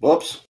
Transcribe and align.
Whoops. 0.00 0.49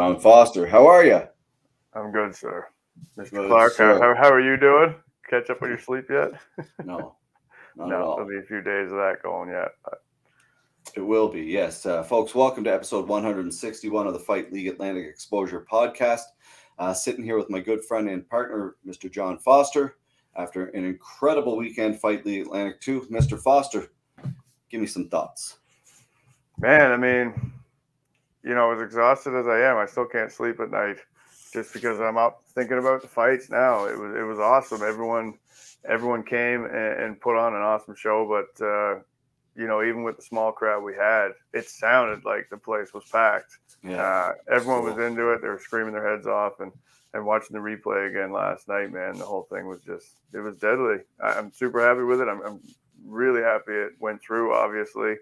John 0.00 0.18
Foster. 0.18 0.66
How 0.66 0.86
are 0.86 1.04
you? 1.04 1.20
I'm 1.92 2.10
good, 2.10 2.34
sir. 2.34 2.66
Mr. 3.18 3.32
Good, 3.32 3.48
Clark, 3.48 3.74
sir. 3.74 3.98
how, 3.98 4.14
how, 4.14 4.32
are 4.32 4.40
you 4.40 4.56
doing? 4.56 4.94
Catch 5.28 5.50
up 5.50 5.60
on 5.60 5.68
your 5.68 5.78
sleep 5.78 6.06
yet? 6.08 6.30
No, 6.86 7.16
not 7.76 7.84
at 7.84 7.90
no, 7.90 8.02
all. 8.02 8.16
there'll 8.16 8.30
be 8.30 8.38
a 8.38 8.48
few 8.48 8.62
days 8.62 8.90
of 8.90 8.96
that 8.96 9.18
going 9.22 9.50
yet. 9.50 9.72
but 9.84 10.02
It 10.96 11.02
will 11.02 11.28
be, 11.28 11.42
yes. 11.42 11.84
Uh, 11.84 12.02
folks, 12.02 12.34
welcome 12.34 12.64
to 12.64 12.72
episode 12.72 13.06
161 13.08 14.06
of 14.06 14.14
the 14.14 14.18
Fight 14.18 14.50
League 14.50 14.68
Atlantic 14.68 15.06
Exposure 15.06 15.66
podcast. 15.70 16.22
Uh, 16.78 16.94
sitting 16.94 17.22
here 17.22 17.36
with 17.36 17.50
my 17.50 17.60
good 17.60 17.84
friend 17.84 18.08
and 18.08 18.26
partner, 18.26 18.76
Mr. 18.86 19.12
John 19.12 19.36
Foster, 19.36 19.98
after 20.34 20.68
an 20.68 20.86
incredible 20.86 21.58
weekend, 21.58 22.00
Fight 22.00 22.24
League 22.24 22.46
Atlantic 22.46 22.80
2. 22.80 23.08
Mr. 23.10 23.38
Foster, 23.38 23.92
give 24.70 24.80
me 24.80 24.86
some 24.86 25.10
thoughts. 25.10 25.58
Man, 26.58 26.90
I 26.90 26.96
mean, 26.96 27.52
you 28.42 28.54
know, 28.54 28.72
as 28.72 28.80
exhausted 28.80 29.34
as 29.34 29.46
I 29.46 29.60
am, 29.60 29.76
I 29.76 29.86
still 29.86 30.06
can't 30.06 30.32
sleep 30.32 30.60
at 30.60 30.70
night 30.70 30.98
just 31.52 31.72
because 31.72 32.00
I'm 32.00 32.16
up 32.16 32.42
thinking 32.54 32.78
about 32.78 33.02
the 33.02 33.08
fights 33.08 33.50
now. 33.50 33.84
It 33.86 33.98
was 33.98 34.14
it 34.14 34.22
was 34.22 34.38
awesome. 34.38 34.82
Everyone 34.82 35.38
everyone 35.88 36.22
came 36.22 36.64
and, 36.64 37.02
and 37.02 37.20
put 37.20 37.36
on 37.36 37.54
an 37.54 37.62
awesome 37.62 37.94
show, 37.94 38.26
but 38.28 38.64
uh, 38.64 39.00
you 39.56 39.66
know, 39.66 39.82
even 39.82 40.04
with 40.04 40.16
the 40.16 40.22
small 40.22 40.52
crowd 40.52 40.82
we 40.82 40.94
had, 40.94 41.32
it 41.52 41.68
sounded 41.68 42.24
like 42.24 42.48
the 42.50 42.56
place 42.56 42.94
was 42.94 43.04
packed. 43.10 43.58
Yeah, 43.82 44.02
Uh, 44.02 44.32
everyone 44.50 44.84
was 44.84 44.98
into 44.98 45.30
it. 45.32 45.40
They 45.42 45.48
were 45.48 45.58
screaming 45.58 45.92
their 45.92 46.08
heads 46.08 46.26
off, 46.26 46.60
and 46.60 46.72
and 47.12 47.26
watching 47.26 47.54
the 47.54 47.58
replay 47.58 48.08
again 48.08 48.32
last 48.32 48.68
night, 48.68 48.92
man, 48.92 49.18
the 49.18 49.24
whole 49.24 49.42
thing 49.50 49.66
was 49.66 49.80
just 49.80 50.06
it 50.32 50.38
was 50.38 50.56
deadly. 50.56 50.98
I, 51.22 51.32
I'm 51.32 51.52
super 51.52 51.80
happy 51.80 52.04
with 52.04 52.20
it. 52.20 52.28
I'm, 52.28 52.40
I'm 52.42 52.60
really 53.04 53.42
happy 53.42 53.72
it 53.72 53.92
went 53.98 54.22
through. 54.22 54.54
Obviously, 54.54 55.16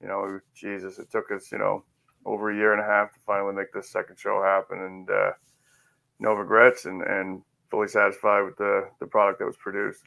you 0.00 0.08
know, 0.08 0.40
Jesus, 0.54 0.98
it 0.98 1.10
took 1.10 1.30
us 1.30 1.52
you 1.52 1.58
know 1.58 1.84
over 2.26 2.50
a 2.50 2.54
year 2.56 2.72
and 2.72 2.82
a 2.82 2.84
half 2.84 3.12
to 3.12 3.20
finally 3.20 3.54
make 3.54 3.72
this 3.72 3.88
second 3.88 4.18
show 4.18 4.42
happen, 4.42 4.78
and 4.84 5.10
uh, 5.10 5.30
no 6.18 6.34
regrets, 6.34 6.84
and 6.84 7.02
and 7.02 7.42
fully 7.70 7.88
satisfied 7.88 8.42
with 8.42 8.56
the 8.56 8.90
the 9.00 9.06
product 9.06 9.38
that 9.38 9.46
was 9.46 9.56
produced. 9.56 10.02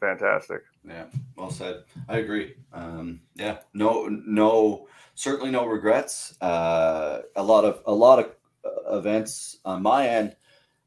Fantastic. 0.00 0.62
yeah, 0.86 1.04
well 1.36 1.50
said. 1.50 1.84
I 2.08 2.18
agree. 2.18 2.56
Um, 2.72 3.20
yeah, 3.36 3.58
no, 3.72 4.08
no, 4.08 4.88
certainly 5.14 5.52
no 5.52 5.64
regrets. 5.64 6.36
Uh, 6.40 7.20
a 7.36 7.42
lot 7.42 7.64
of 7.64 7.82
a 7.86 7.94
lot 7.94 8.18
of 8.18 8.34
uh, 8.64 8.98
events 8.98 9.58
on 9.64 9.82
my 9.82 10.08
end. 10.08 10.34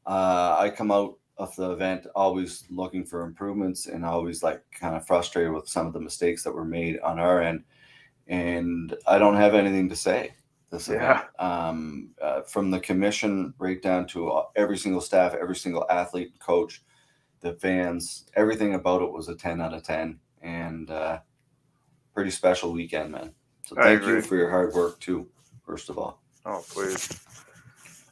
Uh, 0.04 0.56
I 0.58 0.70
come 0.70 0.92
out 0.92 1.18
of 1.38 1.54
the 1.56 1.70
event 1.70 2.06
always 2.14 2.64
looking 2.70 3.04
for 3.04 3.22
improvements 3.22 3.86
and 3.86 4.04
always 4.04 4.42
like 4.42 4.62
kind 4.70 4.94
of 4.94 5.06
frustrated 5.06 5.52
with 5.52 5.68
some 5.68 5.86
of 5.86 5.92
the 5.92 6.00
mistakes 6.00 6.42
that 6.44 6.54
were 6.54 6.64
made 6.64 6.98
on 7.00 7.18
our 7.18 7.42
end. 7.42 7.64
And 8.28 8.94
I 9.06 9.18
don't 9.18 9.36
have 9.36 9.54
anything 9.54 9.88
to 9.88 9.96
say 9.96 10.32
this 10.70 10.88
event. 10.88 11.24
Um, 11.38 12.10
uh, 12.20 12.42
from 12.42 12.70
the 12.70 12.80
commission 12.80 13.54
right 13.58 13.80
down 13.80 14.06
to 14.08 14.30
uh, 14.30 14.44
every 14.56 14.76
single 14.78 15.00
staff, 15.00 15.34
every 15.34 15.56
single 15.56 15.86
athlete, 15.90 16.32
coach, 16.38 16.82
the 17.40 17.54
fans, 17.54 18.26
everything 18.34 18.74
about 18.74 19.02
it 19.02 19.12
was 19.12 19.28
a 19.28 19.34
10 19.36 19.60
out 19.60 19.74
of 19.74 19.82
10 19.82 20.18
and 20.42 20.90
uh, 20.90 21.18
pretty 22.14 22.30
special 22.30 22.72
weekend, 22.72 23.12
man. 23.12 23.32
So 23.64 23.76
thank 23.76 24.02
you 24.02 24.20
for 24.22 24.36
your 24.36 24.50
hard 24.50 24.72
work 24.74 24.98
too, 25.00 25.28
first 25.64 25.88
of 25.90 25.98
all. 25.98 26.22
Oh 26.44 26.64
please, 26.68 27.20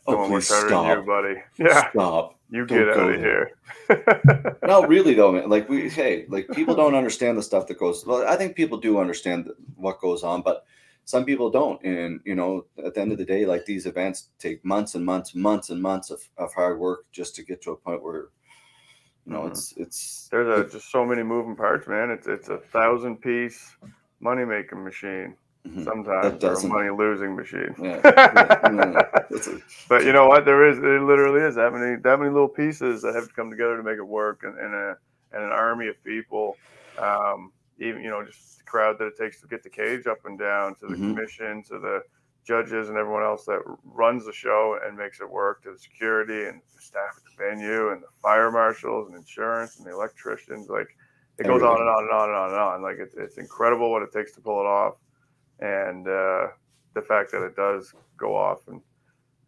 Oh, 0.07 0.13
no 0.13 0.29
please 0.29 0.47
stop. 0.47 0.97
you, 0.99 1.03
buddy. 1.05 1.37
Yeah, 1.59 1.91
Stop. 1.91 2.39
you 2.51 2.67
Don't 2.67 2.79
get 2.79 2.89
out 2.91 3.11
of 3.15 3.21
there. 3.21 3.53
here. 3.89 4.59
no, 4.67 4.85
really 4.87 5.15
though, 5.15 5.33
man. 5.33 5.49
Like 5.49 5.69
we, 5.69 5.89
hey, 5.89 6.27
like 6.29 6.49
people 6.51 6.75
don't 6.81 6.95
understand 6.95 7.39
the 7.39 7.43
stuff 7.43 7.67
that 7.69 7.79
goes. 7.79 8.05
Well, 8.05 8.27
I 8.29 8.37
think 8.37 8.55
people 8.57 8.77
do 8.79 8.99
understand 8.99 9.51
what 9.77 10.01
goes 10.01 10.23
on, 10.23 10.43
but 10.43 10.67
some 11.05 11.25
people 11.25 11.51
don't. 11.51 11.83
And 11.85 12.21
you 12.25 12.35
know, 12.35 12.65
at 12.85 12.95
the 12.95 13.01
end 13.01 13.13
of 13.13 13.19
the 13.19 13.25
day, 13.25 13.47
like 13.47 13.65
these 13.65 13.87
events 13.87 14.29
take 14.39 14.65
months 14.65 14.95
and 14.95 15.05
months, 15.05 15.35
months 15.35 15.71
and 15.71 15.81
months 15.81 16.11
of, 16.11 16.21
of 16.39 16.53
hard 16.55 16.79
work 16.79 17.07
just 17.13 17.35
to 17.37 17.43
get 17.43 17.63
to 17.63 17.73
a 17.73 17.77
point 17.77 18.03
where, 18.03 18.29
you 19.27 19.33
know, 19.33 19.43
Mhm. 19.43 19.51
it's 19.51 19.75
it's 19.77 20.29
There's 20.31 20.49
a, 20.49 20.71
just 20.71 20.91
so 20.91 21.05
many 21.05 21.23
moving 21.23 21.57
parts, 21.57 21.87
man. 21.87 22.11
It's 22.11 22.27
it's 22.27 22.49
a 22.49 22.59
thousand 22.59 23.21
piece 23.21 23.77
money 24.21 24.45
making 24.45 24.83
machine 24.83 25.37
Mhm. 25.67 25.85
sometimes, 25.85 26.45
or 26.45 26.55
a 26.55 26.69
money 26.69 26.91
losing 26.91 27.35
machine. 27.35 27.75
Yeah, 27.79 28.01
yeah, 28.05 29.03
yeah. 29.31 29.59
But 29.89 30.05
you 30.05 30.13
know 30.13 30.27
what? 30.27 30.45
There 30.45 30.69
is 30.69 30.79
it 30.79 30.83
literally 31.03 31.41
is 31.41 31.55
that 31.57 31.73
many 31.73 31.97
that 31.97 32.19
many 32.19 32.31
little 32.31 32.49
pieces 32.49 33.03
that 33.03 33.15
have 33.15 33.29
to 33.29 33.35
come 33.35 33.51
together 33.51 33.77
to 33.77 33.83
make 33.83 33.99
it 33.99 34.07
work, 34.07 34.43
and, 34.45 34.59
and 34.59 34.75
a 34.75 34.97
and 35.33 35.43
an 35.43 35.51
army 35.51 35.89
of 35.89 36.03
people. 36.05 36.57
Um, 36.99 37.53
even 37.79 38.03
you 38.03 38.11
know 38.11 38.25
just 38.25 38.59
the 38.59 38.65
crowd 38.65 38.99
that 38.99 39.07
it 39.07 39.17
takes 39.17 39.41
to 39.41 39.47
get 39.49 39.63
the 39.63 39.71
cage 39.71 40.07
up 40.07 40.25
and 40.25 40.39
down, 40.39 40.75
to 40.77 40.89
the 40.89 40.97
Mhm. 40.97 41.15
commission, 41.15 41.63
to 41.65 41.79
the 41.79 42.03
judges 42.45 42.89
and 42.91 42.99
everyone 42.99 43.23
else 43.23 43.47
that 43.47 43.63
runs 43.85 44.27
the 44.27 44.33
show 44.33 44.79
and 44.83 44.97
makes 44.97 45.21
it 45.21 45.29
work, 45.31 45.63
to 45.63 45.73
the 45.73 45.79
security 45.79 46.45
and 46.47 46.61
the 46.75 46.81
staff 46.81 47.15
at 47.17 47.25
the 47.25 47.31
venue, 47.37 47.91
and 47.91 48.03
the 48.03 48.09
fire 48.23 48.51
marshals 48.51 49.09
and 49.09 49.17
insurance 49.17 49.79
and 49.79 49.87
the 49.87 49.93
electricians. 49.93 50.69
Like 50.69 50.89
it 51.39 51.47
goes 51.47 51.63
on 51.63 51.81
and 51.81 51.89
on 51.89 52.05
and 52.05 52.13
on 52.13 52.29
and 52.29 52.39
on 52.39 52.51
and 52.51 52.59
on. 52.59 52.83
Like 52.83 52.99
it's 52.99 53.15
it's 53.15 53.39
incredible 53.39 53.91
what 53.91 54.03
it 54.03 54.13
takes 54.13 54.33
to 54.33 54.41
pull 54.41 54.61
it 54.61 54.67
off, 54.67 54.97
and 55.61 56.07
uh, 56.09 56.49
the 56.95 57.03
fact 57.03 57.33
that 57.33 57.43
it 57.45 57.57
does 57.57 57.95
go 58.19 58.37
off 58.37 58.69
and 58.69 58.83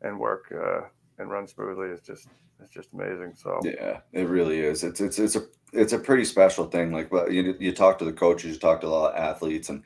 and 0.02 0.18
work 0.18 0.52
uh, 0.52 0.82
and 1.18 1.30
run 1.30 1.46
smoothly 1.46 1.88
is 1.88 2.02
just 2.02 2.28
it's 2.60 2.70
just 2.72 2.92
amazing. 2.92 3.34
So 3.34 3.60
Yeah, 3.62 4.00
it 4.12 4.24
really 4.28 4.60
is. 4.60 4.84
It's 4.84 5.00
it's 5.00 5.18
it's 5.18 5.36
a 5.36 5.46
it's 5.72 5.92
a 5.92 5.98
pretty 5.98 6.24
special 6.24 6.66
thing. 6.66 6.92
Like, 6.92 7.12
well, 7.12 7.30
you 7.30 7.54
you 7.58 7.72
talk 7.72 7.98
to 7.98 8.04
the 8.04 8.12
coaches, 8.12 8.54
you 8.54 8.58
talk 8.60 8.80
to 8.80 8.86
a 8.86 8.88
lot 8.88 9.14
of 9.14 9.18
athletes, 9.18 9.68
and 9.68 9.82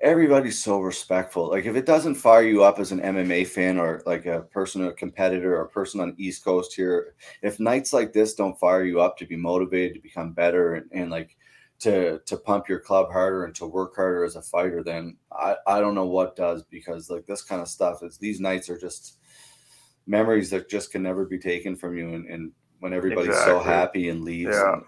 everybody's 0.00 0.62
so 0.62 0.80
respectful. 0.80 1.50
Like, 1.50 1.66
if 1.66 1.76
it 1.76 1.86
doesn't 1.86 2.14
fire 2.14 2.42
you 2.42 2.62
up 2.64 2.78
as 2.78 2.90
an 2.92 3.00
MMA 3.00 3.46
fan 3.46 3.78
or 3.78 4.02
like 4.06 4.26
a 4.26 4.42
person, 4.42 4.86
a 4.86 4.92
competitor, 4.92 5.56
or 5.56 5.62
a 5.62 5.68
person 5.68 6.00
on 6.00 6.14
East 6.18 6.44
Coast 6.44 6.74
here, 6.74 7.14
if 7.42 7.60
nights 7.60 7.92
like 7.92 8.12
this 8.12 8.34
don't 8.34 8.58
fire 8.58 8.84
you 8.84 9.00
up 9.00 9.16
to 9.18 9.26
be 9.26 9.36
motivated 9.36 9.94
to 9.94 10.00
become 10.00 10.32
better 10.32 10.74
and, 10.74 10.90
and 10.92 11.10
like 11.10 11.36
to 11.80 12.18
to 12.26 12.36
pump 12.36 12.68
your 12.68 12.80
club 12.80 13.10
harder 13.10 13.44
and 13.44 13.54
to 13.54 13.66
work 13.66 13.96
harder 13.96 14.24
as 14.24 14.36
a 14.36 14.42
fighter, 14.42 14.82
then 14.82 15.16
I 15.32 15.56
I 15.66 15.80
don't 15.80 15.94
know 15.94 16.06
what 16.06 16.36
does 16.36 16.62
because 16.64 17.10
like 17.10 17.26
this 17.26 17.42
kind 17.42 17.60
of 17.62 17.68
stuff 17.68 18.02
is 18.02 18.18
these 18.18 18.40
nights 18.40 18.68
are 18.70 18.78
just 18.78 19.18
memories 20.06 20.50
that 20.50 20.68
just 20.68 20.90
can 20.92 21.02
never 21.02 21.24
be 21.24 21.38
taken 21.38 21.76
from 21.76 21.96
you 21.96 22.14
and, 22.14 22.26
and 22.26 22.52
when 22.80 22.92
everybody's 22.92 23.36
so 23.44 23.60
happy 23.60 24.08
and 24.08 24.24
leaves 24.24 24.56
Yeah. 24.56 24.72
and 24.74 24.82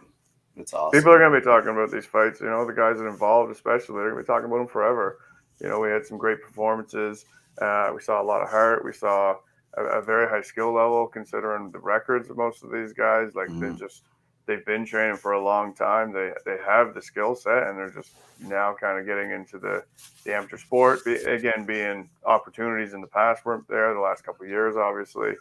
it's 0.57 0.75
awesome 0.75 0.99
people 0.99 1.13
are 1.13 1.19
going 1.19 1.33
to 1.33 1.41
be 1.41 1.45
talking 1.45 1.71
about 1.71 1.91
these 1.91 2.07
fights. 2.07 2.41
You 2.41 2.47
know, 2.47 2.67
the 2.67 2.73
guys 2.73 2.99
that 2.99 3.07
involved, 3.07 3.51
especially, 3.53 3.97
they're 3.97 4.11
going 4.11 4.23
to 4.23 4.27
be 4.27 4.27
talking 4.27 4.47
about 4.47 4.59
them 4.59 4.69
forever. 4.69 5.19
You 5.61 5.69
know, 5.69 5.81
we 5.81 5.89
had 5.91 6.05
some 6.07 6.19
great 6.19 6.43
performances. 6.43 7.25
Uh, 7.61 7.91
we 7.95 8.01
saw 8.01 8.21
a 8.21 8.25
lot 8.25 8.43
of 8.43 8.49
heart. 8.49 8.85
We 8.85 8.93
saw 8.93 9.37
a, 9.77 9.83
a 9.83 10.03
very 10.03 10.29
high 10.29 10.43
skill 10.43 10.73
level, 10.73 11.07
considering 11.07 11.71
the 11.71 11.79
records 11.79 12.31
of 12.31 12.37
most 12.37 12.63
of 12.65 12.71
these 12.71 12.93
guys. 12.93 13.35
Like 13.35 13.49
they 13.49 13.67
Mhm. 13.69 13.79
just 13.79 14.03
they've 14.47 14.65
been 14.67 14.85
training 14.85 15.17
for 15.17 15.33
a 15.33 15.43
long 15.43 15.73
time. 15.75 16.13
They 16.13 16.33
they 16.45 16.59
have 16.67 16.95
the 16.95 17.03
skill 17.03 17.35
set, 17.35 17.69
and 17.69 17.79
they're 17.79 17.91
just 17.91 18.13
now 18.41 18.75
kind 18.75 18.99
of 18.99 19.07
getting 19.07 19.31
into 19.31 19.59
the, 19.59 19.85
the 20.25 20.35
amateur 20.35 20.57
sport. 20.57 21.05
Be, 21.05 21.15
again, 21.15 21.65
being 21.65 22.11
opportunities 22.25 22.93
in 22.93 23.01
the 23.01 23.07
past 23.07 23.45
weren't 23.45 23.69
there 23.69 23.95
the 23.95 24.01
last 24.01 24.25
couple 24.25 24.45
of 24.45 24.51
years. 24.51 24.77
Obviously, 24.77 25.35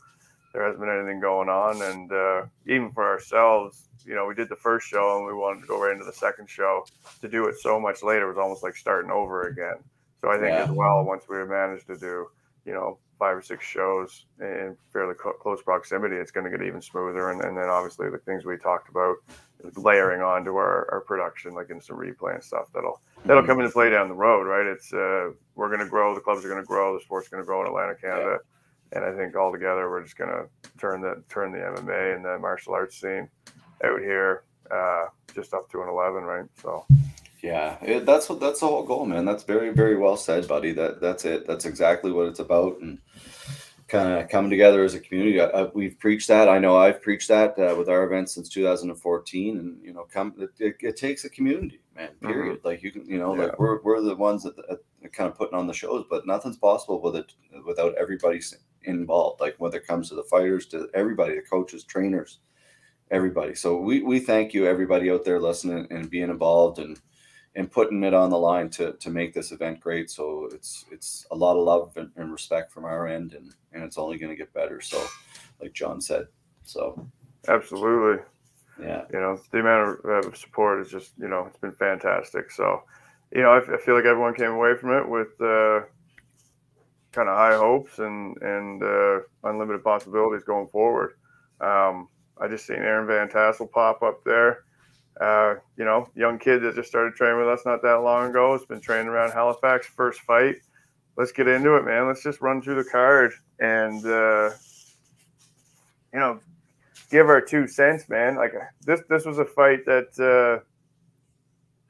there 0.54 0.64
hasn't 0.64 0.80
been 0.80 0.90
anything 0.90 1.20
going 1.20 1.50
on, 1.50 1.82
and 1.82 2.12
uh, 2.12 2.44
even 2.68 2.92
for 2.92 3.06
ourselves, 3.08 3.88
you 4.06 4.16
know, 4.16 4.26
we 4.26 4.34
did 4.36 4.50
the 4.50 4.56
first 4.56 4.88
show 4.88 5.18
and 5.18 5.28
we 5.28 5.34
wanted 5.34 5.62
to 5.62 5.68
go 5.68 5.82
right 5.82 5.92
into 5.94 6.06
the 6.06 6.14
second 6.14 6.50
show. 6.50 6.86
To 7.22 7.28
do 7.30 7.46
it 7.46 7.56
so 7.60 7.80
much 7.80 8.02
later 8.04 8.28
was 8.28 8.38
almost 8.38 8.64
like 8.64 8.76
starting 8.76 9.12
over 9.12 9.48
again. 9.48 9.76
So 10.22 10.30
I 10.30 10.38
think 10.38 10.58
Yeah. 10.58 10.64
as 10.64 10.72
well, 10.72 11.04
once 11.06 11.24
we 11.30 11.38
managed 11.46 11.88
to 11.88 11.96
do 11.98 12.28
you 12.66 12.74
know, 12.74 12.98
five 13.18 13.38
or 13.38 13.42
six 13.42 13.66
shows 13.66 14.26
in 14.40 14.78
fairly 14.94 15.16
co- 15.16 15.34
close 15.34 15.62
proximity, 15.62 16.16
it's 16.16 16.32
going 16.32 16.44
to 16.50 16.56
get 16.56 16.66
even 16.66 16.82
smoother. 16.82 17.32
And, 17.32 17.42
and 17.44 17.58
then 17.58 17.70
obviously 17.70 18.10
the 18.10 18.20
things 18.20 18.46
we 18.46 18.58
talked 18.58 18.90
about 18.90 19.16
layering 19.76 20.22
onto 20.22 20.56
our, 20.56 20.88
our 20.92 21.02
production, 21.02 21.54
like 21.54 21.70
instant 21.70 21.98
replay 22.00 22.36
and 22.36 22.44
stuff 22.44 22.68
that'll, 22.74 23.02
that'll 23.26 23.46
come 23.46 23.60
into 23.60 23.72
play 23.72 23.90
down 23.90 24.10
the 24.10 24.14
road, 24.16 24.44
right? 24.44 24.66
It's, 24.66 24.94
uh, 24.94 25.32
we're 25.56 25.68
going 25.70 25.80
to 25.80 25.88
grow, 25.88 26.14
the 26.14 26.22
clubs 26.22 26.46
are 26.46 26.50
going 26.50 26.62
to 26.62 26.68
grow, 26.68 26.94
the 26.98 27.04
sport's 27.04 27.30
going 27.30 27.42
to 27.42 27.46
grow 27.46 27.62
in 27.62 27.68
Atlantic, 27.68 28.02
Canada. 28.02 28.38
And 28.94 29.06
I 29.06 29.16
think 29.16 29.36
all 29.36 29.52
together, 29.52 29.90
we're 29.90 30.04
just 30.04 30.18
going 30.18 30.30
to 30.32 30.48
turn 30.78 31.02
the, 31.02 31.24
turn 31.30 31.52
the 31.52 31.60
MMA 31.60 32.16
and 32.16 32.26
the 32.26 32.38
martial 32.40 32.74
arts 32.74 33.00
scene 33.00 33.30
out 33.84 34.00
here, 34.00 34.44
uh, 34.70 35.06
just 35.34 35.54
up 35.54 35.70
to 35.72 35.82
an 35.82 35.90
11, 35.90 36.24
right? 36.24 36.46
So, 36.62 36.86
Yeah, 37.42 37.78
it, 37.82 38.06
that's 38.06 38.28
what 38.30 38.40
that's 38.40 38.60
the 38.60 38.68
whole 38.68 38.84
goal, 38.84 39.06
man. 39.06 39.26
That's 39.26 39.44
very, 39.44 39.72
very 39.74 39.98
well 39.98 40.18
said, 40.18 40.48
buddy. 40.48 40.74
That 40.74 41.02
that's 41.02 41.26
it. 41.26 41.48
That's 41.48 41.66
exactly 41.66 42.12
what 42.12 42.28
it's 42.28 42.40
about, 42.40 42.80
and 42.82 43.00
kind 43.88 44.22
of 44.22 44.30
coming 44.30 44.50
together 44.52 44.84
as 44.84 44.94
a 44.94 45.00
community. 45.00 45.42
I, 45.42 45.46
I, 45.46 45.64
we've 45.74 45.98
preached 46.00 46.28
that. 46.28 46.48
I 46.48 46.60
know 46.60 46.78
I've 46.78 47.02
preached 47.02 47.28
that 47.30 47.58
uh, 47.58 47.76
with 47.76 47.90
our 47.90 48.04
events 48.04 48.34
since 48.36 48.48
2014, 48.50 49.58
and 49.58 49.84
you 49.84 49.92
know, 49.94 50.06
come 50.12 50.34
it, 50.38 50.50
it, 50.60 50.76
it 50.82 50.98
takes 50.98 51.26
a 51.26 51.30
community, 51.30 51.82
man. 51.96 52.10
Period. 52.22 52.60
Like 52.64 52.84
you 52.84 52.92
can, 52.92 53.06
you 53.06 53.18
know, 53.18 53.36
Yeah. 53.36 53.46
like 53.46 53.60
we're 53.60 53.82
we're 53.82 54.02
the 54.02 54.16
ones 54.16 54.44
that, 54.44 54.56
that 54.58 54.66
are 54.70 54.80
kind 55.10 55.30
of 55.30 55.38
putting 55.38 55.58
on 55.58 55.68
the 55.68 55.74
shows, 55.74 56.06
but 56.10 56.28
nothing's 56.28 56.58
possible 56.58 57.02
with 57.02 57.16
it 57.16 57.34
without 57.66 57.96
everybody 57.96 58.40
involved. 58.84 59.42
Like 59.42 59.56
whether 59.58 59.78
it 59.78 59.88
comes 59.88 60.10
to 60.10 60.16
the 60.16 60.24
fighters, 60.24 60.66
to 60.68 60.90
everybody, 60.94 61.36
the 61.36 61.42
coaches, 61.42 61.84
trainers, 61.84 62.40
everybody. 63.10 63.56
So 63.56 63.78
we 63.78 64.02
we 64.02 64.20
thank 64.20 64.54
you, 64.54 64.66
everybody 64.66 65.12
out 65.12 65.26
there 65.26 65.40
listening 65.40 65.88
and 65.92 66.10
being 66.10 66.30
involved 66.30 66.80
and 66.80 67.00
and 67.56 67.70
putting 67.70 68.04
it 68.04 68.14
on 68.14 68.30
the 68.30 68.38
line 68.38 68.70
to 68.70 68.94
to 68.94 69.10
make 69.10 69.34
this 69.34 69.52
event 69.52 69.80
great. 69.80 70.10
So 70.10 70.50
it's 70.52 70.86
it's 70.92 71.26
a 71.32 71.36
lot 71.36 71.58
of 71.58 71.66
love 71.66 71.98
and, 71.98 72.12
and 72.16 72.32
respect 72.32 72.72
from 72.72 72.86
our 72.86 73.08
end, 73.08 73.34
and 73.34 73.54
and 73.74 73.84
it's 73.84 73.98
only 73.98 74.18
going 74.18 74.32
to 74.32 74.38
get 74.38 74.54
better. 74.54 74.82
So, 74.82 75.06
like 75.62 75.74
John 75.74 76.02
said, 76.02 76.28
so 76.64 77.08
absolutely. 77.48 78.24
yeah, 78.82 79.04
you 79.12 79.20
know 79.20 79.40
the 79.52 79.60
amount 79.60 80.00
of 80.06 80.38
support 80.38 80.82
is 80.82 80.90
just 80.90 81.12
you 81.20 81.28
know 81.28 81.46
it's 81.46 81.58
been 81.58 81.74
fantastic 81.74 82.50
so 82.52 82.84
you 83.32 83.42
know 83.42 83.52
i, 83.52 83.58
I 83.58 83.78
feel 83.78 83.96
like 83.96 84.06
everyone 84.06 84.34
came 84.34 84.52
away 84.52 84.76
from 84.76 84.92
it 84.94 85.08
with 85.08 85.30
uh, 85.42 85.82
kind 87.12 87.28
of 87.30 87.36
high 87.36 87.56
hopes 87.56 88.00
and 88.00 88.38
and 88.42 88.84
uh, 88.84 89.20
unlimited 89.44 89.84
possibilities 89.84 90.44
going 90.44 90.68
forward. 90.68 91.14
Um, 91.60 92.08
i 92.40 92.48
just 92.48 92.66
seen 92.66 92.78
aaron 92.78 93.08
van 93.08 93.30
tassel 93.30 93.68
pop 93.68 94.02
up 94.02 94.24
there. 94.24 94.64
Uh, 95.20 95.56
you 95.78 95.86
know 95.86 96.08
young 96.16 96.40
kid 96.40 96.60
that 96.60 96.76
just 96.76 96.90
started 96.90 97.16
training 97.16 97.38
with 97.38 97.48
us 97.48 97.66
not 97.66 97.82
that 97.82 98.02
long 98.02 98.30
ago 98.30 98.54
has 98.54 98.66
been 98.66 98.82
training 98.82 99.08
around 99.08 99.32
halifax 99.32 99.88
first 99.88 100.22
fight. 100.22 100.56
Let's 101.18 101.32
get 101.32 101.48
into 101.48 101.76
it 101.76 101.86
man. 101.86 102.08
Let's 102.08 102.24
just 102.24 102.42
run 102.42 102.62
through 102.62 102.84
the 102.84 102.90
card 102.90 103.34
and 103.60 104.06
uh, 104.06 104.52
you 106.14 106.20
know 106.20 106.40
give 107.12 107.28
our 107.28 107.42
two 107.42 107.68
cents, 107.68 108.10
man. 108.10 108.36
Like 108.36 108.54
this, 108.86 109.02
this 109.10 109.26
was 109.26 109.38
a 109.38 109.46
fight 109.46 109.86
that 109.86 110.18
uh, 110.18 110.64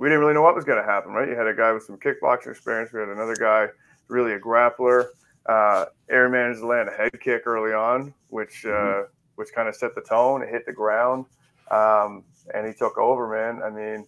we 0.02 0.10
didn't 0.10 0.22
really 0.22 0.34
know 0.34 0.42
what 0.42 0.56
was 0.56 0.66
going 0.66 0.84
to 0.84 0.92
happen, 0.92 1.12
right? 1.12 1.30
You 1.30 1.36
had 1.36 1.46
a 1.46 1.54
guy 1.54 1.72
with 1.72 1.84
some 1.84 1.96
kickboxing 1.96 2.50
experience. 2.50 2.92
We 2.92 3.02
had 3.02 3.10
another 3.10 3.36
guy, 3.36 3.68
really 4.08 4.34
a 4.34 4.40
grappler. 4.40 5.10
Uh, 5.46 5.86
Aaron 6.10 6.32
managed 6.32 6.62
to 6.62 6.66
land 6.66 6.90
a 6.90 6.92
head 6.92 7.12
kick 7.20 7.44
early 7.46 7.72
on, 7.72 8.12
which 8.30 8.66
uh, 8.66 9.04
which 9.36 9.50
kind 9.54 9.70
of 9.70 9.76
set 9.76 9.94
the 9.94 10.02
tone. 10.02 10.42
It 10.42 10.50
hit 10.50 10.66
the 10.66 10.74
ground, 10.74 11.26
um, 11.70 12.24
and 12.52 12.66
he 12.66 12.74
took 12.74 12.98
over, 12.98 13.28
man. 13.28 13.62
I 13.62 13.70
mean, 13.70 14.08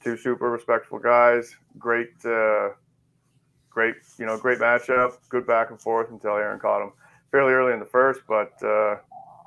two 0.00 0.16
super 0.16 0.48
respectful 0.48 1.00
guys. 1.00 1.56
Great, 1.76 2.12
uh, 2.24 2.68
great, 3.68 3.96
you 4.16 4.26
know, 4.26 4.38
great 4.38 4.60
matchup. 4.60 5.14
Good 5.28 5.44
back 5.44 5.70
and 5.70 5.80
forth 5.80 6.10
until 6.10 6.36
Aaron 6.36 6.60
caught 6.60 6.84
him 6.84 6.92
fairly 7.32 7.52
early 7.52 7.72
in 7.72 7.80
the 7.80 7.84
first, 7.84 8.20
but. 8.28 8.52
Uh, 8.62 8.98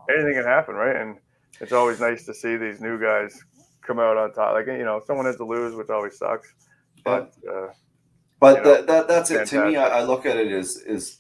anything 0.10 0.34
can 0.34 0.44
happen, 0.44 0.76
right? 0.76 0.96
And 0.96 1.18
it's 1.62 1.72
always 1.72 2.00
nice 2.00 2.26
to 2.26 2.34
see 2.34 2.58
these 2.58 2.82
new 2.82 3.00
guys 3.00 3.42
come 3.86 4.00
out 4.00 4.18
on 4.18 4.34
top. 4.34 4.54
Like 4.54 4.68
you 4.68 4.84
know, 4.84 5.02
someone 5.06 5.26
has 5.26 5.38
to 5.38 5.46
lose, 5.46 5.76
which 5.76 5.90
always 5.90 6.18
sucks. 6.18 6.54
But 7.04 7.34
uh, 7.50 7.68
but 8.40 8.64
that, 8.64 8.88
that 8.88 9.08
that's 9.08 9.32
it. 9.32 9.48
To 9.48 9.66
me. 9.66 9.76
I, 9.76 10.00
I 10.00 10.04
look 10.04 10.26
at 10.26 10.38
it 10.38 10.52
as 10.52 10.78
is 10.78 11.20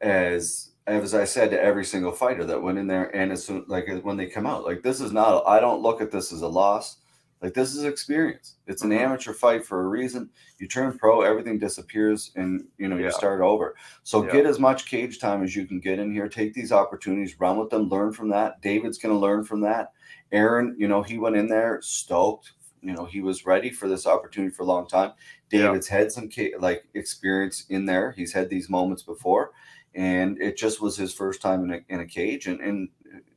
as 0.00 0.70
as 0.86 1.14
I 1.14 1.24
said 1.24 1.50
to 1.50 1.60
every 1.60 1.84
single 1.84 2.12
fighter 2.12 2.44
that 2.44 2.62
went 2.62 2.78
in 2.78 2.86
there, 2.86 3.14
and 3.14 3.32
as 3.32 3.44
soon 3.44 3.64
like 3.68 3.88
when 4.02 4.16
they 4.16 4.26
come 4.26 4.46
out, 4.46 4.64
like 4.64 4.82
this 4.82 5.00
is 5.00 5.12
not. 5.12 5.46
I 5.46 5.60
don't 5.60 5.82
look 5.82 6.00
at 6.00 6.10
this 6.10 6.32
as 6.32 6.42
a 6.42 6.48
loss. 6.48 6.98
Like 7.42 7.54
this 7.54 7.74
is 7.74 7.82
experience. 7.84 8.56
It's 8.68 8.82
an 8.82 8.90
Mhm. 8.90 8.98
amateur 9.00 9.32
fight 9.32 9.66
for 9.66 9.84
a 9.84 9.88
reason. 9.88 10.30
You 10.58 10.68
turn 10.68 10.96
pro, 10.96 11.22
everything 11.22 11.58
disappears, 11.58 12.30
and 12.36 12.68
you 12.78 12.88
know 12.88 12.96
Yeah. 12.96 13.06
you 13.06 13.10
start 13.12 13.40
over. 13.40 13.74
So 14.04 14.24
Yeah. 14.24 14.32
get 14.32 14.46
as 14.46 14.60
much 14.60 14.86
cage 14.86 15.18
time 15.18 15.42
as 15.42 15.56
you 15.56 15.66
can 15.66 15.80
get 15.80 15.98
in 15.98 16.12
here. 16.12 16.28
Take 16.28 16.54
these 16.54 16.70
opportunities, 16.70 17.40
run 17.40 17.58
with 17.58 17.70
them, 17.70 17.88
learn 17.88 18.12
from 18.12 18.28
that. 18.28 18.62
David's 18.62 18.98
going 18.98 19.14
to 19.14 19.18
learn 19.18 19.42
from 19.42 19.60
that. 19.62 19.92
Aaron, 20.30 20.76
you 20.78 20.86
know, 20.86 21.02
he 21.02 21.18
went 21.18 21.36
in 21.36 21.48
there 21.48 21.80
stoked. 21.82 22.52
You 22.80 22.92
know, 22.94 23.04
he 23.06 23.20
was 23.20 23.44
ready 23.44 23.70
for 23.70 23.88
this 23.88 24.06
opportunity 24.06 24.54
for 24.54 24.62
a 24.62 24.66
long 24.66 24.86
time. 24.86 25.12
Yeah. 25.50 25.66
David's 25.66 25.88
had 25.88 26.10
some 26.12 26.28
ca- 26.30 26.54
like 26.58 26.84
experience 26.94 27.66
in 27.68 27.86
there. 27.86 28.12
He's 28.12 28.32
had 28.32 28.48
these 28.50 28.70
moments 28.70 29.02
before, 29.02 29.50
and 29.94 30.40
it 30.40 30.56
just 30.56 30.80
was 30.80 30.96
his 30.96 31.12
first 31.12 31.42
time 31.42 31.64
in 31.64 31.72
a, 31.74 31.80
in 31.88 32.00
a 32.00 32.06
cage, 32.06 32.46
and, 32.46 32.60
and 32.60 32.88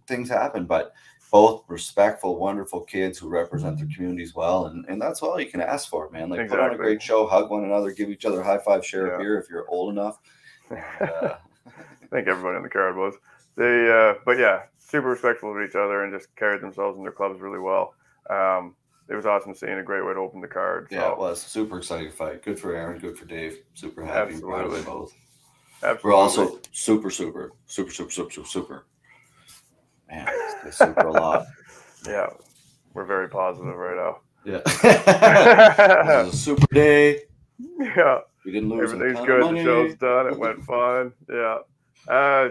things 0.07 0.29
happen. 0.29 0.65
But 0.67 0.93
both 1.35 1.65
respectful, 1.67 2.37
wonderful 2.39 2.79
kids 2.79 3.17
who 3.19 3.27
represent 3.27 3.77
their 3.77 3.89
communities 3.93 4.33
well, 4.33 4.67
and, 4.67 4.85
and 4.87 5.01
that's 5.01 5.21
all 5.21 5.37
you 5.37 5.45
can 5.51 5.59
ask 5.59 5.89
for, 5.89 6.09
man. 6.09 6.29
Like 6.29 6.47
put 6.47 6.61
on 6.61 6.71
a 6.73 6.77
great 6.77 7.01
show, 7.01 7.27
hug 7.27 7.49
one 7.49 7.65
another, 7.65 7.91
give 7.91 8.09
each 8.09 8.23
other 8.23 8.39
a 8.39 8.43
high 8.45 8.57
five, 8.57 8.85
share 8.85 9.07
Yeah. 9.07 9.15
a 9.15 9.17
beer 9.17 9.37
if 9.37 9.49
you're 9.49 9.67
old 9.67 9.91
enough. 9.91 10.17
Uh, 10.71 10.75
I 11.67 12.05
think 12.09 12.29
everybody 12.29 12.55
in 12.55 12.63
the 12.63 12.69
card 12.69 12.95
was. 12.95 13.15
They, 13.57 13.91
uh, 13.91 14.13
but 14.25 14.37
yeah, 14.37 14.61
super 14.77 15.09
respectful 15.09 15.51
of 15.53 15.61
each 15.61 15.75
other 15.75 16.05
and 16.05 16.13
just 16.17 16.33
carried 16.37 16.61
themselves 16.61 16.95
and 16.95 17.05
their 17.05 17.11
clubs 17.11 17.41
really 17.41 17.59
well. 17.59 17.95
Um, 18.29 18.73
it 19.09 19.15
was 19.15 19.25
awesome 19.25 19.53
seeing 19.53 19.77
a 19.79 19.83
great 19.83 20.05
way 20.05 20.13
to 20.13 20.19
open 20.21 20.39
the 20.39 20.47
card. 20.47 20.87
yeah, 20.89 21.11
it 21.11 21.17
was 21.17 21.41
super 21.41 21.79
exciting 21.79 22.11
fight. 22.13 22.43
Good 22.43 22.57
for 22.57 22.73
Aaron, 22.73 22.97
good 22.97 23.17
for 23.17 23.25
Dave. 23.25 23.57
Super 23.73 24.05
happy 24.05 24.35
and 24.35 24.41
proud 24.41 24.63
of 24.67 24.71
them 24.71 24.79
Absolutely. 24.79 25.01
both. 25.01 25.13
absolutely. 25.83 26.09
We're 26.09 26.15
also 26.15 26.59
super, 26.71 27.11
super, 27.11 27.51
super, 27.65 27.91
super, 27.91 28.11
super, 28.11 28.31
super, 28.31 28.47
super. 28.47 28.85
Man, 30.07 30.27
they 30.65 30.71
super 30.71 31.07
a 31.07 31.11
lot. 31.11 31.45
yeah, 32.07 32.27
we're 32.93 33.05
very 33.05 33.29
positive 33.29 33.75
right 33.75 33.95
now. 33.95 34.17
Yeah. 34.43 34.61
this 34.65 36.27
is 36.27 36.33
a 36.33 36.37
super 36.37 36.67
day. 36.73 37.21
yeah. 37.79 38.19
We 38.45 38.51
didn't 38.51 38.69
lose. 38.69 38.91
Everything's 38.93 39.25
good. 39.25 39.55
The 39.55 39.63
show's 39.63 39.95
done. 39.95 40.27
It 40.27 40.37
went 40.37 40.63
fun. 40.65 41.13
Yeah. 41.29 41.59
Uh, 42.07 42.49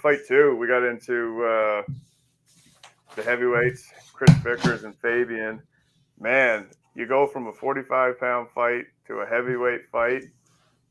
fight 0.00 0.20
two, 0.26 0.56
we 0.56 0.66
got 0.66 0.82
into 0.82 1.44
uh, 1.44 1.82
the 3.16 3.22
heavyweights, 3.22 3.90
Chris 4.14 4.30
Vickers 4.38 4.84
and 4.84 4.96
Fabian. 4.96 5.62
Man, 6.18 6.68
you 6.94 7.06
go 7.06 7.26
from 7.26 7.46
a 7.48 7.52
45 7.52 8.18
pound 8.18 8.48
fight 8.54 8.84
to 9.08 9.16
a 9.16 9.26
heavyweight 9.26 9.88
fight. 9.92 10.22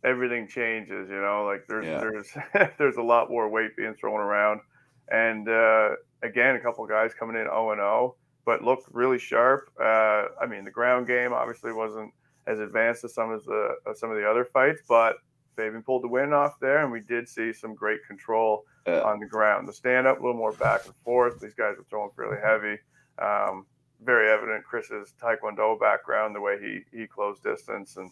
Everything 0.03 0.47
changes, 0.47 1.09
you 1.09 1.19
know. 1.19 1.45
Like 1.45 1.65
there's 1.67 1.85
Yeah. 1.85 1.99
there's 1.99 2.69
there's 2.77 2.97
a 2.97 3.01
lot 3.01 3.29
more 3.29 3.49
weight 3.49 3.75
being 3.75 3.95
thrown 3.95 4.19
around, 4.19 4.61
and 5.09 5.49
uh, 5.49 5.89
again, 6.23 6.55
a 6.55 6.59
couple 6.59 6.85
guys 6.85 7.13
coming 7.13 7.35
in 7.35 7.43
0 7.45 7.71
and 7.71 7.79
0, 7.79 8.15
but 8.45 8.63
looked 8.63 8.87
really 8.91 9.19
sharp. 9.19 9.69
Uh, 9.79 10.25
I 10.41 10.45
mean, 10.47 10.63
the 10.65 10.71
ground 10.71 11.07
game 11.07 11.33
obviously 11.33 11.71
wasn't 11.73 12.13
as 12.47 12.59
advanced 12.59 13.03
as 13.03 13.13
some 13.13 13.31
of 13.31 13.43
the 13.45 13.75
as 13.89 13.99
some 13.99 14.09
of 14.11 14.17
the 14.17 14.27
other 14.29 14.45
fights, 14.45 14.81
but 14.87 15.17
Fabian 15.55 15.83
pulled 15.83 16.03
the 16.03 16.07
win 16.07 16.33
off 16.33 16.59
there, 16.59 16.83
and 16.83 16.91
we 16.91 17.01
did 17.01 17.27
see 17.27 17.51
some 17.53 17.75
great 17.75 17.99
control 18.07 18.63
Yeah. 18.87 19.01
on 19.01 19.19
the 19.19 19.25
ground. 19.27 19.67
The 19.67 19.73
stand 19.73 20.07
up, 20.07 20.17
a 20.17 20.21
little 20.21 20.37
more 20.37 20.53
back 20.53 20.85
and 20.85 20.95
forth. 21.03 21.39
These 21.41 21.53
guys 21.53 21.75
were 21.77 21.83
throwing 21.89 22.11
fairly 22.15 22.37
heavy. 22.41 22.79
Um, 23.19 23.65
very 24.01 24.29
evident 24.31 24.63
Chris's 24.63 25.13
Taekwondo 25.21 25.77
background, 25.79 26.33
the 26.33 26.39
way 26.41 26.57
he 26.59 26.97
he 26.97 27.05
closed 27.07 27.43
distance 27.43 27.97
and 27.97 28.09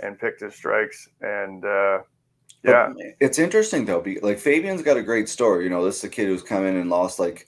and 0.00 0.18
picked 0.18 0.40
his 0.40 0.54
strikes, 0.54 1.08
and 1.20 1.64
uh, 1.64 2.00
yeah, 2.66 2.88
But 2.94 3.06
it's 3.20 3.38
interesting 3.38 3.84
though. 3.84 4.00
Be, 4.00 4.20
like 4.20 4.38
Fabian's 4.38 4.82
got 4.82 4.96
a 4.96 5.02
great 5.02 5.28
story. 5.28 5.64
You 5.64 5.70
know, 5.70 5.84
this 5.84 5.98
is 5.98 6.04
a 6.04 6.08
kid 6.08 6.26
who's 6.28 6.42
come 6.42 6.64
in 6.66 6.76
and 6.76 6.90
lost 6.90 7.18
like, 7.18 7.46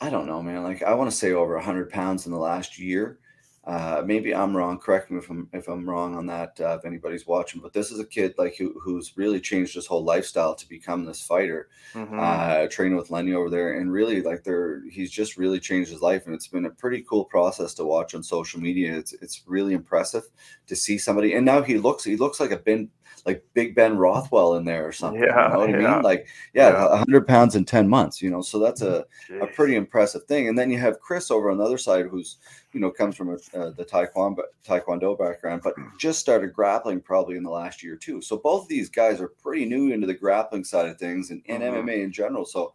I 0.00 0.10
don't 0.10 0.26
know, 0.26 0.42
man. 0.42 0.62
Like 0.64 0.82
I 0.82 0.94
want 0.94 1.10
to 1.10 1.16
say 1.16 1.32
over 1.32 1.58
hundred 1.60 1.90
pounds 1.90 2.26
in 2.26 2.32
the 2.32 2.38
last 2.38 2.78
year. 2.78 3.18
Uh, 3.64 4.02
maybe 4.06 4.34
I'm 4.34 4.56
wrong. 4.56 4.78
Correct 4.78 5.10
me 5.10 5.18
if 5.18 5.30
I'm 5.30 5.48
if 5.52 5.68
I'm 5.68 5.88
wrong 5.88 6.16
on 6.16 6.26
that. 6.26 6.60
Uh, 6.60 6.76
if 6.78 6.84
anybody's 6.86 7.26
watching, 7.26 7.60
but 7.60 7.72
this 7.72 7.90
is 7.92 8.00
a 8.00 8.06
kid 8.06 8.34
like 8.38 8.56
who, 8.56 8.78
who's 8.80 9.16
really 9.16 9.40
changed 9.40 9.74
his 9.74 9.86
whole 9.86 10.04
lifestyle 10.04 10.54
to 10.56 10.68
become 10.68 11.04
this 11.04 11.22
fighter. 11.22 11.68
Mhm. 11.94 12.18
uh, 12.18 12.68
training 12.68 12.96
with 12.96 13.10
Lenny 13.10 13.32
over 13.34 13.50
there, 13.50 13.74
and 13.78 13.92
really 13.92 14.22
like 14.22 14.44
they're 14.44 14.82
he's 14.90 15.10
just 15.10 15.36
really 15.36 15.60
changed 15.60 15.90
his 15.90 16.02
life, 16.02 16.26
and 16.26 16.34
it's 16.34 16.48
been 16.48 16.66
a 16.66 16.70
pretty 16.70 17.02
cool 17.08 17.24
process 17.24 17.74
to 17.74 17.84
watch 17.84 18.14
on 18.14 18.22
social 18.22 18.60
media. 18.60 18.96
It's 18.96 19.12
it's 19.14 19.42
really 19.46 19.74
impressive 19.74 20.24
to 20.66 20.76
see 20.76 20.98
somebody, 20.98 21.34
and 21.34 21.44
now 21.46 21.62
he 21.62 21.78
looks 21.78 22.04
he 22.04 22.16
looks 22.16 22.40
like 22.40 22.50
a 22.50 22.58
bin 22.58 22.90
like 23.24 23.44
Big 23.54 23.74
Ben 23.74 23.96
Rothwell 23.96 24.54
in 24.56 24.64
there 24.64 24.86
or 24.86 24.92
something. 24.92 25.22
Yeah, 25.22 25.46
you 25.48 25.52
know 25.52 25.58
what 25.60 25.68
I 25.70 25.72
mean? 25.94 26.02
Like, 26.02 26.26
yeah, 26.54 26.70
Yeah. 26.70 26.96
hundred 26.98 27.26
pounds 27.26 27.54
in 27.54 27.64
ten 27.64 27.88
months. 27.88 28.20
You 28.20 28.30
know, 28.30 28.42
so 28.42 28.58
that's 28.58 28.82
a 28.82 29.06
a 29.40 29.46
pretty 29.46 29.76
impressive 29.76 30.24
thing. 30.24 30.48
And 30.48 30.58
then 30.58 30.70
you 30.70 30.78
have 30.78 31.00
Chris 31.00 31.30
over 31.30 31.50
on 31.50 31.58
the 31.58 31.64
other 31.64 31.78
side, 31.78 32.06
who's 32.06 32.38
you 32.72 32.80
know 32.80 32.90
comes 32.90 33.16
from 33.16 33.28
a, 33.30 33.34
uh, 33.56 33.70
the 33.70 33.84
taekwondo 33.84 34.42
taekwondo 34.66 35.18
background, 35.18 35.62
but 35.62 35.74
just 35.98 36.18
started 36.20 36.52
grappling 36.52 37.00
probably 37.00 37.36
in 37.36 37.42
the 37.42 37.50
last 37.50 37.82
year 37.82 37.94
or 37.94 37.98
two. 37.98 38.20
So 38.20 38.36
both 38.38 38.62
of 38.62 38.68
these 38.68 38.88
guys 38.88 39.20
are 39.20 39.28
pretty 39.28 39.64
new 39.66 39.92
into 39.92 40.06
the 40.06 40.14
grappling 40.14 40.64
side 40.64 40.88
of 40.88 40.98
things 40.98 41.30
and, 41.30 41.42
and 41.48 41.62
Mhm. 41.62 41.84
MMA 41.84 42.02
in 42.02 42.12
general. 42.12 42.44
So 42.44 42.74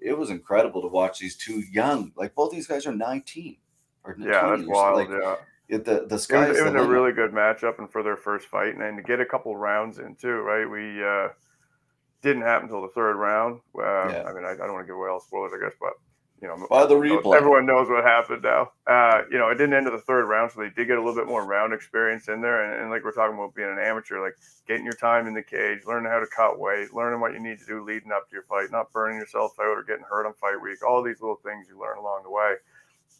it 0.00 0.16
was 0.18 0.30
incredible 0.30 0.82
to 0.82 0.88
watch 0.88 1.18
these 1.18 1.36
two 1.36 1.60
young, 1.70 2.12
like 2.16 2.34
both 2.34 2.50
these 2.50 2.66
guys 2.66 2.84
are 2.86 2.92
19 2.94 3.56
or 4.02 4.16
Yeah, 4.18 4.40
20 4.40 4.56
that's 4.62 4.68
wild. 4.68 4.96
Like 4.96 5.08
yeah. 5.22 5.36
It, 5.74 5.84
the 5.84 6.06
the 6.08 6.14
It 6.16 6.18
sky 6.18 6.48
was, 6.48 6.56
is 6.58 6.62
it 6.66 6.72
was 6.72 6.84
a 6.84 6.88
really 6.88 7.12
good 7.12 7.32
matchup 7.32 7.78
and 7.78 7.90
for 7.90 8.02
their 8.02 8.16
first 8.16 8.46
fight 8.48 8.74
and, 8.74 8.82
and 8.82 8.96
to 8.96 9.02
get 9.02 9.20
a 9.20 9.26
couple 9.26 9.54
rounds 9.56 9.98
in 9.98 10.14
too, 10.16 10.36
right? 10.40 10.66
We 10.68 11.02
uh, 11.04 11.28
didn't 12.22 12.42
happen 12.42 12.66
until 12.68 12.82
the 12.82 12.88
third 12.88 13.16
round. 13.16 13.60
Uh, 13.78 14.08
Yeah. 14.08 14.24
I 14.28 14.32
mean, 14.32 14.44
I, 14.44 14.52
I 14.52 14.56
don't 14.56 14.72
want 14.72 14.84
to 14.86 14.90
give 14.90 14.96
away 14.96 15.08
all 15.10 15.20
spoilers, 15.20 15.52
I 15.54 15.62
guess, 15.64 15.76
but 15.80 15.92
you 16.42 16.48
know, 16.48 16.66
By 16.68 16.84
the 16.84 16.94
everyone 16.96 17.08
knows- 17.16 17.24
replay. 17.24 17.36
everyone 17.36 17.66
knows 17.66 17.88
what 17.88 18.04
happened 18.04 18.42
now. 18.42 18.72
Uh, 18.86 19.22
you 19.30 19.38
know, 19.38 19.48
it 19.48 19.54
didn't 19.54 19.72
end 19.74 19.86
to 19.86 19.90
the 19.92 20.00
third 20.02 20.26
round, 20.26 20.50
so 20.52 20.60
they 20.60 20.68
did 20.68 20.88
get 20.88 20.98
a 20.98 21.00
little 21.00 21.14
bit 21.14 21.26
more 21.26 21.46
round 21.46 21.72
experience 21.72 22.28
in 22.28 22.42
there. 22.42 22.64
And, 22.64 22.82
and 22.82 22.90
like 22.90 23.02
we're 23.04 23.12
talking 23.12 23.34
about 23.34 23.54
being 23.54 23.70
an 23.70 23.78
amateur, 23.78 24.20
like 24.20 24.34
getting 24.68 24.84
your 24.84 24.94
time 24.98 25.26
in 25.26 25.32
the 25.32 25.42
cage, 25.42 25.80
learning 25.86 26.10
how 26.10 26.18
to 26.20 26.26
cut 26.26 26.58
weight, 26.58 26.92
learning 26.92 27.20
what 27.20 27.32
you 27.32 27.40
need 27.40 27.58
to 27.60 27.64
do 27.66 27.82
leading 27.84 28.12
up 28.12 28.28
to 28.28 28.34
your 28.34 28.42
fight, 28.42 28.70
not 28.70 28.92
burning 28.92 29.16
yourself 29.16 29.52
out 29.60 29.66
or 29.78 29.84
getting 29.84 30.04
hurt 30.04 30.26
on 30.26 30.34
fight 30.34 30.60
week. 30.62 30.84
All 30.86 31.02
these 31.02 31.20
little 31.22 31.40
things 31.44 31.66
you 31.70 31.80
learn 31.80 31.96
along 31.96 32.24
the 32.24 32.30
way. 32.30 32.54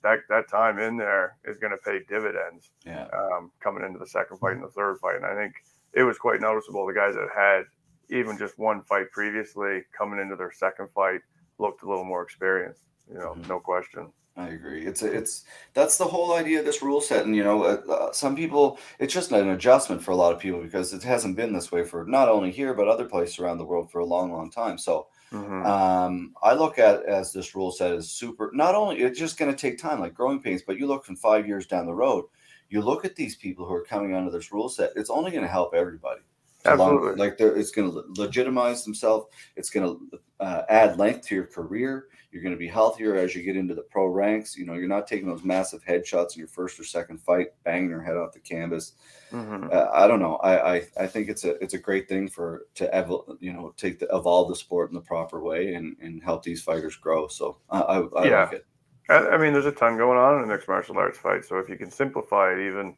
That 0.04 0.18
that 0.28 0.49
time 0.49 0.78
in 0.78 0.96
there 0.99 1.37
is 1.44 1.56
going 1.56 1.73
to 1.73 1.78
pay 1.78 2.00
dividends 2.08 2.70
Yeah. 2.84 3.08
um, 3.12 3.50
coming 3.61 3.84
into 3.84 3.99
the 3.99 4.06
second 4.06 4.37
fight 4.38 4.52
and 4.52 4.62
the 4.62 4.68
third 4.68 4.99
fight. 5.00 5.16
And 5.16 5.25
I 5.26 5.34
think 5.34 5.54
it 5.94 6.02
was 6.04 6.18
quite 6.18 6.40
noticeable. 6.40 6.87
The 6.87 6.92
guys 6.92 7.14
that 7.14 7.28
had 7.34 7.62
even 8.11 8.37
just 8.38 8.58
one 8.58 8.82
fight 8.82 9.11
previously 9.12 9.82
coming 9.96 10.20
into 10.20 10.37
their 10.37 10.52
second 10.52 10.88
fight 10.94 11.20
looked 11.58 11.82
a 11.82 11.88
little 11.88 12.04
more 12.04 12.23
experienced. 12.23 12.82
You 13.11 13.18
know, 13.18 13.34
Mhm. 13.34 13.49
no 13.49 13.61
question. 13.61 14.12
I 14.37 14.49
agree. 14.49 14.84
It's 14.84 15.02
it's 15.02 15.44
that's 15.75 15.96
the 15.96 16.04
whole 16.04 16.34
idea 16.34 16.58
of 16.58 16.64
this 16.66 16.82
rule 16.82 17.00
set, 17.00 17.25
and 17.25 17.34
you 17.37 17.44
know, 17.44 17.62
uh, 17.64 17.80
uh, 17.90 18.12
some 18.12 18.34
people 18.37 18.78
it's 18.99 19.14
just 19.14 19.32
an 19.32 19.49
adjustment 19.50 20.02
for 20.02 20.11
a 20.11 20.16
lot 20.16 20.32
of 20.34 20.38
people 20.40 20.61
because 20.61 20.92
it 20.92 21.02
hasn't 21.04 21.37
been 21.37 21.52
this 21.54 21.73
way 21.73 21.84
for 21.84 22.04
not 22.04 22.28
only 22.28 22.50
here 22.50 22.75
but 22.75 22.88
other 22.88 23.04
places 23.06 23.38
around 23.38 23.58
the 23.58 23.64
world 23.64 23.90
for 23.90 24.00
a 24.00 24.04
long, 24.04 24.32
long 24.32 24.50
time. 24.50 24.76
So 24.76 25.06
Mhm. 25.33 25.64
um, 25.66 26.35
I 26.43 26.54
look 26.54 26.78
at 26.78 27.04
as 27.04 27.33
this 27.33 27.54
rule 27.54 27.73
set 27.73 27.93
is 27.93 28.11
super. 28.11 28.50
Not 28.54 28.75
only 28.75 28.99
it's 29.00 29.19
just 29.19 29.38
going 29.38 29.50
to 29.50 29.57
take 29.57 29.78
time, 29.78 30.00
like 30.00 30.14
growing 30.14 30.40
pains, 30.40 30.62
but 30.62 30.78
you 30.78 30.87
look 30.87 31.04
from 31.04 31.16
five 31.16 31.47
years 31.47 31.66
down 31.66 31.87
the 31.87 31.95
road, 31.95 32.25
you 32.71 32.81
look 32.83 33.04
at 33.04 33.16
these 33.16 33.37
people 33.37 33.66
who 33.66 33.75
are 33.75 33.85
coming 33.85 34.14
under 34.14 34.31
this 34.31 34.52
rule 34.52 34.69
set. 34.69 34.93
It's 34.97 35.11
only 35.11 35.31
going 35.31 35.43
to 35.45 35.49
help 35.50 35.75
everybody. 35.75 36.21
Long- 36.66 36.81
Absolutely. 36.81 37.16
like 37.16 37.37
it's 37.38 37.71
going 37.71 37.93
to 37.93 38.04
legitimize 38.21 38.85
themselves. 38.85 39.26
It's 39.57 39.69
going 39.69 39.87
to 40.11 40.21
uh, 40.40 40.62
add 40.71 40.99
length 40.99 41.26
to 41.28 41.35
your 41.35 41.47
career. 41.47 42.07
You're 42.35 42.43
going 42.43 42.53
to 42.55 42.59
be 42.59 42.67
healthier 42.67 43.14
as 43.14 43.33
you 43.33 43.45
get 43.45 43.57
into 43.57 43.76
the 43.76 43.83
pro 43.83 44.07
ranks. 44.07 44.57
You 44.57 44.67
know, 44.67 44.75
you're 44.75 44.88
not 44.88 45.07
taking 45.07 45.29
those 45.29 45.45
massive 45.45 45.85
headshots 45.85 46.35
in 46.35 46.41
your 46.41 46.49
first 46.49 46.81
or 46.81 46.85
second 46.85 47.19
fight, 47.19 47.50
banging 47.62 47.88
your 47.91 48.03
head 48.03 48.17
off 48.17 48.33
the 48.33 48.41
canvas. 48.41 48.95
Mhm. 49.31 49.73
Uh, 49.73 49.88
I 49.95 50.09
don't 50.09 50.19
know. 50.19 50.37
I, 50.38 50.75
I 50.76 50.83
I 50.97 51.07
think 51.07 51.29
it's 51.29 51.45
a 51.45 51.50
it's 51.62 51.75
a 51.75 51.79
great 51.79 52.09
thing 52.09 52.29
for 52.29 52.67
to 52.75 52.88
evol- 52.88 53.37
you 53.41 53.53
know 53.53 53.73
take 53.76 54.00
the 54.00 54.09
evolve 54.12 54.49
the 54.49 54.57
sport 54.57 54.91
in 54.91 54.95
the 54.97 55.00
proper 55.00 55.41
way 55.41 55.75
and 55.75 55.97
and 56.00 56.23
help 56.25 56.43
these 56.43 56.61
fighters 56.62 56.97
grow. 56.97 57.29
So 57.29 57.59
I 57.71 57.81
I, 57.81 57.99
I 58.00 58.25
Yeah. 58.25 58.45
like 58.45 58.53
it. 58.55 58.67
I, 59.09 59.29
I 59.29 59.38
mean, 59.38 59.53
there's 59.53 59.67
a 59.67 59.73
ton 59.73 59.97
going 59.97 60.19
on 60.19 60.38
in 60.38 60.45
a 60.45 60.47
mixed 60.47 60.67
martial 60.69 60.99
arts 60.99 61.19
fight. 61.19 61.45
So 61.45 61.59
if 61.59 61.69
you 61.69 61.76
can 61.76 61.91
simplify 61.91 62.53
it 62.53 62.67
even 62.67 62.97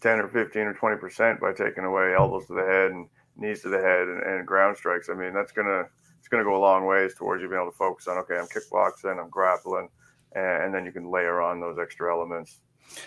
10 0.00 0.20
or 0.20 0.28
15 0.28 0.62
or 0.62 0.74
20% 0.74 1.40
by 1.40 1.52
taking 1.52 1.84
away 1.84 2.14
elbows 2.14 2.46
to 2.46 2.54
the 2.54 2.64
head 2.64 2.90
and 2.92 3.08
knees 3.36 3.62
to 3.62 3.68
the 3.68 3.80
head 3.80 4.08
and, 4.08 4.22
and 4.22 4.46
ground 4.46 4.76
strikes, 4.76 5.08
I 5.08 5.14
mean, 5.14 5.32
that's 5.32 5.52
going 5.52 5.66
to, 5.66 5.88
it's 6.18 6.28
going 6.28 6.42
to 6.42 6.48
go 6.48 6.56
a 6.56 6.58
long 6.60 6.86
ways 6.86 7.14
towards 7.14 7.42
you 7.42 7.48
being 7.48 7.60
able 7.60 7.70
to 7.70 7.76
focus 7.76 8.06
on, 8.08 8.18
okay, 8.18 8.36
I'm 8.36 8.46
kickboxing, 8.46 9.20
I'm 9.20 9.30
grappling, 9.30 9.88
and, 10.34 10.64
and 10.64 10.74
then 10.74 10.84
you 10.84 10.92
can 10.92 11.10
layer 11.10 11.40
on 11.40 11.60
those 11.60 11.78
extra 11.78 12.12
elements. 12.12 12.60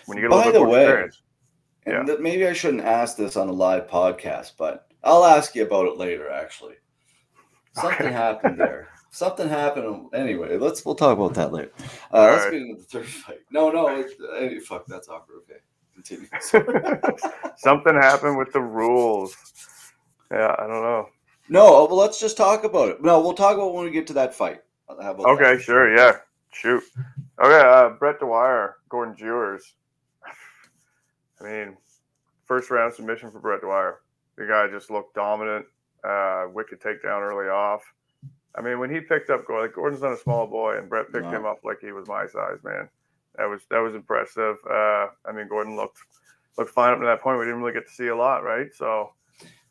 When 0.06 0.18
you 0.18 0.22
get 0.22 0.28
a 0.28 0.30
By 0.30 0.46
little 0.46 0.52
the 0.52 0.58
bit 0.58 0.64
more 0.64 0.68
way, 0.72 0.82
experience. 0.84 1.22
And 1.86 1.94
Yeah. 1.94 2.02
that 2.04 2.20
maybe 2.22 2.46
I 2.46 2.52
shouldn't 2.52 2.84
ask 2.84 3.16
this 3.16 3.36
on 3.36 3.48
a 3.48 3.52
live 3.52 3.88
podcast, 3.88 4.52
but 4.56 4.86
I'll 5.02 5.24
ask 5.24 5.54
you 5.54 5.64
about 5.64 5.86
it 5.86 5.96
later. 5.96 6.30
Actually, 6.30 6.74
something 7.74 8.06
Okay. 8.06 8.12
happened 8.12 8.58
there. 8.58 8.88
Something 9.10 9.48
happened. 9.48 10.06
Anyway, 10.14 10.56
let's 10.56 10.84
we'll 10.86 10.94
talk 10.94 11.18
about 11.18 11.34
that 11.34 11.52
later. 11.52 11.72
Uh, 12.12 12.28
let's 12.30 12.44
right. 12.44 12.52
get 12.52 12.62
into 12.62 12.76
the 12.76 12.84
third 12.86 13.06
fight. 13.06 13.40
No, 13.50 13.70
no, 13.70 13.88
it, 13.88 14.62
fuck, 14.64 14.86
that's 14.86 15.08
awkward. 15.08 15.42
Okay, 15.42 15.60
continue. 15.94 16.28
Something 17.56 17.94
happened 17.94 18.38
with 18.38 18.52
the 18.52 18.60
rules. 18.62 19.36
Yeah, 20.30 20.54
I 20.58 20.66
don't 20.66 20.82
know. 20.82 21.08
No, 21.52 21.84
well, 21.84 21.96
let's 21.96 22.18
just 22.18 22.36
talk 22.36 22.64
about 22.64 22.88
it. 22.88 23.02
No, 23.02 23.20
we'll 23.20 23.34
talk 23.34 23.54
about 23.56 23.68
it 23.68 23.74
when 23.74 23.84
we 23.84 23.90
get 23.90 24.06
to 24.06 24.12
that 24.14 24.34
fight. 24.34 24.62
Okay, 24.88 25.56
that? 25.56 25.62
sure, 25.62 25.94
yeah. 25.94 26.16
Shoot. 26.50 26.82
Okay, 27.42 27.68
uh, 27.68 27.90
Brett 27.90 28.18
Dwyer, 28.20 28.76
Gordon 28.88 29.14
Jewers. 29.16 29.74
I 31.40 31.44
mean, 31.44 31.76
first 32.44 32.70
round 32.70 32.94
submission 32.94 33.30
for 33.30 33.38
Brett 33.38 33.60
Dwyer. 33.60 34.00
The 34.36 34.46
guy 34.46 34.68
just 34.68 34.90
looked 34.90 35.14
dominant. 35.14 35.66
Uh, 36.02 36.46
wicked 36.52 36.80
takedown 36.80 37.20
early 37.20 37.48
off. 37.48 37.82
I 38.54 38.60
mean, 38.60 38.78
when 38.78 38.90
he 38.90 39.00
picked 39.00 39.30
up 39.30 39.46
Gordon, 39.46 39.66
like 39.68 39.74
Gordon's 39.74 40.02
not 40.02 40.12
a 40.12 40.16
small 40.18 40.46
boy, 40.46 40.78
and 40.78 40.88
Brett 40.88 41.12
picked 41.12 41.24
No. 41.24 41.30
him 41.30 41.46
up 41.46 41.60
like 41.64 41.78
he 41.80 41.92
was 41.92 42.08
my 42.08 42.26
size, 42.26 42.58
man. 42.64 42.88
That 43.36 43.44
was 43.46 43.62
that 43.70 43.78
was 43.78 43.94
impressive. 43.94 44.56
Uh, 44.68 45.08
I 45.26 45.32
mean, 45.34 45.48
Gordon 45.48 45.76
looked 45.76 45.98
looked 46.58 46.70
fine 46.70 46.92
up 46.92 46.98
to 47.00 47.06
that 47.06 47.20
point. 47.20 47.38
We 47.38 47.44
didn't 47.44 47.60
really 47.60 47.72
get 47.72 47.86
to 47.86 47.92
see 47.92 48.08
a 48.08 48.16
lot, 48.16 48.42
right? 48.42 48.68
So 48.74 49.12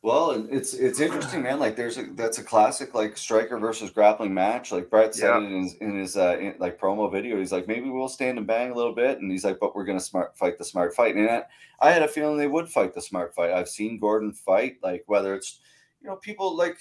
Well, 0.03 0.47
it's 0.49 0.73
it's 0.73 0.99
interesting, 0.99 1.43
man. 1.43 1.59
Like 1.59 1.75
there's 1.75 1.99
a 1.99 2.03
that's 2.15 2.39
a 2.39 2.43
classic 2.43 2.95
like 2.95 3.15
striker 3.17 3.59
versus 3.59 3.91
grappling 3.91 4.33
match. 4.33 4.71
Like 4.71 4.89
Brett 4.89 5.13
said 5.13 5.27
Yeah. 5.29 5.37
in 5.37 5.61
his, 5.63 5.73
in 5.75 5.95
his 5.99 6.17
uh, 6.17 6.37
in, 6.39 6.55
like 6.57 6.79
promo 6.79 7.11
video. 7.11 7.37
He's 7.37 7.51
like, 7.51 7.67
maybe 7.67 7.87
we'll 7.89 8.09
stand 8.09 8.39
and 8.39 8.47
bang 8.47 8.71
a 8.71 8.75
little 8.75 8.95
bit, 8.95 9.19
and 9.19 9.31
he's 9.31 9.43
like, 9.45 9.59
but 9.59 9.75
we're 9.75 9.85
gonna 9.85 9.99
smart 9.99 10.35
fight 10.35 10.57
the 10.57 10.65
smart 10.65 10.95
fight. 10.95 11.15
And 11.15 11.29
I, 11.29 11.43
I 11.79 11.91
had 11.91 12.01
a 12.01 12.07
feeling 12.07 12.37
they 12.37 12.47
would 12.47 12.67
fight 12.67 12.95
the 12.95 13.01
smart 13.01 13.35
fight. 13.35 13.51
I've 13.51 13.69
seen 13.69 13.99
Gordon 13.99 14.33
fight, 14.33 14.77
like 14.81 15.03
whether 15.05 15.35
it's 15.35 15.59
you 16.01 16.07
know 16.07 16.15
people 16.15 16.57
like 16.57 16.79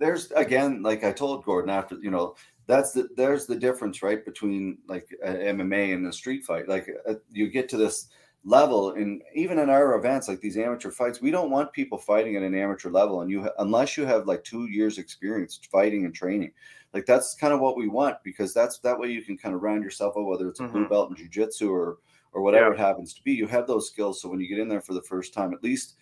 there's 0.00 0.32
again 0.32 0.82
like 0.82 1.04
I 1.04 1.12
told 1.12 1.44
Gordon 1.44 1.70
after 1.70 1.96
you 2.02 2.10
know 2.10 2.34
that's 2.66 2.90
the 2.90 3.08
there's 3.16 3.46
the 3.46 3.54
difference 3.56 4.02
right 4.02 4.24
between 4.24 4.78
like 4.88 5.08
MMA 5.24 5.94
and 5.94 6.04
a 6.08 6.12
street 6.12 6.44
fight. 6.44 6.68
Like 6.68 6.88
uh, 7.08 7.14
you 7.30 7.48
get 7.48 7.68
to 7.68 7.76
this 7.76 8.08
level 8.48 8.92
and 8.92 9.22
even 9.34 9.58
in 9.58 9.68
our 9.68 9.96
events 9.96 10.28
like 10.28 10.40
these 10.40 10.56
amateur 10.56 10.90
fights 10.92 11.20
we 11.20 11.32
don't 11.32 11.50
want 11.50 11.72
people 11.72 11.98
fighting 11.98 12.36
at 12.36 12.42
an 12.44 12.54
amateur 12.54 12.88
level 12.90 13.22
and 13.22 13.28
you 13.30 13.42
ha- 13.42 13.50
unless 13.58 13.96
you 13.96 14.04
have 14.06 14.28
like 14.28 14.44
two 14.44 14.66
years 14.66 14.98
experience 14.98 15.58
fighting 15.72 16.04
and 16.04 16.14
training 16.14 16.52
like 16.94 17.04
that's 17.06 17.34
kind 17.34 17.52
of 17.52 17.58
what 17.58 17.76
we 17.76 17.88
want 17.88 18.16
because 18.22 18.54
that's 18.54 18.78
that 18.78 18.96
way 18.96 19.08
you 19.10 19.20
can 19.20 19.36
kind 19.36 19.52
of 19.52 19.62
round 19.62 19.82
yourself 19.82 20.16
up 20.16 20.24
whether 20.24 20.48
it's 20.48 20.60
a 20.60 20.68
blue 20.68 20.84
Mhm. 20.86 20.88
belt 20.90 21.10
in 21.10 21.16
jiu-jitsu 21.16 21.68
or 21.68 21.98
or 22.32 22.40
whatever 22.42 22.66
Yeah. 22.66 22.74
it 22.74 22.78
happens 22.78 23.12
to 23.14 23.22
be 23.24 23.32
you 23.32 23.48
have 23.48 23.66
those 23.66 23.88
skills 23.90 24.22
so 24.22 24.28
when 24.28 24.38
you 24.38 24.46
get 24.46 24.60
in 24.60 24.68
there 24.68 24.80
for 24.80 24.94
the 24.94 25.02
first 25.02 25.34
time 25.34 25.52
at 25.52 25.64
least 25.64 25.96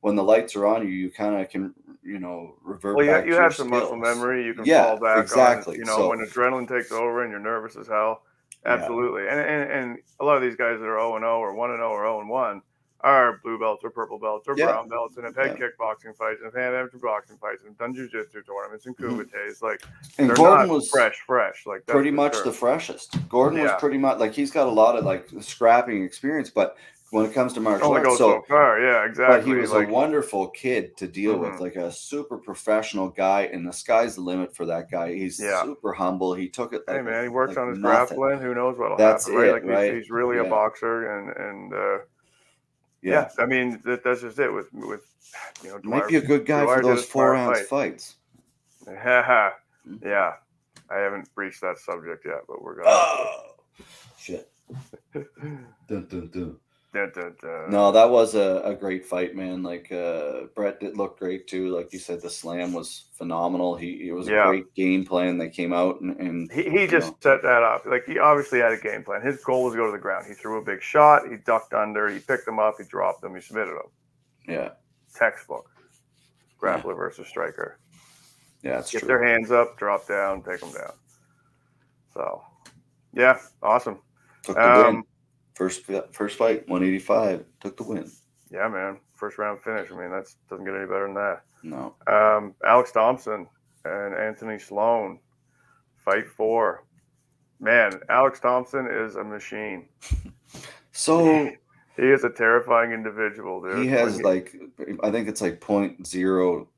when 0.00 0.14
the 0.16 0.22
lights 0.22 0.54
are 0.54 0.66
on 0.66 0.82
you 0.86 0.92
you 0.92 1.10
kind 1.10 1.34
of 1.40 1.48
can 1.48 1.72
you 2.02 2.18
know 2.18 2.56
revert 2.62 2.96
Well, 2.96 3.06
you, 3.06 3.10
back 3.10 3.26
you 3.26 3.34
have 3.36 3.54
some 3.54 3.70
muscle 3.70 3.96
memory. 3.96 4.44
You 4.44 4.52
can 4.52 4.66
Yeah, 4.66 4.84
fall 4.84 5.00
back 5.00 5.22
exactly. 5.22 5.74
on. 5.74 5.78
You 5.78 5.84
know, 5.86 5.96
So- 5.96 6.08
when 6.10 6.18
adrenaline 6.18 6.68
takes 6.68 6.92
over 6.92 7.22
and 7.22 7.30
you're 7.32 7.40
nervous 7.40 7.74
as 7.74 7.88
hell. 7.88 8.22
Yeah. 8.66 8.72
Absolutely. 8.72 9.28
And, 9.28 9.40
and 9.40 9.70
and 9.70 9.98
a 10.20 10.24
lot 10.24 10.36
of 10.36 10.42
these 10.42 10.56
guys 10.56 10.80
that 10.80 10.86
are 10.86 10.98
0 10.98 11.16
and 11.16 11.22
0 11.22 11.38
or 11.38 11.54
1 11.54 11.70
and 11.70 11.78
0 11.78 11.88
or 11.88 12.04
0 12.04 12.20
and 12.20 12.28
1 12.28 12.62
are 13.02 13.38
blue 13.44 13.58
belts 13.58 13.84
or 13.84 13.90
purple 13.90 14.18
belts 14.18 14.48
or 14.48 14.54
Yeah. 14.56 14.66
brown 14.66 14.88
belts 14.88 15.16
and 15.16 15.24
have 15.24 15.36
had 15.36 15.58
Yeah. 15.58 15.68
kickboxing 15.68 16.16
fights 16.16 16.40
and 16.42 16.52
have 16.52 16.54
had 16.54 16.74
amateur 16.74 16.98
boxing 16.98 17.36
fights 17.36 17.62
and 17.64 17.78
done 17.78 17.94
jiu-jitsu 17.94 18.42
tournaments 18.42 18.86
and 18.86 18.96
mm-hmm. 18.96 19.20
kumites. 19.20 19.62
Like 19.62 19.82
and 20.18 20.28
they're 20.28 20.36
Gordon 20.36 20.66
not 20.66 20.74
was 20.74 20.90
fresh, 20.90 21.22
fresh. 21.26 21.66
Like 21.66 21.86
pretty 21.86 22.10
much 22.10 22.34
sure. 22.34 22.44
the 22.44 22.52
freshest. 22.52 23.16
Gordon 23.28 23.60
was 23.60 23.72
pretty 23.78 23.98
much 23.98 24.18
like 24.18 24.32
he's 24.32 24.50
got 24.50 24.66
a 24.66 24.70
lot 24.70 24.96
of 24.96 25.04
like 25.04 25.28
scrapping 25.40 26.02
experience, 26.02 26.50
but 26.50 26.76
when 27.10 27.24
it 27.24 27.32
comes 27.32 27.52
to 27.52 27.60
martial 27.60 27.88
only 27.88 28.00
arts, 28.00 28.18
so 28.18 28.40
so 28.40 28.42
far. 28.48 28.80
Yeah, 28.80 29.04
exactly. 29.04 29.38
but 29.38 29.46
he 29.46 29.54
was 29.60 29.70
like, 29.70 29.88
a 29.88 29.92
wonderful 29.92 30.48
kid 30.48 30.96
to 30.96 31.06
deal 31.06 31.38
with, 31.38 31.52
Mhm. 31.52 31.60
like 31.60 31.76
a 31.76 31.90
super 31.92 32.36
professional 32.36 33.08
guy, 33.08 33.42
and 33.42 33.66
the 33.66 33.72
sky's 33.72 34.16
the 34.16 34.22
limit 34.22 34.54
for 34.56 34.66
that 34.66 34.90
guy. 34.90 35.12
He's 35.14 35.38
Yeah. 35.40 35.62
super 35.62 35.92
humble. 35.92 36.34
He 36.34 36.48
took 36.48 36.72
it. 36.72 36.82
Like 36.88 36.96
hey 36.96 37.02
man, 37.02 37.22
he 37.22 37.28
works 37.28 37.50
like 37.50 37.58
on 37.58 37.68
his 37.70 37.78
nothing. 37.78 38.16
grappling. 38.18 38.40
Who 38.40 38.54
knows 38.54 38.76
what'll 38.78 38.96
That's 38.96 39.26
happen? 39.26 39.40
Right? 39.40 39.48
it, 39.48 39.52
Like 39.52 39.64
right? 39.64 39.94
He's, 39.94 40.04
he's 40.04 40.10
really 40.10 40.36
Yeah. 40.36 40.42
a 40.44 40.50
boxer, 40.50 41.18
and 41.18 41.28
and 41.36 41.72
uh, 41.74 41.98
Yeah, 43.02 43.12
yeah. 43.12 43.28
I 43.38 43.46
mean 43.46 43.80
that, 43.84 44.02
that's 44.02 44.22
just 44.22 44.38
it 44.40 44.52
with 44.52 44.72
with 44.72 45.04
you 45.62 45.70
know. 45.70 45.78
He 45.82 45.88
might 45.88 46.08
be 46.08 46.16
a 46.16 46.20
good 46.20 46.44
guy 46.44 46.64
Dwyer 46.64 46.78
for 46.78 46.82
those 46.82 47.04
four 47.04 47.34
ounce 47.36 47.58
fight. 47.60 47.68
fights. 47.68 48.16
Mhm. 48.86 49.52
yeah. 50.04 50.32
I 50.90 50.96
haven't 50.98 51.32
breached 51.34 51.60
that 51.62 51.78
subject 51.78 52.24
yet, 52.24 52.42
but 52.48 52.62
we're 52.62 52.74
going. 52.76 52.86
Oh 52.88 53.54
shit! 54.16 54.50
Dun, 55.12 55.26
dun, 55.88 56.30
dun. 56.32 56.56
Dun, 56.96 57.12
dun, 57.14 57.36
dun. 57.42 57.70
No, 57.70 57.92
that 57.92 58.08
was 58.08 58.34
a, 58.34 58.62
a 58.64 58.74
great 58.74 59.04
fight, 59.04 59.36
man. 59.36 59.62
Like 59.62 59.92
uh, 59.92 60.44
Brett 60.54 60.80
did 60.80 60.96
look 60.96 61.18
great 61.18 61.46
too. 61.46 61.68
Like 61.76 61.92
you 61.92 61.98
said, 61.98 62.22
the 62.22 62.30
slam 62.30 62.72
was 62.72 63.08
phenomenal. 63.18 63.76
He 63.76 64.08
it 64.08 64.12
was 64.12 64.28
Yeah. 64.28 64.44
a 64.44 64.48
great 64.48 64.74
game 64.74 65.04
plan. 65.04 65.36
They 65.36 65.50
came 65.50 65.74
out 65.74 66.00
and, 66.00 66.18
and 66.18 66.50
He, 66.50 66.62
he 66.70 66.86
just 66.86 67.08
know. 67.12 67.16
set 67.20 67.42
that 67.42 67.62
up. 67.62 67.84
Like 67.84 68.04
he 68.06 68.18
obviously 68.18 68.60
had 68.60 68.72
a 68.72 68.78
game 68.78 69.04
plan. 69.04 69.20
His 69.20 69.44
goal 69.44 69.64
was 69.64 69.74
to 69.74 69.76
go 69.78 69.84
to 69.86 69.92
the 69.92 69.98
ground. 69.98 70.24
He 70.26 70.32
threw 70.32 70.58
a 70.58 70.64
big 70.64 70.80
shot. 70.80 71.28
He 71.30 71.36
ducked 71.36 71.74
under. 71.74 72.08
He 72.08 72.18
picked 72.18 72.48
him 72.48 72.58
up. 72.58 72.76
He 72.78 72.84
dropped 72.84 73.22
him. 73.22 73.34
He 73.34 73.42
submitted 73.42 73.72
him. 73.72 73.90
yeah, 74.48 74.70
Textbook. 75.14 75.68
grappler 76.58 76.96
versus 76.96 77.28
striker. 77.28 77.78
Yeah, 78.62 78.78
Get 78.90 79.00
true. 79.00 79.08
their 79.08 79.22
hands 79.22 79.50
up, 79.50 79.76
drop 79.78 80.08
down, 80.08 80.42
take 80.42 80.60
them 80.60 80.72
down. 80.72 80.92
So, 82.14 82.42
yeah, 83.12 83.38
awesome. 83.62 83.98
Took 84.44 84.56
the 84.56 84.62
win. 84.62 84.86
Um, 84.96 85.04
First 85.56 85.82
first 86.12 86.36
fight, 86.38 86.68
185. 86.68 87.44
Took 87.60 87.76
the 87.76 87.82
win. 87.82 88.10
yeah, 88.52 88.68
man, 88.68 88.98
first 89.14 89.38
round 89.38 89.60
finish. 89.62 89.90
I 89.90 89.96
mean, 89.98 90.10
that 90.10 90.28
doesn't 90.48 90.64
get 90.64 90.74
any 90.74 90.86
better 90.86 91.06
than 91.06 91.14
that. 91.14 91.42
No. 91.62 91.94
Um, 92.06 92.54
Alex 92.64 92.92
Thompson 92.92 93.48
and 93.84 94.14
Anthony 94.14 94.58
Sloan, 94.58 95.18
fight 95.96 96.28
four. 96.28 96.84
Man, 97.58 97.90
Alex 98.10 98.38
Thompson 98.38 98.86
is 98.86 99.16
a 99.16 99.24
machine. 99.24 99.88
So 100.92 101.50
He 101.98 102.02
is 102.02 102.24
a 102.24 102.30
terrifying 102.30 102.92
individual, 102.92 103.60
dude. 103.60 103.78
he 103.82 103.88
has 103.88 104.22
like 104.22 104.56
I 105.02 105.10
think 105.10 105.28
it's 105.28 105.42
like 105.42 105.60
point 105.60 106.06
zero 106.06 106.68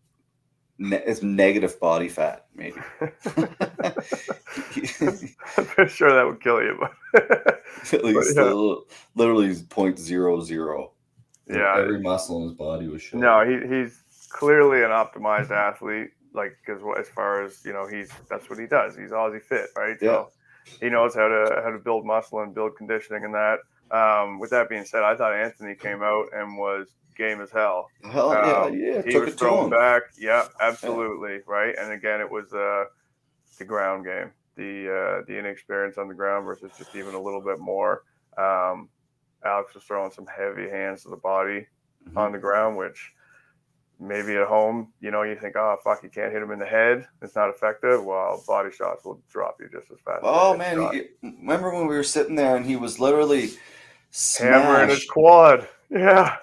ne- 0.79 1.05
it's 1.07 1.23
negative 1.23 1.79
body 1.79 2.09
fat, 2.09 2.47
maybe. 2.57 2.81
I'm 5.57 5.65
pretty 5.67 5.91
sure 5.91 6.13
that 6.15 6.27
would 6.27 6.41
kill 6.41 6.61
you, 6.63 6.77
but 6.81 6.93
At 7.93 8.05
least 8.05 8.37
yeah. 8.37 8.43
little- 8.43 8.85
literally 9.15 9.55
point 9.69 9.99
zero 9.99 10.41
zero. 10.41 10.93
yeah, 11.49 11.77
Every 11.79 12.01
muscle 12.01 12.39
in 12.43 12.45
his 12.49 12.53
body 12.55 12.89
was 12.89 13.03
showing. 13.03 13.23
no, 13.23 13.45
he, 13.45 13.67
he's 13.75 14.03
clearly 14.31 14.83
an 14.83 14.91
optimized 14.91 15.51
athlete. 15.51 16.11
Like, 16.35 16.57
because 16.65 16.83
as 16.99 17.09
far 17.09 17.43
as 17.43 17.65
you 17.65 17.73
know, 17.73 17.87
he's 17.87 18.11
that's 18.31 18.49
what 18.51 18.59
he 18.59 18.67
does. 18.67 18.97
He's 18.97 19.11
Aussie 19.11 19.43
fit, 19.43 19.71
right? 19.77 19.97
So 19.99 20.29
he 20.81 20.89
knows 20.91 21.15
how 21.15 21.27
to 21.27 21.61
how 21.65 21.71
to 21.71 21.79
build 21.79 22.05
muscle 22.05 22.41
and 22.41 22.55
build 22.55 22.77
conditioning 22.77 23.25
and 23.25 23.35
that. 23.35 23.59
Um, 23.91 24.39
with 24.39 24.51
that 24.51 24.69
being 24.69 24.85
said, 24.85 25.03
I 25.03 25.17
thought 25.17 25.33
Anthony 25.35 25.75
came 25.75 26.03
out 26.03 26.27
and 26.35 26.59
was 26.59 26.89
game 27.17 27.41
as 27.41 27.51
hell. 27.51 27.89
Hell 28.13 28.31
Um, 28.33 28.75
yeah, 28.75 28.93
yeah. 28.97 29.03
he 29.03 29.11
Took 29.13 29.25
was 29.25 29.35
throwing 29.35 29.71
back. 29.71 30.03
Yeah, 30.19 30.47
absolutely, 30.61 31.41
right. 31.47 31.75
And 31.77 31.93
again, 31.93 32.21
it 32.21 32.31
was 32.31 32.53
uh, 32.53 32.85
the 33.59 33.65
ground 33.65 34.05
game, 34.05 34.31
the 34.59 34.89
uh, 35.21 35.25
the 35.27 35.39
inexperience 35.39 35.97
on 35.97 36.09
the 36.09 36.15
ground 36.15 36.45
versus 36.45 36.71
just 36.77 36.95
even 36.95 37.15
a 37.15 37.21
little 37.21 37.41
bit 37.41 37.59
more. 37.59 38.03
Um, 38.37 38.91
Alex 39.45 39.73
was 39.75 39.85
throwing 39.85 40.11
some 40.11 40.27
heavy 40.27 40.69
hands 40.69 41.05
to 41.05 41.09
the 41.11 41.17
body 41.17 41.67
Mhm. 42.11 42.17
on 42.17 42.33
the 42.33 42.39
ground, 42.39 42.77
which 42.77 43.13
maybe 44.01 44.37
at 44.37 44.47
home, 44.47 44.93
you 45.01 45.11
know, 45.11 45.23
you 45.23 45.35
think, 45.37 45.57
oh 45.57 45.77
fuck, 45.83 46.03
you 46.03 46.09
can't 46.09 46.33
hit 46.33 46.43
him 46.43 46.51
in 46.51 46.59
the 46.59 46.67
head. 46.67 47.07
It's 47.23 47.35
not 47.35 47.49
effective. 47.51 48.05
Well, 48.05 48.43
body 48.47 48.71
shots 48.71 49.05
will 49.05 49.21
drop 49.31 49.57
you 49.61 49.69
just 49.73 49.91
as 49.91 49.99
fast. 50.05 50.21
Oh 50.23 50.57
head 50.59 50.77
man, 50.79 50.93
he- 50.93 51.09
remember 51.41 51.71
when 51.73 51.87
we 51.87 51.95
were 51.97 52.03
sitting 52.05 52.35
there 52.37 52.57
and 52.57 52.67
he 52.67 52.77
was 52.77 53.01
literally 53.01 53.51
hammering 54.39 54.91
his 54.91 55.05
quad. 55.09 55.67
Yeah, 55.91 56.37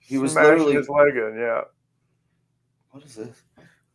He 0.00 0.18
was 0.18 0.32
Smashing 0.32 0.50
literally 0.50 0.74
his 0.74 0.88
leg 0.88 1.14
in. 1.16 1.36
Yeah. 1.38 1.62
what 2.90 3.04
is 3.04 3.14
this? 3.14 3.42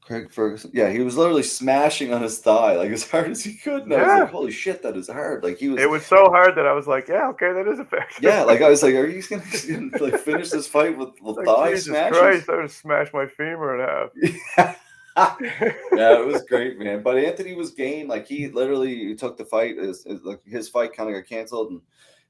Craig 0.05 0.31
Ferguson. 0.31 0.69
Yeah, 0.73 0.89
he 0.91 0.99
was 0.99 1.17
literally 1.17 1.41
smashing 1.43 2.13
on 2.13 2.21
his 2.21 2.37
thigh 2.39 2.75
like 2.75 2.91
as 2.91 3.09
hard 3.09 3.31
as 3.31 3.43
he 3.43 3.55
could. 3.55 3.83
And 3.83 3.93
I 3.93 3.97
was 3.97 4.07
Yeah. 4.07 4.19
like, 4.19 4.29
holy 4.29 4.51
shit, 4.51 4.83
that 4.83 4.95
is 4.95 5.09
hard. 5.09 5.43
Like 5.43 5.57
he 5.57 5.69
was 5.69 5.81
It 5.81 5.89
was 5.89 6.05
so 6.05 6.29
hard 6.29 6.55
that 6.55 6.67
I 6.67 6.73
was 6.73 6.85
like, 6.87 7.07
yeah, 7.07 7.27
okay, 7.29 7.51
that 7.53 7.67
is 7.67 7.79
effective. 7.79 8.23
Yeah, 8.23 8.43
like 8.43 8.61
I 8.61 8.69
was 8.69 8.83
like, 8.83 8.93
are 8.93 9.07
you 9.07 9.23
gonna, 9.23 9.43
gonna 9.67 10.03
like 10.03 10.19
finish 10.19 10.51
this 10.51 10.67
fight 10.67 10.95
with, 10.95 11.09
with 11.21 11.37
Like, 11.37 11.45
thigh 11.47 11.69
Jesus 11.71 11.85
smashes? 11.87 12.17
Christ, 12.19 12.49
I 12.49 12.55
would 12.57 12.71
smash 12.71 13.13
my 13.13 13.25
femur 13.25 13.81
in 13.81 14.39
half. 14.57 14.77
yeah, 15.17 16.19
it 16.19 16.25
was 16.25 16.43
great, 16.43 16.77
man. 16.77 17.01
But 17.01 17.17
Anthony 17.17 17.55
was 17.55 17.71
game. 17.71 18.07
Like 18.07 18.27
he 18.27 18.47
literally 18.49 19.15
took 19.15 19.37
the 19.37 19.45
fight. 19.45 19.77
His, 19.77 20.05
his 20.45 20.69
fight 20.69 20.93
kind 20.93 21.09
of 21.09 21.15
got 21.15 21.27
canceled, 21.27 21.71
and 21.71 21.81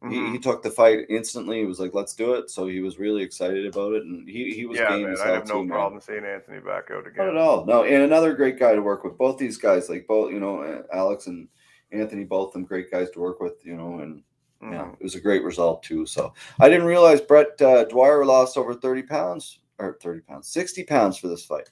he, 0.01 0.17
Mhm. 0.17 0.31
he 0.33 0.39
took 0.39 0.61
the 0.61 0.69
fight 0.69 1.05
instantly. 1.09 1.59
He 1.59 1.65
was 1.65 1.79
like, 1.79 1.93
"Let's 1.93 2.13
do 2.13 2.33
it." 2.35 2.49
So 2.51 2.67
he 2.67 2.79
was 2.81 2.99
really 2.99 3.23
excited 3.23 3.65
about 3.65 3.93
it, 3.93 4.03
and 4.03 4.27
he 4.27 4.53
he 4.53 4.65
was 4.65 4.77
yeah, 4.77 4.89
game 4.89 5.03
man, 5.03 5.15
I 5.23 5.27
have 5.29 5.47
no 5.47 5.53
too, 5.55 5.59
man. 5.61 5.69
problem 5.69 6.01
seeing 6.01 6.25
Anthony 6.25 6.59
back 6.59 6.91
out 6.91 7.07
again. 7.07 7.25
Not 7.25 7.35
at 7.35 7.37
all. 7.37 7.65
No, 7.65 7.83
and 7.83 8.03
another 8.03 8.33
great 8.33 8.59
guy 8.59 8.75
to 8.75 8.81
work 8.81 9.03
with. 9.03 9.17
Both 9.17 9.37
these 9.37 9.57
guys, 9.57 9.89
like 9.89 10.05
both, 10.07 10.31
you 10.31 10.39
know, 10.39 10.61
uh, 10.61 10.83
Alex 10.93 11.27
and 11.27 11.47
Anthony, 11.91 12.23
both 12.23 12.51
them 12.53 12.65
great 12.65 12.91
guys 12.91 13.09
to 13.11 13.19
work 13.19 13.39
with. 13.39 13.65
You 13.65 13.75
know, 13.77 13.99
and 13.99 14.21
yeah, 14.61 14.83
Mhm. 14.85 14.93
it 14.99 15.03
was 15.03 15.15
a 15.15 15.21
great 15.21 15.43
result 15.43 15.81
too. 15.81 16.05
So 16.05 16.33
I 16.59 16.69
didn't 16.69 16.87
realize 16.87 17.21
Brett 17.21 17.59
uh, 17.61 17.85
Dwyer 17.85 18.25
lost 18.25 18.57
over 18.57 18.73
thirty 18.73 19.03
pounds 19.03 19.59
or 19.79 19.97
thirty 20.01 20.21
pounds, 20.21 20.47
sixty 20.49 20.83
pounds 20.83 21.17
for 21.17 21.27
this 21.29 21.45
fight. 21.45 21.69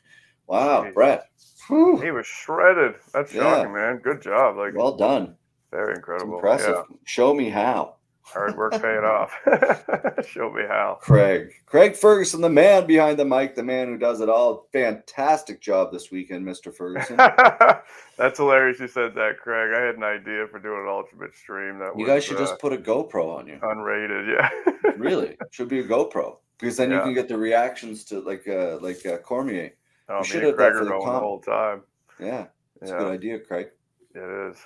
Wow, 0.48 0.84
Jeez. 0.84 0.94
Brett. 0.94 1.30
Whew. 1.68 1.98
He 2.02 2.12
was 2.12 2.26
shredded. 2.26 2.96
That's 3.14 3.34
Yeah. 3.34 3.42
shocking, 3.58 3.74
man. 3.74 3.98
Good 3.98 4.22
job. 4.22 4.58
Like 4.58 4.76
Well 4.76 4.96
done. 4.98 5.38
very 5.72 5.92
It's 5.92 6.00
incredible. 6.00 6.36
impressive. 6.36 6.76
Yeah. 6.90 6.96
Show 7.06 7.34
me 7.34 7.50
how. 7.50 7.96
Hard 8.26 8.56
work 8.56 8.72
paying 8.82 9.04
off. 9.04 9.34
Show 10.28 10.52
me 10.52 10.64
how. 10.68 10.98
Craig. 11.02 11.54
Craig 11.66 11.96
Ferguson, 11.96 12.42
the 12.42 12.50
man 12.50 12.88
behind 12.88 13.20
the 13.20 13.26
mic, 13.26 13.54
the 13.54 13.64
man 13.64 13.88
who 13.88 13.98
does 13.98 14.22
it 14.22 14.30
all. 14.30 14.68
Fantastic 14.72 15.60
job 15.62 15.92
this 15.92 16.10
weekend, 16.10 16.46
Mr. 16.46 16.74
Ferguson. 16.74 17.18
That's 18.18 18.38
hilarious 18.40 18.80
you 18.80 18.88
said 18.88 19.14
that, 19.16 19.40
Craig. 19.40 19.74
I 19.76 19.82
had 19.82 19.96
an 19.96 20.04
idea 20.04 20.48
for 20.48 20.60
doing 20.60 20.82
an 20.84 20.88
ultimate 20.88 21.36
stream 21.36 21.80
that 21.80 21.92
You 21.98 22.06
was 22.06 22.08
guys 22.08 22.24
should 22.24 22.38
uh, 22.38 22.40
just 22.40 22.60
put 22.60 22.72
a 22.74 22.78
GoPro 22.78 23.38
on 23.38 23.48
you. 23.48 23.60
unrated. 23.62 24.34
Yeah. 24.34 24.50
Really, 24.98 25.36
should 25.52 25.70
be 25.70 25.80
a 25.80 25.84
GoPro 25.84 26.38
because 26.60 26.78
then 26.78 26.92
you 26.92 27.00
can 27.02 27.14
get 27.14 27.28
the 27.28 27.38
reactions 27.38 28.06
to 28.06 28.20
like 28.22 28.48
uh 28.48 28.78
like 28.80 29.04
uh, 29.06 29.18
Cormier. 29.18 29.72
oh, 30.08 30.20
me 30.20 30.26
should 30.26 30.44
have 30.44 30.56
that 30.56 30.72
Craig 30.72 30.74
for 30.74 30.82
are 30.82 30.84
the 30.86 30.90
going 30.92 31.14
the 31.14 31.20
whole 31.20 31.40
time. 31.42 31.82
Yeah, 32.20 32.46
it's 32.80 32.92
a 32.92 32.98
good 32.98 33.12
idea, 33.12 33.40
Craig. 33.40 33.70
it 34.14 34.50
is. 34.52 34.58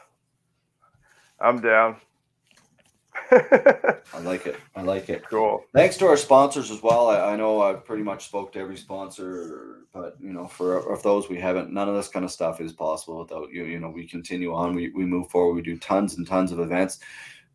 I'm 1.39 1.61
down. 1.61 1.95
I 3.31 4.19
like 4.21 4.45
it. 4.45 4.57
I 4.75 4.81
like 4.81 5.09
it. 5.09 5.23
cool. 5.29 5.63
Thanks 5.73 5.97
to 5.97 6.07
our 6.07 6.17
sponsors 6.17 6.71
as 6.71 6.81
well. 6.81 7.09
I, 7.09 7.33
I 7.33 7.35
know 7.35 7.61
I've 7.61 7.85
pretty 7.85 8.03
much 8.03 8.25
spoke 8.25 8.51
to 8.53 8.59
every 8.59 8.77
sponsor, 8.77 9.79
but 9.93 10.15
you 10.19 10.31
know, 10.31 10.47
for 10.47 10.91
of 10.91 11.03
those 11.03 11.29
we 11.29 11.39
haven't, 11.39 11.71
none 11.71 11.89
of 11.89 11.95
this 11.95 12.07
kind 12.07 12.23
of 12.25 12.31
stuff 12.31 12.61
is 12.61 12.73
possible 12.73 13.19
without 13.19 13.51
you. 13.51 13.65
You 13.65 13.79
know, 13.79 13.89
we 13.89 14.07
continue 14.07 14.53
on, 14.53 14.75
we, 14.75 14.89
we 14.89 15.05
move 15.05 15.29
forward, 15.29 15.55
we 15.55 15.61
do 15.61 15.77
tons 15.77 16.17
and 16.17 16.25
tons 16.25 16.51
of 16.51 16.59
events. 16.59 16.99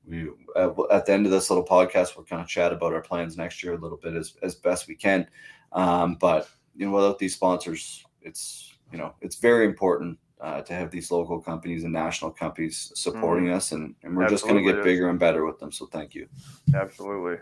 We 0.06 0.28
uh, 0.56 0.70
at 0.90 1.06
the 1.06 1.12
end 1.12 1.26
of 1.26 1.32
this 1.32 1.48
little 1.48 1.64
podcast, 1.64 2.16
we'll 2.16 2.26
kind 2.26 2.42
of 2.42 2.48
chat 2.48 2.72
about 2.72 2.92
our 2.92 3.02
plans 3.02 3.37
next 3.37 3.62
year 3.62 3.74
a 3.74 3.78
little 3.78 3.98
bit 3.98 4.14
as 4.14 4.35
as 4.42 4.54
best 4.54 4.88
we 4.88 4.94
can. 4.94 5.26
Um, 5.72 6.16
but 6.16 6.48
you 6.76 6.87
know, 6.87 6.92
without 6.92 7.18
these 7.18 7.35
sponsors, 7.35 8.04
it's 8.20 8.76
you 8.90 8.98
know, 8.98 9.14
it's 9.20 9.37
very 9.37 9.64
important 9.64 10.18
uh, 10.42 10.61
to 10.61 10.74
have 10.74 10.90
these 10.90 11.11
local 11.11 11.40
companies 11.40 11.85
and 11.85 11.92
national 11.92 12.33
companies 12.33 12.92
supporting 12.96 13.50
us, 13.50 13.72
and, 13.72 13.94
and 14.02 14.16
we're 14.16 14.28
just 14.28 14.44
going 14.44 14.57
to 14.57 14.72
get 14.72 14.83
bigger 14.83 15.09
and 15.09 15.18
better 15.18 15.46
with 15.46 15.59
them. 15.61 15.70
So 15.70 15.87
thank 15.87 16.14
you. 16.14 16.26
Absolutely. 16.74 17.38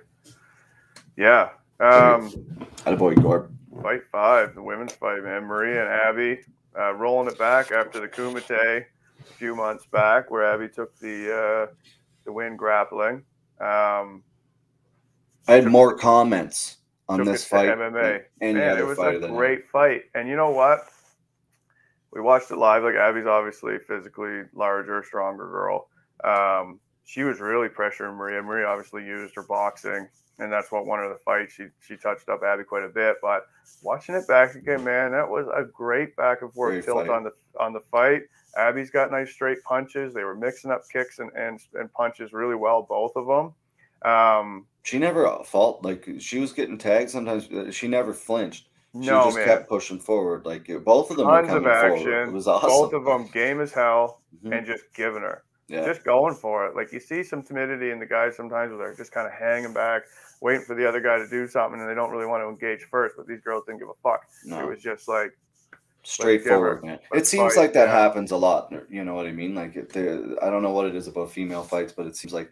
Yeah. 1.17 1.49
Um, 1.81 2.29
boy, 2.85 3.15
Gorb. 3.15 3.51
fight 3.83 4.03
five, 4.13 4.55
the 4.55 4.63
women's 4.63 4.93
fight, 4.93 5.25
man. 5.25 5.45
Maria 5.45 5.83
and 5.83 5.91
Abby 5.91 6.43
uh, 6.79 6.93
rolling 6.93 7.29
it 7.29 7.39
back 7.39 7.73
after 7.73 8.01
the 8.01 8.09
Kumite 8.09 8.51
a 8.51 9.33
few 9.39 9.57
months 9.57 9.87
back, 9.87 10.31
where 10.31 10.45
Abby 10.45 10.69
took 10.69 10.97
the 10.99 11.69
uh, 11.71 11.75
the 12.27 12.33
win 12.33 12.55
grappling. 12.55 13.23
Um, 13.61 14.23
I 15.49 15.55
had 15.55 15.67
more 15.67 15.97
comments 15.97 16.77
on 17.09 17.25
this 17.25 17.47
fight 17.47 17.71
MMA. 17.71 17.93
than 17.93 18.21
any 18.43 18.59
Man, 18.59 18.73
other 18.73 18.83
it 18.83 18.87
was 18.87 18.99
fight 18.99 19.25
a 19.25 19.29
great 19.29 19.67
fight. 19.69 20.03
And 20.15 20.29
you 20.29 20.37
know 20.37 20.51
what? 20.51 20.81
We 22.13 22.21
watched 22.21 22.51
it 22.51 22.57
live. 22.57 22.83
Like 22.83 22.95
Abby's 22.97 23.27
obviously 23.27 23.79
physically 23.79 24.43
larger, 24.55 25.03
stronger 25.07 25.49
girl. 25.49 25.89
Um, 26.25 26.81
she 27.05 27.23
was 27.25 27.41
really 27.41 27.69
pressuring 27.69 28.17
Maria. 28.17 28.43
Maria 28.43 28.67
obviously 28.67 29.05
used 29.05 29.35
her 29.37 29.43
boxing, 29.43 30.09
and 30.39 30.53
that's 30.53 30.71
what 30.71 30.87
won 30.87 30.99
her 30.99 31.09
the 31.09 31.19
fight. 31.25 31.51
She 31.51 31.67
she 31.81 31.97
touched 31.97 32.29
up 32.29 32.43
Abby 32.43 32.65
quite 32.65 32.85
a 32.85 32.89
bit. 32.89 33.17
But 33.23 33.47
watching 33.83 34.15
it 34.15 34.27
back 34.29 34.55
again, 34.55 34.85
man, 34.85 35.13
that 35.13 35.29
was 35.29 35.47
a 35.55 35.65
great 35.65 36.15
back 36.17 36.43
and 36.43 36.53
forth 36.53 36.85
tilt 36.85 37.09
on 37.09 37.25
the 37.25 37.33
on 37.59 37.73
the 37.73 37.81
fight. 37.91 38.23
Abby's 38.57 38.91
got 38.91 39.13
nice 39.13 39.31
straight 39.33 39.63
punches. 39.63 40.13
They 40.13 40.25
were 40.25 40.35
mixing 40.35 40.73
up 40.73 40.83
kicks 40.93 41.21
and, 41.21 41.31
and, 41.37 41.61
and 41.75 41.93
punches 41.93 42.33
really 42.33 42.57
well, 42.57 42.83
both 42.83 43.13
of 43.15 43.27
them. 43.27 44.11
Um, 44.11 44.67
She 44.83 44.99
never 44.99 45.39
fault 45.45 45.85
like 45.85 46.09
she 46.19 46.41
was 46.41 46.53
getting 46.53 46.79
tagged. 46.79 47.11
Sometimes 47.11 47.49
she 47.75 47.87
never 47.87 48.13
flinched. 48.13 48.67
No, 48.93 49.03
she 49.03 49.07
no, 49.11 49.25
just 49.25 49.37
man. 49.37 49.47
kept 49.47 49.69
pushing 49.69 49.99
forward. 50.01 50.45
Like 50.45 50.67
both 50.85 51.11
of 51.11 51.17
them 51.17 51.27
were 51.27 51.43
Tons 51.43 51.49
of 51.49 51.63
coming 51.63 51.79
forward. 51.81 51.97
action. 51.97 52.29
It 52.29 52.33
was 52.33 52.49
awesome. 52.49 52.69
Both 52.69 52.93
of 52.93 53.05
them 53.05 53.29
game 53.33 53.61
as 53.61 53.73
hell 53.73 54.21
Mhm. 54.45 54.57
and 54.59 54.67
just 54.67 54.85
giving 54.95 55.23
her. 55.23 55.45
yeah, 55.69 55.85
just 55.87 56.03
going 56.05 56.35
for 56.35 56.67
it. 56.67 56.75
Like 56.75 56.93
you 56.93 56.99
see 56.99 57.23
some 57.23 57.43
timidity 57.45 57.91
in 57.91 58.01
the 58.01 58.07
guys 58.07 58.37
sometimes 58.37 58.71
where 58.71 58.79
they're 58.79 58.97
just 58.97 59.13
kind 59.13 59.27
of 59.29 59.33
hanging 59.33 59.73
back, 59.73 60.03
waiting 60.41 60.65
for 60.65 60.75
the 60.75 60.89
other 60.89 61.01
guy 61.01 61.19
to 61.19 61.29
do 61.29 61.47
something, 61.47 61.81
and 61.81 61.89
they 61.89 61.95
don't 61.95 62.11
really 62.11 62.27
want 62.27 62.43
to 62.43 62.49
engage 62.49 62.85
first. 62.91 63.15
But 63.17 63.29
these 63.29 63.41
girls 63.41 63.63
didn't 63.67 63.79
give 63.79 63.89
a 63.89 63.95
fuck. 64.03 64.27
It 64.45 64.67
was 64.69 64.81
just 64.83 65.07
like, 65.07 65.31
straightforward, 66.03 66.83
man. 66.85 66.99
It 67.13 67.27
seems 67.27 67.55
fight, 67.55 67.61
like 67.61 67.73
that 67.75 67.89
yeah. 67.89 67.99
happens 68.03 68.33
a 68.33 68.37
lot. 68.37 68.73
You 68.89 69.05
know 69.05 69.15
what 69.15 69.27
I 69.27 69.33
mean? 69.33 69.55
Like 69.55 69.77
it, 69.77 69.97
I 70.43 70.51
don't 70.51 70.63
know 70.63 70.73
what 70.73 70.87
it 70.87 70.97
is 70.97 71.07
about 71.07 71.31
female 71.31 71.63
fights, 71.63 71.93
but 71.93 72.07
it 72.07 72.17
seems 72.17 72.33
like 72.33 72.51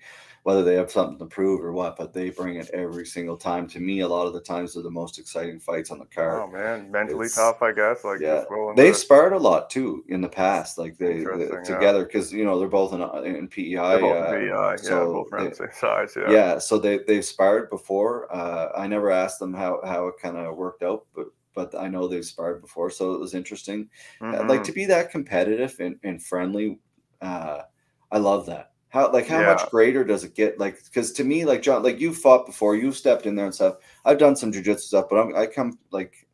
whether 0.49 0.65
they 0.65 0.77
have 0.77 0.91
something 0.91 1.19
to 1.19 1.27
prove 1.27 1.63
or 1.63 1.73
what, 1.73 1.95
but 1.95 2.15
they 2.15 2.31
bring 2.31 2.55
it 2.57 2.71
every 2.73 3.05
single 3.05 3.37
time. 3.37 3.69
To 3.69 3.81
me, 3.81 4.01
a 4.01 4.09
lot 4.09 4.27
of 4.27 4.33
the 4.33 4.41
times 4.41 4.73
they're 4.73 4.83
the 4.83 4.91
most 4.91 5.19
exciting 5.19 5.61
fights 5.61 5.91
on 5.91 5.99
the 5.99 6.07
card. 6.07 6.41
oh 6.41 6.47
man, 6.51 6.91
mentally 6.91 7.27
It's- 7.27 7.35
tough, 7.35 7.61
I 7.61 7.73
guess. 7.73 8.03
Like 8.03 8.21
yeah. 8.21 8.45
They've 8.75 8.95
to- 8.95 8.99
sparred 8.99 9.35
a 9.35 9.39
lot 9.39 9.69
too 9.69 10.07
in 10.09 10.23
the 10.23 10.29
past, 10.31 10.79
like 10.79 10.97
they, 10.97 11.19
they 11.23 11.49
together 11.67 12.07
because 12.07 12.33
you 12.33 12.47
know 12.47 12.59
they're 12.59 12.67
both 12.67 12.95
in, 12.95 13.03
in 13.27 13.47
PEI. 13.49 13.75
they're 13.77 14.01
both 14.01 14.17
uh, 14.17 14.31
PEI, 14.31 14.47
yeah, 14.47 14.77
so 14.77 15.27
both 15.31 15.51
the 15.51 15.55
same 15.55 15.69
size. 15.75 16.17
Yeah. 16.17 16.31
yeah. 16.31 16.59
so 16.59 16.79
they 16.79 17.01
they've 17.07 17.27
sparred 17.27 17.69
before. 17.69 18.35
Uh, 18.35 18.71
I 18.75 18.87
never 18.87 19.11
asked 19.11 19.41
them 19.41 19.53
how 19.53 19.83
how 19.85 20.07
it 20.07 20.15
kind 20.19 20.39
of 20.39 20.57
worked 20.57 20.83
out, 20.83 21.05
but 21.15 21.27
but 21.55 21.75
I 21.75 21.89
know 21.89 22.09
they've 22.09 22.25
sparred 22.25 22.63
before, 22.63 22.89
so 22.89 23.13
it 23.13 23.21
was 23.21 23.35
interesting. 23.35 23.91
Uh, 24.23 24.25
Mhm. 24.33 24.49
like 24.49 24.65
to 24.65 24.73
be 24.73 24.87
that 24.87 25.11
competitive 25.11 25.77
and, 25.79 25.97
and 26.05 26.23
friendly, 26.23 26.79
uh, 27.21 27.65
I 28.11 28.17
love 28.17 28.47
that. 28.47 28.68
How 28.91 29.13
like 29.13 29.27
how 29.27 29.41
Yeah. 29.41 29.47
much 29.47 29.69
greater 29.71 30.03
does 30.05 30.25
it 30.25 30.35
get? 30.35 30.59
Like 30.59 30.83
because 30.85 31.13
to 31.13 31.25
me, 31.25 31.45
like 31.45 31.63
John, 31.63 31.83
like 31.83 32.01
you 32.01 32.15
fought 32.15 32.47
before, 32.47 32.75
you've 32.77 32.97
stepped 32.97 33.27
in 33.27 33.35
there 33.35 33.45
and 33.47 33.55
stuff. 33.55 33.77
I've 34.05 34.19
done 34.19 34.35
some 34.37 34.51
jujitsu 34.53 34.81
stuff, 34.81 35.07
but 35.11 35.17
I'm 35.21 35.37
I 35.37 35.47
come 35.47 35.79
like 35.91 36.27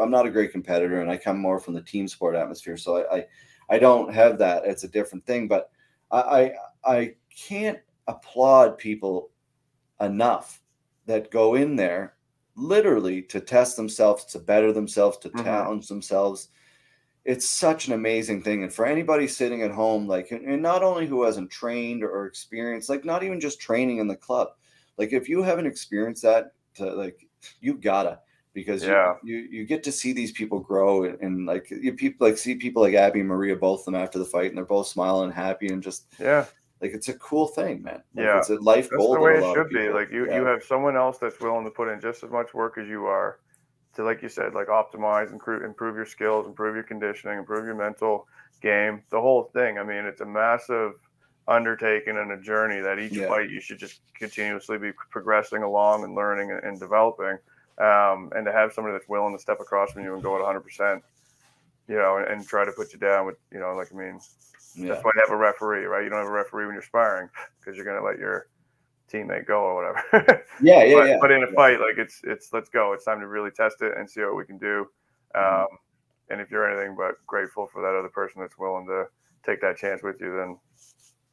I'm 0.00 0.10
not 0.10 0.26
a 0.26 0.30
great 0.30 0.52
competitor, 0.52 1.00
and 1.00 1.10
I 1.10 1.16
come 1.16 1.38
more 1.38 1.60
from 1.60 1.74
the 1.74 1.82
team 1.82 2.08
sport 2.08 2.34
atmosphere. 2.34 2.76
So 2.76 2.96
I 2.98 3.16
I, 3.18 3.26
I 3.70 3.78
don't 3.78 4.12
have 4.12 4.38
that. 4.38 4.64
It's 4.66 4.84
a 4.84 4.88
different 4.88 5.26
thing, 5.26 5.48
but 5.48 5.70
I 6.10 6.52
I, 6.84 6.92
I 6.96 7.14
can't 7.30 7.78
applaud 8.08 8.78
people 8.78 9.30
enough 10.00 10.62
that 11.06 11.30
go 11.30 11.54
in 11.54 11.76
there 11.76 12.16
literally 12.56 13.22
to 13.22 13.40
test 13.40 13.76
themselves, 13.76 14.24
to 14.26 14.38
better 14.38 14.72
themselves, 14.72 15.18
to 15.18 15.30
Mhm. 15.32 15.44
challenge 15.44 15.88
themselves. 15.88 16.48
It's 17.26 17.50
such 17.50 17.88
an 17.88 17.92
amazing 17.94 18.42
thing. 18.42 18.62
And 18.62 18.72
for 18.72 18.86
anybody 18.86 19.26
sitting 19.26 19.62
at 19.62 19.72
home, 19.72 20.06
like, 20.06 20.30
and 20.30 20.62
not 20.62 20.82
only 20.84 21.06
who 21.06 21.24
hasn't 21.24 21.50
trained 21.50 22.04
or 22.04 22.26
experienced, 22.26 22.88
like, 22.88 23.04
not 23.04 23.24
even 23.24 23.40
just 23.40 23.60
training 23.60 23.98
in 23.98 24.06
the 24.06 24.14
club, 24.16 24.48
like, 24.96 25.12
if 25.12 25.28
you 25.28 25.42
haven't 25.42 25.66
experienced 25.66 26.22
that, 26.22 26.52
to, 26.76 26.86
like, 26.94 27.26
you 27.60 27.74
gotta, 27.74 28.20
because 28.54 28.82
you- 28.84 28.90
Yeah. 28.90 29.14
you, 29.24 29.36
you, 29.38 29.64
get 29.66 29.82
to 29.84 29.92
see 29.92 30.12
these 30.12 30.30
people 30.32 30.60
grow 30.60 31.04
and, 31.04 31.20
and 31.20 31.46
like, 31.46 31.68
you 31.70 31.92
people 31.94 32.26
like 32.28 32.38
see 32.38 32.54
people 32.54 32.82
like 32.82 32.94
Abby 32.94 33.20
and 33.20 33.28
Maria, 33.28 33.56
both 33.56 33.80
of 33.80 33.84
them 33.86 33.94
after 33.96 34.18
the 34.18 34.24
fight, 34.24 34.46
and 34.48 34.56
they're 34.56 34.64
both 34.64 34.86
smiling 34.86 35.24
and 35.26 35.34
happy 35.34 35.66
and 35.68 35.82
just 35.82 36.06
yeah. 36.20 36.46
like, 36.80 36.92
it's 36.92 37.08
a 37.08 37.14
cool 37.18 37.48
thing, 37.48 37.82
man. 37.82 38.02
Like, 38.14 38.24
Yeah. 38.26 38.38
It's 38.38 38.50
a 38.50 38.54
life 38.56 38.88
That's 38.88 38.96
goal. 38.96 39.14
the 39.14 39.20
way 39.20 39.38
it 39.38 39.54
should 39.54 39.68
be. 39.70 39.88
Like 39.90 40.10
you, 40.12 40.26
Yeah. 40.26 40.36
you 40.36 40.44
have 40.44 40.62
someone 40.62 40.96
else 40.96 41.18
that's 41.18 41.40
willing 41.40 41.64
to 41.64 41.70
put 41.70 41.88
in 41.88 42.00
just 42.00 42.22
as 42.22 42.30
much 42.30 42.54
work 42.54 42.78
as 42.78 42.88
you 42.88 43.04
are 43.06 43.40
to, 43.96 44.04
like 44.04 44.22
you 44.22 44.28
said, 44.28 44.54
like 44.54 44.68
optimize, 44.68 45.32
improve, 45.32 45.62
improve 45.62 45.96
your 45.96 46.06
skills, 46.06 46.46
improve 46.46 46.74
your 46.74 46.84
conditioning, 46.84 47.38
improve 47.38 47.64
your 47.66 47.74
mental 47.74 48.26
game, 48.62 49.02
the 49.10 49.20
whole 49.20 49.44
thing. 49.52 49.78
I 49.78 49.82
mean, 49.82 50.04
it's 50.04 50.20
a 50.20 50.26
massive 50.26 50.92
undertaking 51.48 52.16
and 52.16 52.32
a 52.32 52.36
journey 52.36 52.80
that 52.80 52.98
each 52.98 53.12
Yeah. 53.12 53.28
fight 53.28 53.50
you 53.50 53.60
should 53.60 53.78
just 53.78 54.00
continuously 54.14 54.78
be 54.78 54.92
progressing 55.10 55.62
along 55.62 56.04
and 56.04 56.14
learning 56.14 56.50
and, 56.50 56.62
and 56.62 56.80
developing. 56.80 57.38
Um, 57.78 58.32
and 58.34 58.46
to 58.46 58.52
have 58.52 58.72
somebody 58.72 58.94
that's 58.94 59.08
willing 59.08 59.36
to 59.36 59.40
step 59.40 59.60
across 59.60 59.92
from 59.92 60.02
you 60.04 60.14
and 60.14 60.22
go 60.22 60.34
at 60.36 60.42
100%, 60.42 61.02
you 61.88 61.96
know, 61.96 62.16
and, 62.16 62.26
and 62.26 62.46
try 62.46 62.64
to 62.64 62.72
put 62.72 62.92
you 62.92 62.98
down 62.98 63.26
with, 63.26 63.36
you 63.52 63.60
know, 63.60 63.74
like, 63.74 63.92
I 63.92 63.96
mean, 63.96 64.18
yeah. 64.74 64.88
that's 64.88 65.04
why 65.04 65.12
you 65.14 65.20
have 65.20 65.30
a 65.30 65.36
referee, 65.36 65.84
right? 65.84 66.02
You 66.02 66.08
don't 66.10 66.18
have 66.18 66.28
a 66.28 66.32
referee 66.32 66.64
when 66.66 66.74
you're 66.74 66.82
sparring 66.82 67.28
because 67.60 67.76
you're 67.76 67.84
going 67.84 67.98
to 67.98 68.04
let 68.04 68.18
your 68.18 68.46
teammate 69.12 69.46
go 69.46 69.60
or 69.60 69.74
whatever. 69.74 70.44
Yeah, 70.60 70.84
yeah, 70.84 70.94
but, 70.94 71.06
yeah. 71.06 71.18
but 71.20 71.30
in 71.30 71.42
a 71.42 71.46
Yeah. 71.46 71.54
fight, 71.54 71.80
like 71.80 71.98
it's 71.98 72.20
it's 72.24 72.52
let's 72.52 72.68
go. 72.68 72.92
It's 72.92 73.04
time 73.04 73.20
to 73.20 73.26
really 73.28 73.50
test 73.50 73.82
it 73.82 73.96
and 73.96 74.08
see 74.08 74.20
what 74.22 74.36
we 74.36 74.44
can 74.44 74.58
do. 74.58 74.86
Um, 75.34 75.42
Mhm. 75.42 75.66
and 76.30 76.40
if 76.40 76.50
you're 76.50 76.68
anything 76.68 76.96
but 76.96 77.14
grateful 77.26 77.66
for 77.66 77.82
that 77.82 77.94
other 77.98 78.08
person 78.08 78.40
that's 78.40 78.58
willing 78.58 78.86
to 78.86 79.04
take 79.44 79.60
that 79.60 79.76
chance 79.76 80.02
with 80.02 80.20
you, 80.20 80.36
then 80.36 80.58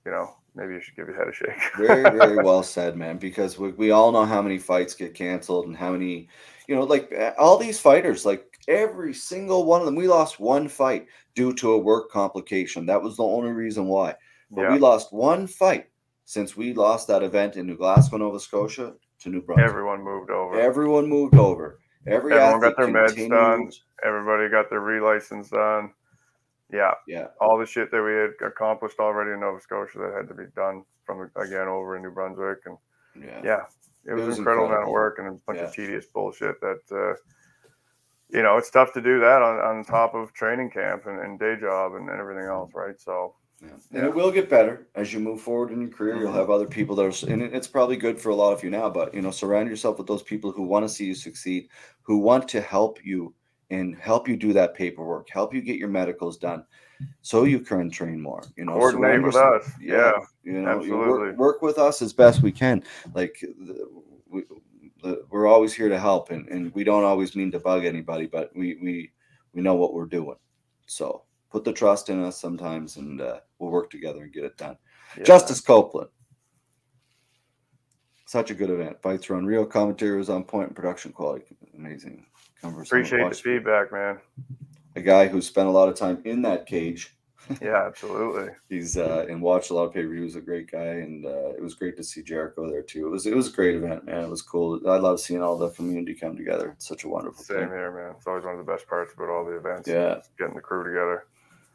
you 0.06 0.12
know 0.12 0.36
maybe 0.56 0.74
you 0.74 0.82
should 0.82 0.96
give 0.96 1.08
your 1.08 1.18
head 1.18 1.28
a 1.28 1.34
shake. 1.34 1.62
very 1.78 2.10
very 2.10 2.38
well 2.44 2.62
said 2.64 2.96
man 2.96 3.18
because 3.18 3.58
we, 3.58 3.72
we 3.72 3.92
all 3.92 4.12
know 4.12 4.26
how 4.26 4.42
many 4.42 4.58
fights 4.58 4.94
get 4.94 5.14
canceled 5.16 5.66
and 5.66 5.76
how 5.76 5.92
many 5.92 6.28
you 6.68 6.76
know 6.76 6.84
like 6.84 7.12
all 7.38 7.58
these 7.58 7.80
fighters 7.80 8.26
like 8.26 8.46
every 8.68 9.14
single 9.14 9.66
one 9.66 9.80
of 9.82 9.86
them 9.86 9.96
we 9.96 10.08
lost 10.08 10.40
one 10.40 10.68
fight 10.68 11.08
due 11.36 11.54
to 11.54 11.72
a 11.72 11.78
work 11.78 12.12
complication 12.12 12.86
that 12.86 13.02
was 13.02 13.18
the 13.18 13.24
only 13.24 13.52
reason 13.52 13.86
why 13.86 14.14
but 14.52 14.62
yeah, 14.64 14.72
we 14.74 14.78
lost 14.78 15.12
one 15.12 15.48
fight 15.48 15.88
since 16.26 16.56
we 16.56 16.74
lost 16.74 17.08
that 17.08 17.24
event 17.24 17.56
in 17.56 17.68
new 17.68 17.78
glasgow 17.78 18.18
nova 18.18 18.40
scotia 18.40 18.94
to 19.20 19.30
new 19.30 19.42
brunswick 19.42 19.70
everyone 19.70 20.02
moved 20.04 20.30
over. 20.30 20.60
everyone 20.60 21.08
moved 21.08 21.36
over 21.36 21.80
every 22.08 22.34
Everyone 22.34 22.60
got 22.60 22.78
their 22.78 22.88
meds 22.88 23.30
done. 23.30 23.72
Everybody 24.04 24.50
got 24.50 24.70
their 24.70 24.82
relicense 24.82 25.50
done. 25.50 25.94
Yeah, 26.72 26.94
yeah 27.08 27.28
all 27.40 27.58
the 27.58 27.66
shit 27.66 27.92
that 27.92 28.04
we 28.04 28.12
had 28.14 28.50
accomplished 28.50 29.00
already 29.00 29.32
in 29.32 29.40
Nova 29.40 29.62
Scotia 29.62 30.00
that 30.00 30.14
had 30.18 30.28
to 30.28 30.34
be 30.34 30.50
done 30.56 30.84
from 31.06 31.30
again 31.38 31.68
over 31.68 31.96
in 31.96 32.02
New 32.04 32.12
Brunswick 32.12 32.60
and 32.66 32.78
yeah 33.16 33.42
yeah, 33.44 33.62
it 34.06 34.14
was, 34.14 34.26
was 34.26 34.36
an 34.38 34.42
incredible, 34.42 34.68
amount 34.68 34.84
of 34.84 34.90
work 34.90 35.20
and 35.20 35.28
a 35.28 35.32
bunch 35.32 35.60
Yeah. 35.60 35.66
of 35.66 35.74
tedious 35.74 36.06
bullshit 36.08 36.60
that, 36.62 36.82
uh, 36.92 37.16
you 38.30 38.42
know, 38.42 38.58
it's 38.58 38.72
tough 38.72 38.92
to 38.94 39.02
do 39.02 39.20
that 39.20 39.42
on, 39.42 39.60
on 39.60 39.84
top 39.84 40.16
of 40.16 40.34
training 40.34 40.72
camp 40.72 41.06
and, 41.06 41.20
and 41.20 41.40
day 41.40 41.56
job 41.60 41.94
and, 41.94 42.10
and 42.10 42.20
everything 42.20 42.46
else, 42.46 42.72
right? 42.74 43.00
So, 43.00 43.36
Yeah. 43.64 43.70
And 43.92 44.06
it 44.06 44.14
will 44.14 44.32
get 44.32 44.50
better 44.50 44.88
as 44.96 45.14
you 45.14 45.20
move 45.20 45.42
forward 45.42 45.72
in 45.72 45.82
your 45.82 45.90
career. 45.90 46.18
You'll 46.18 46.32
Mhm. 46.32 46.36
have 46.36 46.50
other 46.50 46.68
people 46.68 46.96
that 46.98 47.06
are, 47.24 47.32
and 47.32 47.42
it's 47.42 47.68
probably 47.68 47.96
good 47.96 48.20
for 48.20 48.30
a 48.30 48.36
lot 48.36 48.54
of 48.54 48.64
you 48.64 48.70
now, 48.70 48.90
but 48.90 49.14
you 49.14 49.22
know, 49.22 49.32
surround 49.32 49.70
yourself 49.70 49.98
with 49.98 50.08
those 50.08 50.24
people 50.24 50.52
who 50.52 50.64
want 50.64 50.84
to 50.84 50.90
see 50.90 51.06
you 51.06 51.16
succeed, 51.16 51.70
who 52.02 52.18
want 52.18 52.48
to 52.50 52.62
help 52.62 53.04
you 53.06 53.34
and 53.70 53.96
help 53.96 54.28
you 54.28 54.36
do 54.36 54.54
that 54.54 54.74
paperwork, 54.76 55.30
help 55.30 55.54
you 55.54 55.62
get 55.62 55.78
your 55.78 55.88
medicals 55.88 56.38
done 56.38 56.66
so 57.22 57.44
you 57.46 57.60
can 57.60 57.90
train 57.90 58.22
more. 58.22 58.44
You 58.58 58.66
know, 58.66 58.74
coordinate 58.74 59.24
with 59.24 59.36
us. 59.36 59.72
Yeah. 59.80 60.14
you 60.44 60.62
know, 60.62 60.82
you 60.82 60.98
work, 60.98 61.08
absolutely. 61.08 61.32
work 61.32 61.62
with 61.62 61.78
us 61.78 62.02
as 62.02 62.14
best 62.14 62.44
we 62.44 62.52
can. 62.52 62.84
Like, 63.14 63.40
the, 63.42 63.88
we, 64.30 64.44
the, 65.02 65.26
we're 65.30 65.48
always 65.48 65.74
here 65.74 65.90
to 65.90 66.00
help, 66.00 66.32
and, 66.32 66.48
and 66.50 66.74
we 66.74 66.84
don't 66.84 67.04
always 67.04 67.36
mean 67.36 67.52
to 67.52 67.60
bug 67.60 67.86
anybody, 67.86 68.26
but 68.28 68.52
we 68.56 68.78
we 68.82 69.12
we 69.54 69.62
know 69.62 69.76
what 69.76 69.94
we're 69.94 70.06
doing. 70.06 70.38
So 70.86 71.24
put 71.54 71.64
the 71.64 71.72
trust 71.72 72.10
in 72.10 72.22
us 72.22 72.42
sometimes, 72.42 72.98
and 72.98 73.22
uh, 73.22 73.40
we'll 73.60 73.72
work 73.72 73.90
together 73.90 74.24
and 74.24 74.34
get 74.34 74.44
it 74.44 74.58
done. 74.58 74.76
Yeah. 75.18 75.24
Justice 75.24 75.62
Copeland. 75.62 76.10
Such 78.26 78.50
a 78.50 78.56
good 78.56 78.72
event. 78.72 79.02
Fights 79.02 79.30
were 79.30 79.38
unreal. 79.38 79.66
Commentary 79.66 80.18
was 80.18 80.30
on 80.30 80.44
point 80.44 80.68
and 80.68 80.76
production 80.76 81.14
quality 81.14 81.56
amazing. 81.78 82.26
Come 82.62 82.74
for 82.74 82.86
someone 82.86 83.06
Appreciate 83.06 83.30
the 83.30 83.36
feedback, 83.36 83.92
man. 83.92 84.18
A 84.96 85.02
guy 85.02 85.28
who 85.28 85.42
spent 85.42 85.68
a 85.68 85.72
lot 85.72 85.90
of 85.90 85.96
time 85.96 86.22
in 86.26 86.42
that 86.44 86.66
cage. 86.66 87.16
Yeah, 87.62 87.86
absolutely. 87.86 88.54
He's 88.70 88.96
uh, 88.96 89.26
and 89.28 89.42
watched 89.42 89.70
a 89.70 89.74
lot 89.74 89.84
of 89.84 89.94
pay 89.94 90.04
per 90.04 90.08
views. 90.08 90.38
A 90.38 90.40
great 90.40 90.72
guy, 90.72 90.86
and 91.04 91.26
uh, 91.26 91.50
it 91.50 91.62
was 91.62 91.74
great 91.74 91.98
to 91.98 92.04
see 92.04 92.24
Jericho 92.24 92.70
there 92.70 92.82
too. 92.82 93.06
It 93.06 93.10
was 93.10 93.26
it 93.26 93.36
was 93.36 93.50
a 93.50 93.52
great 93.52 93.76
event, 93.76 94.06
man. 94.06 94.24
It 94.24 94.30
was 94.30 94.42
cool. 94.42 94.80
I 94.88 94.96
love 94.96 95.20
seeing 95.20 95.44
all 95.44 95.58
the 95.58 95.72
community 95.72 96.14
come 96.14 96.38
together. 96.38 96.70
It's 96.78 96.88
such 96.88 97.04
a 97.04 97.10
wonderful 97.10 97.44
Same 97.44 97.58
thing. 97.58 97.68
here, 97.68 97.92
man. 97.92 98.16
It's 98.16 98.26
always 98.26 98.46
one 98.46 98.58
of 98.58 98.66
the 98.66 98.72
best 98.72 98.88
parts 98.88 99.12
about 99.14 99.28
all 99.28 99.44
the 99.44 99.58
events. 99.58 99.90
Yeah, 99.90 100.22
Getting 100.40 100.56
the 100.56 100.62
crew 100.62 100.86
together. 100.86 101.26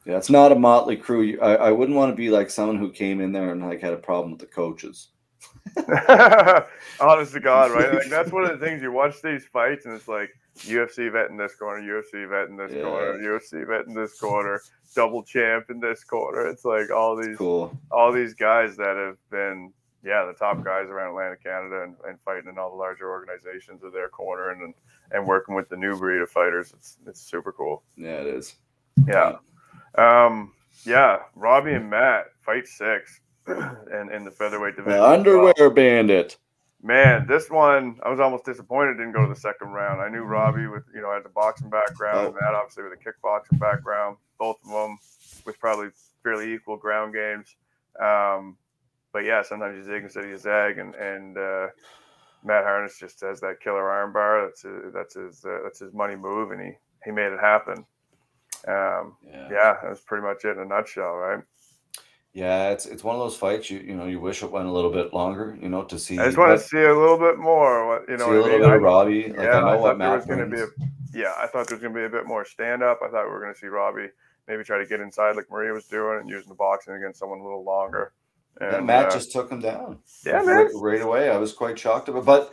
Yeah. 0.05 0.17
It's 0.17 0.31
not 0.31 0.53
a 0.53 0.55
motley 0.55 0.97
crew. 0.97 1.39
I, 1.41 1.55
I 1.57 1.71
wouldn't 1.71 1.97
want 1.97 2.11
to 2.13 2.17
be 2.17 2.31
like 2.31 2.51
someone 2.51 2.79
who 2.79 2.91
came 2.91 3.21
in 3.21 3.33
there 3.33 3.51
and 3.53 3.63
like 3.67 3.81
had 3.81 3.93
a 3.93 3.99
problem 3.99 4.31
with 4.33 4.41
the 4.41 4.47
coaches. 4.47 5.09
Honest 7.01 7.33
to 7.33 7.41
God, 7.41 7.71
right? 7.73 7.93
Like 7.95 8.09
that's 8.11 8.33
one 8.33 8.45
of 8.45 8.59
the 8.59 8.65
things 8.65 8.83
you 8.83 8.93
watch 8.93 9.21
these 9.23 9.45
fights 9.45 9.87
and 9.87 9.95
it's 9.95 10.09
like 10.09 10.31
UFC 10.59 11.11
vet 11.13 11.31
in 11.31 11.37
this 11.37 11.55
corner, 11.55 11.83
UFC 11.83 12.29
vet 12.29 12.49
in 12.49 12.57
this 12.57 12.73
Yeah. 12.73 12.83
corner, 12.83 13.19
UFC 13.19 13.67
vet 13.67 13.87
in 13.87 13.95
this 13.95 14.19
corner, 14.19 14.61
double 14.95 15.23
champ 15.23 15.67
in 15.71 15.79
this 15.81 16.05
corner. 16.05 16.47
It's 16.47 16.65
like 16.65 16.91
all 16.91 17.17
these 17.17 17.37
Cool. 17.37 17.77
all 17.91 18.13
these 18.13 18.35
guys 18.35 18.77
that 18.77 18.97
have 18.97 19.17
been 19.31 19.73
yeah 20.05 20.25
the 20.25 20.33
top 20.33 20.65
guys 20.65 20.89
around 20.89 21.11
Atlantic 21.11 21.43
Canada 21.45 21.83
and, 21.83 21.95
and 22.09 22.19
fighting 22.25 22.49
in 22.49 22.59
all 22.59 22.71
the 22.71 22.77
larger 22.77 23.11
organizations 23.11 23.83
of 23.85 23.93
their 23.93 24.09
corner 24.09 24.51
and 24.51 24.75
and 25.13 25.27
working 25.27 25.55
with 25.55 25.69
the 25.69 25.77
new 25.77 25.97
breed 25.97 26.21
of 26.21 26.31
fighters. 26.31 26.73
It's 26.77 26.99
it's 27.07 27.21
super 27.21 27.53
cool. 27.53 27.83
Yeah, 27.97 28.21
it 28.21 28.27
is. 28.27 28.57
Yeah. 29.07 29.37
Um 29.97 30.53
yeah, 30.85 31.19
Robbie 31.35 31.73
and 31.73 31.91
Matt 31.91 32.27
fight 32.41 32.67
six 32.67 33.21
and 33.47 34.11
in 34.13 34.25
the 34.25 34.31
featherweight 34.31 34.77
division. 34.77 34.93
The 34.93 34.97
as 34.99 35.01
well. 35.03 35.13
underwear 35.13 35.71
bandit. 35.71 36.37
Man, 36.83 37.27
this 37.27 37.51
one 37.51 37.99
I 38.05 38.09
was 38.11 38.21
almost 38.21 38.45
disappointed 38.45 38.95
didn't 38.99 39.13
go 39.13 39.23
to 39.27 39.33
the 39.35 39.41
second 39.41 39.69
round. 39.69 40.01
I 40.01 40.09
knew 40.09 40.23
Robbie 40.23 40.67
with 40.69 40.85
you 40.95 41.01
know 41.01 41.13
had 41.13 41.25
the 41.25 41.31
boxing 41.31 41.71
background, 41.71 42.27
and 42.29 42.37
Oh. 42.37 42.39
Matt 42.41 42.55
obviously 42.55 42.85
with 42.85 42.93
a 42.93 42.97
kickboxing 42.97 43.59
background. 43.59 44.17
Both 44.39 44.59
of 44.65 44.71
them 44.71 44.99
with 45.45 45.59
probably 45.59 45.89
fairly 46.23 46.53
equal 46.55 46.77
ground 46.77 47.15
games. 47.15 47.57
Um, 48.01 48.57
but 49.13 49.25
yeah, 49.25 49.43
sometimes 49.43 49.77
you 49.77 49.83
zig 49.83 50.05
instead 50.05 50.25
of 50.25 50.31
you 50.31 50.39
zag, 50.39 50.79
and 50.79 50.95
and 50.95 51.37
uh, 51.37 51.67
Matt 52.45 52.63
Harness 52.65 52.99
just 53.01 53.21
has 53.23 53.41
that 53.41 53.61
killer 53.61 53.83
armbar. 53.83 54.47
That's 54.47 54.63
his, 54.63 54.93
that's 54.95 55.15
his 55.15 55.45
uh, 55.45 55.59
that's 55.65 55.81
his 55.81 55.93
money 55.93 56.15
move, 56.15 56.53
and 56.53 56.61
he 56.61 56.73
he 57.05 57.11
made 57.11 57.33
it 57.33 57.41
happen. 57.41 57.85
Um, 58.67 59.17
Yeah. 59.27 59.49
yeah, 59.51 59.77
that's 59.83 60.01
pretty 60.01 60.23
much 60.25 60.45
it 60.45 60.57
in 60.57 60.59
a 60.61 60.65
nutshell, 60.65 61.15
right? 61.15 61.43
Yeah, 62.33 62.71
it's 62.71 62.87
it's 62.87 63.03
one 63.03 63.17
of 63.17 63.21
those 63.21 63.37
fights 63.37 63.71
you 63.71 63.79
you 63.81 63.97
know 63.97 64.05
you 64.07 64.21
wish 64.21 64.43
it 64.43 64.51
went 64.51 64.67
a 64.69 64.71
little 64.73 64.93
bit 64.93 65.13
longer, 65.15 65.57
you 65.61 65.69
know, 65.69 65.83
to 65.85 65.99
see. 65.99 66.19
I 66.19 66.27
just 66.27 66.37
want 66.39 66.51
what- 66.51 66.59
to 66.61 66.63
see 66.65 66.83
a 66.83 66.95
little 66.95 67.19
bit 67.19 67.39
more. 67.39 67.87
What 67.87 68.09
you 68.09 68.17
know, 68.17 68.27
see 68.27 68.31
a 68.31 68.35
I 68.35 68.43
little 68.43 68.59
mean? 68.59 68.69
bit 68.69 68.77
of 68.77 68.83
Robbie. 68.83 69.29
Like 69.29 69.39
yeah, 69.39 69.57
I 69.57 69.61
know 69.61 69.67
I 69.69 69.75
what 69.77 69.83
thought 69.83 69.99
there 69.99 70.17
was 70.17 70.27
going 70.27 70.39
to 70.41 70.47
be 70.47 70.61
a 70.63 70.67
yeah, 71.15 71.33
I 71.39 71.47
thought 71.47 71.67
there 71.67 71.77
was 71.77 71.83
going 71.83 71.95
to 71.95 71.99
be 72.01 72.05
a 72.05 72.09
bit 72.09 72.27
more 72.27 72.45
stand 72.45 72.83
up. 72.83 73.01
I 73.03 73.09
thought 73.09 73.25
we 73.25 73.31
were 73.31 73.41
going 73.41 73.55
to 73.55 73.59
see 73.59 73.67
Robbie 73.67 74.09
maybe 74.47 74.63
try 74.63 74.79
to 74.79 74.87
get 74.87 75.01
inside 75.01 75.37
like 75.37 75.51
Maria 75.51 75.73
was 75.73 75.87
doing 75.87 76.21
and 76.21 76.29
using 76.29 76.49
the 76.51 76.55
boxing 76.55 76.95
against 76.95 77.19
someone 77.19 77.39
a 77.41 77.43
little 77.43 77.65
longer. 77.65 78.13
And 78.61 78.73
Yeah, 78.73 78.81
Matt 78.81 79.07
uh, 79.07 79.11
just 79.11 79.33
took 79.33 79.51
him 79.51 79.61
down. 79.61 79.99
yeah, 80.25 80.37
right, 80.37 80.47
man, 80.47 80.69
right 80.81 81.01
away. 81.01 81.31
I 81.31 81.37
was 81.39 81.53
quite 81.53 81.79
shocked 81.79 82.09
about, 82.09 82.25
but 82.27 82.53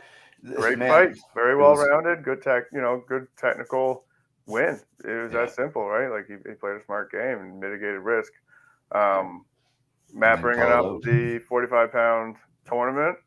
great 0.56 0.78
man, 0.80 0.90
fight, 0.90 1.18
very 1.36 1.56
well 1.58 1.76
rounded, 1.76 2.24
good 2.24 2.42
tech, 2.42 2.64
you 2.72 2.82
know, 2.82 3.04
good 3.08 3.28
technical 3.38 4.06
win. 4.48 4.80
It 5.04 5.24
was 5.24 5.34
Yeah. 5.34 5.42
that 5.46 5.52
simple, 5.52 5.88
right? 5.88 6.10
Like 6.10 6.28
he, 6.28 6.36
he 6.48 6.56
played 6.56 6.76
a 6.78 6.84
smart 6.86 7.12
game 7.12 7.40
and 7.40 7.60
mitigated 7.60 8.02
risk. 8.02 8.32
Um, 8.94 9.46
Matt 10.14 10.42
bringing 10.42 10.64
up 10.64 11.02
the 11.04 11.40
45 11.50 11.92
pound 11.92 12.36
tournament. 12.66 13.18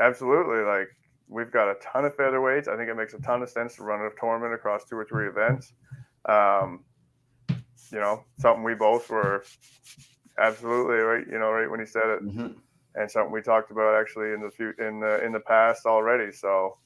Absolutely, 0.00 0.58
like 0.60 0.88
we've 1.28 1.50
got 1.50 1.70
a 1.70 1.74
ton 1.76 2.04
of 2.04 2.16
featherweights. 2.16 2.68
I 2.68 2.76
think 2.76 2.88
it 2.90 2.96
makes 2.96 3.14
a 3.14 3.18
ton 3.18 3.42
of 3.42 3.48
sense 3.50 3.76
to 3.76 3.82
run 3.82 4.00
a 4.00 4.10
tournament 4.20 4.54
across 4.54 4.84
two 4.84 4.96
or 4.96 5.04
three 5.04 5.28
events. 5.28 5.72
Um, 6.28 6.84
you 7.90 7.98
know, 8.00 8.24
something 8.38 8.62
we 8.62 8.74
both 8.74 9.08
were 9.10 9.44
absolutely 10.38 10.96
right. 10.96 11.26
You 11.26 11.38
know, 11.38 11.50
right 11.50 11.70
when 11.70 11.80
he 11.80 11.86
said 11.86 12.06
it, 12.06 12.22
Mhm. 12.22 12.60
and 12.94 13.10
something 13.10 13.32
we 13.32 13.42
talked 13.42 13.70
about 13.70 13.98
actually 13.98 14.32
in 14.32 14.40
the 14.40 14.50
few 14.50 14.72
in 14.78 15.00
the 15.00 15.24
in 15.24 15.32
the 15.32 15.40
past 15.40 15.86
already. 15.86 16.30
So, 16.32 16.78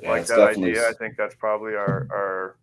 Yeah, 0.00 0.10
like 0.10 0.26
that 0.26 0.36
definitely 0.36 0.70
idea, 0.70 0.88
I 0.88 0.92
think 0.94 1.16
that's 1.16 1.34
probably 1.34 1.74
our 1.74 2.06
our 2.10 2.56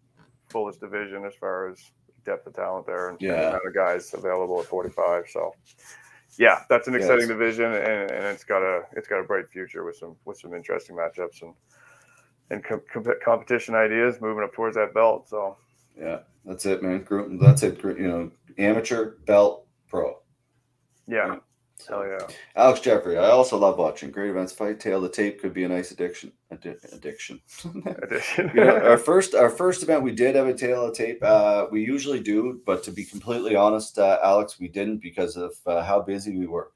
fullest 0.50 0.80
division 0.80 1.26
as 1.26 1.36
far 1.36 1.70
as 1.70 1.92
depth 2.26 2.48
of 2.48 2.54
talent 2.56 2.86
there 2.88 3.10
and, 3.10 3.22
and 3.22 3.30
the 3.32 3.48
amount 3.50 3.66
of 3.68 3.74
guys 3.74 4.14
available 4.14 4.60
at 4.60 4.66
45. 4.66 5.26
So, 5.30 5.54
yeah, 6.38 6.64
that's 6.70 6.88
an 6.88 6.96
exciting 6.96 7.26
it's- 7.26 7.28
division, 7.30 7.66
and, 7.72 8.12
and 8.12 8.26
it's 8.26 8.44
got 8.44 8.62
a 8.64 8.82
it's 8.94 9.08
got 9.08 9.20
a 9.20 9.24
bright 9.24 9.48
future 9.50 9.84
with 9.86 9.96
some 9.96 10.16
with 10.26 10.38
some 10.40 10.54
interesting 10.54 10.96
matchups 10.96 11.42
and 11.44 11.54
and 12.50 12.64
com- 12.64 12.82
com- 12.92 13.06
competition 13.24 13.76
ideas 13.76 14.20
moving 14.22 14.44
up 14.44 14.54
towards 14.54 14.76
that 14.76 14.94
belt. 14.94 15.30
So, 15.30 15.56
Yeah, 15.96 16.20
that's 16.46 16.66
it, 16.66 16.82
man. 16.82 17.06
That's 17.40 17.62
it. 17.62 17.82
You 17.84 18.08
know, 18.08 18.32
amateur, 18.58 19.12
belt, 19.28 19.68
pro. 19.88 20.18
yeah, 21.08 21.38
hell 21.88 22.06
yeah. 22.08 22.28
Alex 22.56 22.80
Jeffrey, 22.82 23.18
I 23.18 23.30
also 23.30 23.58
love 23.58 23.78
watching 23.78 24.12
great 24.12 24.30
events. 24.30 24.52
Fight 24.54 24.80
tail 24.80 25.00
the 25.02 25.10
tape 25.10 25.40
could 25.42 25.54
be 25.54 25.64
a 25.64 25.70
nice 25.70 25.92
addiction. 25.92 26.32
Addi- 26.52 26.94
addiction. 26.94 27.40
Addition. 27.86 28.52
you 28.54 28.66
know, 28.66 28.78
our 28.78 28.98
first 29.10 29.36
our 29.36 29.50
first 29.50 29.84
event 29.84 30.04
we 30.04 30.12
did 30.12 30.36
have 30.36 30.48
a 30.48 30.54
tail 30.54 30.86
of 30.86 30.96
tape. 30.96 31.20
Uh, 31.24 31.68
we 31.72 31.82
usually 31.84 32.20
do, 32.20 32.62
but 32.66 32.84
to 32.84 32.92
be 32.92 33.06
completely 33.06 33.56
honest, 33.56 33.98
uh, 34.00 34.20
Alex, 34.24 34.60
we 34.60 34.68
didn't 34.68 34.98
because 35.02 35.38
of 35.38 35.54
uh, 35.66 35.84
how 35.84 36.02
busy 36.02 36.38
we 36.38 36.48
were. 36.48 36.72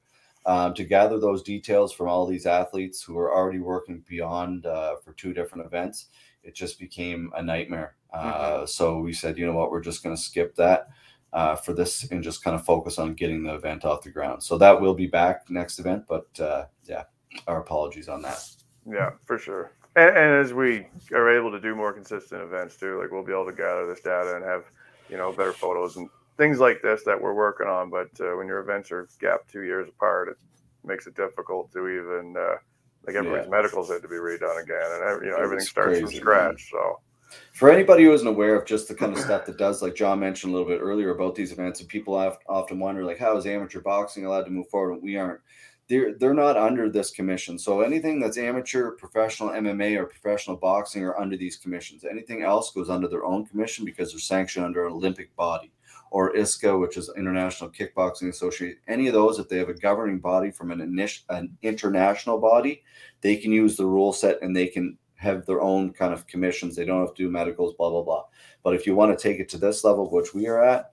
Um, 0.46 0.74
to 0.74 0.84
gather 0.84 1.18
those 1.18 1.42
details 1.42 1.90
from 1.92 2.08
all 2.08 2.26
these 2.26 2.44
athletes 2.44 3.02
who 3.02 3.16
are 3.16 3.34
already 3.34 3.60
working 3.60 4.04
beyond 4.06 4.66
uh, 4.66 4.96
for 5.02 5.14
two 5.14 5.32
different 5.32 5.64
events, 5.64 6.08
it 6.42 6.54
just 6.54 6.78
became 6.78 7.32
a 7.34 7.42
nightmare. 7.42 7.96
Uh, 8.12 8.66
So 8.66 8.98
we 8.98 9.14
said, 9.14 9.38
you 9.38 9.46
know 9.46 9.54
what, 9.54 9.70
we're 9.70 9.80
just 9.80 10.02
going 10.02 10.14
to 10.14 10.20
skip 10.20 10.54
that 10.56 10.88
uh, 11.34 11.56
for 11.56 11.74
this 11.74 12.04
and 12.10 12.22
just 12.22 12.42
kind 12.44 12.56
of 12.56 12.64
focus 12.64 12.98
on 12.98 13.14
getting 13.14 13.42
the 13.42 13.54
event 13.54 13.84
off 13.84 14.02
the 14.02 14.10
ground. 14.10 14.42
So 14.42 14.56
that 14.58 14.80
will 14.80 14.94
be 14.94 15.08
back 15.08 15.50
next 15.50 15.80
event, 15.80 16.04
but 16.08 16.28
uh, 16.40 16.66
yeah, 16.84 17.04
our 17.46 17.60
apologies 17.60 18.08
on 18.08 18.22
that. 18.22 18.40
Yeah, 18.86 19.10
for 19.26 19.38
sure. 19.38 19.72
And, 19.96 20.10
and 20.16 20.44
as 20.44 20.52
we 20.52 20.86
are 21.12 21.30
able 21.36 21.50
to 21.50 21.60
do 21.60 21.74
more 21.74 21.92
consistent 21.92 22.42
events 22.42 22.76
too, 22.76 23.00
like 23.00 23.10
we'll 23.10 23.24
be 23.24 23.32
able 23.32 23.46
to 23.46 23.52
gather 23.52 23.86
this 23.86 24.00
data 24.00 24.36
and 24.36 24.44
have, 24.44 24.64
you 25.08 25.16
know, 25.16 25.32
better 25.32 25.52
photos 25.54 25.96
and 25.96 26.08
things 26.38 26.60
like 26.60 26.82
this 26.82 27.02
that 27.04 27.20
we're 27.20 27.34
working 27.34 27.66
on. 27.66 27.90
But 27.90 28.10
uh, 28.20 28.36
when 28.36 28.46
your 28.46 28.60
events 28.60 28.90
are 28.92 29.08
gapped 29.20 29.50
two 29.50 29.62
years 29.62 29.88
apart, 29.88 30.28
it 30.28 30.36
makes 30.84 31.06
it 31.06 31.16
difficult 31.16 31.72
to 31.72 31.88
even 31.88 32.34
uh, 32.38 32.56
like 33.06 33.16
everybody's 33.16 33.46
Yeah. 33.46 33.50
medicals 33.50 33.90
had 33.90 34.02
to 34.02 34.08
be 34.08 34.16
redone 34.16 34.62
again, 34.62 34.90
and 34.92 35.24
you 35.24 35.30
know 35.30 35.40
everything 35.40 35.66
starts 35.66 35.98
from 35.98 36.10
crazy, 36.10 36.18
scratch. 36.18 36.70
So 36.70 37.00
For 37.52 37.70
anybody 37.70 38.04
who 38.04 38.12
isn't 38.12 38.26
aware 38.26 38.56
of 38.56 38.66
just 38.66 38.88
the 38.88 38.94
kind 38.94 39.12
of 39.12 39.18
stuff 39.18 39.46
that 39.46 39.58
does, 39.58 39.80
like 39.80 39.94
John 39.94 40.18
mentioned 40.18 40.52
a 40.52 40.56
little 40.56 40.68
bit 40.68 40.80
earlier 40.80 41.10
about 41.10 41.34
these 41.34 41.52
events, 41.52 41.80
and 41.80 41.88
people 41.88 42.14
often 42.48 42.78
wonder, 42.78 43.04
like, 43.04 43.18
how 43.18 43.36
is 43.36 43.46
amateur 43.46 43.80
boxing 43.80 44.26
allowed 44.26 44.44
to 44.44 44.50
move 44.50 44.68
forward? 44.68 45.02
We 45.02 45.16
aren't. 45.16 45.40
They're 45.88 46.14
they're 46.14 46.34
not 46.34 46.56
under 46.56 46.88
this 46.88 47.10
commission. 47.10 47.58
So 47.58 47.82
anything 47.82 48.18
that's 48.18 48.38
amateur, 48.38 48.92
professional 48.92 49.50
MMA, 49.50 49.98
or 49.98 50.06
professional 50.06 50.56
boxing 50.56 51.04
are 51.04 51.18
under 51.20 51.36
these 51.36 51.56
commissions. 51.56 52.04
Anything 52.04 52.42
else 52.42 52.72
goes 52.72 52.88
under 52.88 53.06
their 53.06 53.24
own 53.24 53.44
commission 53.44 53.84
because 53.84 54.10
they're 54.10 54.20
sanctioned 54.20 54.64
under 54.64 54.86
an 54.86 54.92
Olympic 54.92 55.34
body 55.36 55.70
or 56.10 56.32
ISKA, 56.34 56.80
which 56.80 56.96
is 56.96 57.10
International 57.16 57.68
Kickboxing 57.68 58.28
Association. 58.28 58.78
Any 58.86 59.08
of 59.08 59.14
those, 59.14 59.40
if 59.40 59.48
they 59.48 59.58
have 59.58 59.68
a 59.68 59.74
governing 59.74 60.20
body 60.20 60.52
from 60.52 60.70
an 60.70 60.80
initial, 60.80 61.24
an 61.28 61.56
international 61.62 62.38
body, 62.38 62.84
they 63.20 63.36
can 63.36 63.50
use 63.50 63.76
the 63.76 63.84
rule 63.84 64.12
set 64.12 64.40
and 64.40 64.54
they 64.54 64.68
can 64.68 64.96
have 65.24 65.44
their 65.46 65.60
own 65.60 65.92
kind 65.92 66.12
of 66.12 66.26
commissions. 66.26 66.76
They 66.76 66.84
don't 66.84 67.00
have 67.00 67.14
to 67.14 67.22
do 67.24 67.30
medicals, 67.30 67.74
blah 67.74 67.90
blah 67.90 68.02
blah. 68.02 68.24
But 68.62 68.74
if 68.74 68.86
you 68.86 68.94
want 68.94 69.16
to 69.16 69.20
take 69.22 69.40
it 69.40 69.48
to 69.50 69.58
this 69.58 69.82
level, 69.84 70.08
which 70.10 70.32
we 70.34 70.46
are 70.46 70.62
at, 70.62 70.92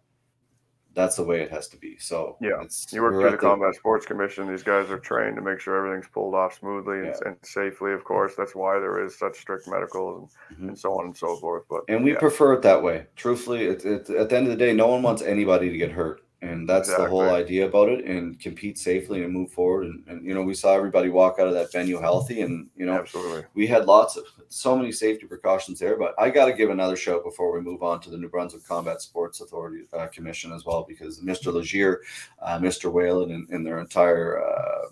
that's 0.93 1.15
the 1.15 1.23
way 1.23 1.41
it 1.41 1.49
has 1.51 1.69
to 1.69 1.77
be. 1.77 1.97
So 1.99 2.35
Yeah, 2.41 2.61
it's 2.61 2.91
you 2.91 3.01
work 3.01 3.13
through 3.13 3.31
the 3.31 3.37
Combat 3.37 3.73
Sports 3.75 4.05
Commission. 4.05 4.49
These 4.49 4.63
guys 4.63 4.89
are 4.89 4.99
trained 4.99 5.37
to 5.37 5.41
make 5.41 5.59
sure 5.61 5.77
everything's 5.77 6.11
pulled 6.11 6.35
off 6.35 6.59
smoothly 6.59 6.97
and, 6.97 7.05
Yeah. 7.07 7.27
and 7.27 7.37
safely. 7.43 7.93
Of 7.93 8.03
course, 8.03 8.35
that's 8.35 8.55
why 8.55 8.77
there 8.79 9.01
is 9.05 9.17
such 9.17 9.39
strict 9.39 9.69
medicals 9.69 10.35
and, 10.49 10.57
Mhm. 10.57 10.67
and 10.69 10.77
so 10.77 10.97
on 10.99 11.05
and 11.05 11.15
so 11.15 11.37
forth. 11.37 11.63
But 11.69 11.83
and 11.87 12.03
we 12.03 12.11
yeah, 12.11 12.19
prefer 12.19 12.53
it 12.53 12.61
that 12.63 12.83
way. 12.83 13.07
Truthfully, 13.15 13.67
it, 13.67 13.85
it, 13.85 14.09
at 14.09 14.27
the 14.29 14.35
end 14.37 14.47
of 14.47 14.51
the 14.51 14.57
day, 14.57 14.73
no 14.73 14.87
one 14.87 15.01
wants 15.01 15.21
anybody 15.21 15.69
to 15.69 15.77
get 15.77 15.91
hurt, 15.91 16.21
and 16.41 16.67
that's 16.67 16.89
the 16.95 17.07
whole 17.07 17.29
idea 17.29 17.67
about 17.67 17.89
it. 17.89 18.05
And 18.05 18.39
compete 18.39 18.77
safely 18.77 19.23
and 19.23 19.31
move 19.31 19.51
forward. 19.51 19.85
And, 19.85 20.03
and 20.07 20.25
you 20.25 20.33
know, 20.33 20.41
we 20.41 20.55
saw 20.55 20.73
everybody 20.73 21.09
walk 21.09 21.37
out 21.39 21.47
of 21.47 21.53
that 21.53 21.71
venue 21.71 21.99
healthy, 21.99 22.41
and 22.41 22.67
you 22.75 22.85
know, 22.85 22.93
absolutely. 22.93 23.43
we 23.53 23.67
had 23.67 23.85
lots 23.85 24.17
of 24.17 24.23
so 24.49 24.75
many 24.75 24.91
safety 24.91 25.27
precautions 25.27 25.79
there. 25.79 25.97
But 25.97 26.15
I 26.17 26.29
got 26.29 26.45
to 26.45 26.53
give 26.53 26.71
another 26.71 26.95
shout 26.95 27.23
before 27.23 27.53
we 27.53 27.61
move 27.61 27.83
on 27.83 28.01
to 28.01 28.09
the 28.09 28.17
New 28.17 28.29
Brunswick 28.29 28.65
Combat 28.65 29.01
Sports 29.01 29.41
Authority 29.41 29.85
uh, 29.93 30.07
Commission 30.07 30.51
as 30.51 30.65
well, 30.65 30.83
because 30.87 31.19
Mr. 31.19 31.53
Legier, 31.53 32.01
uh, 32.41 32.57
Mr. 32.57 32.91
Whalen, 32.91 33.31
and, 33.31 33.47
and 33.49 33.65
their 33.65 33.79
entire 33.79 34.43
uh, 34.43 34.85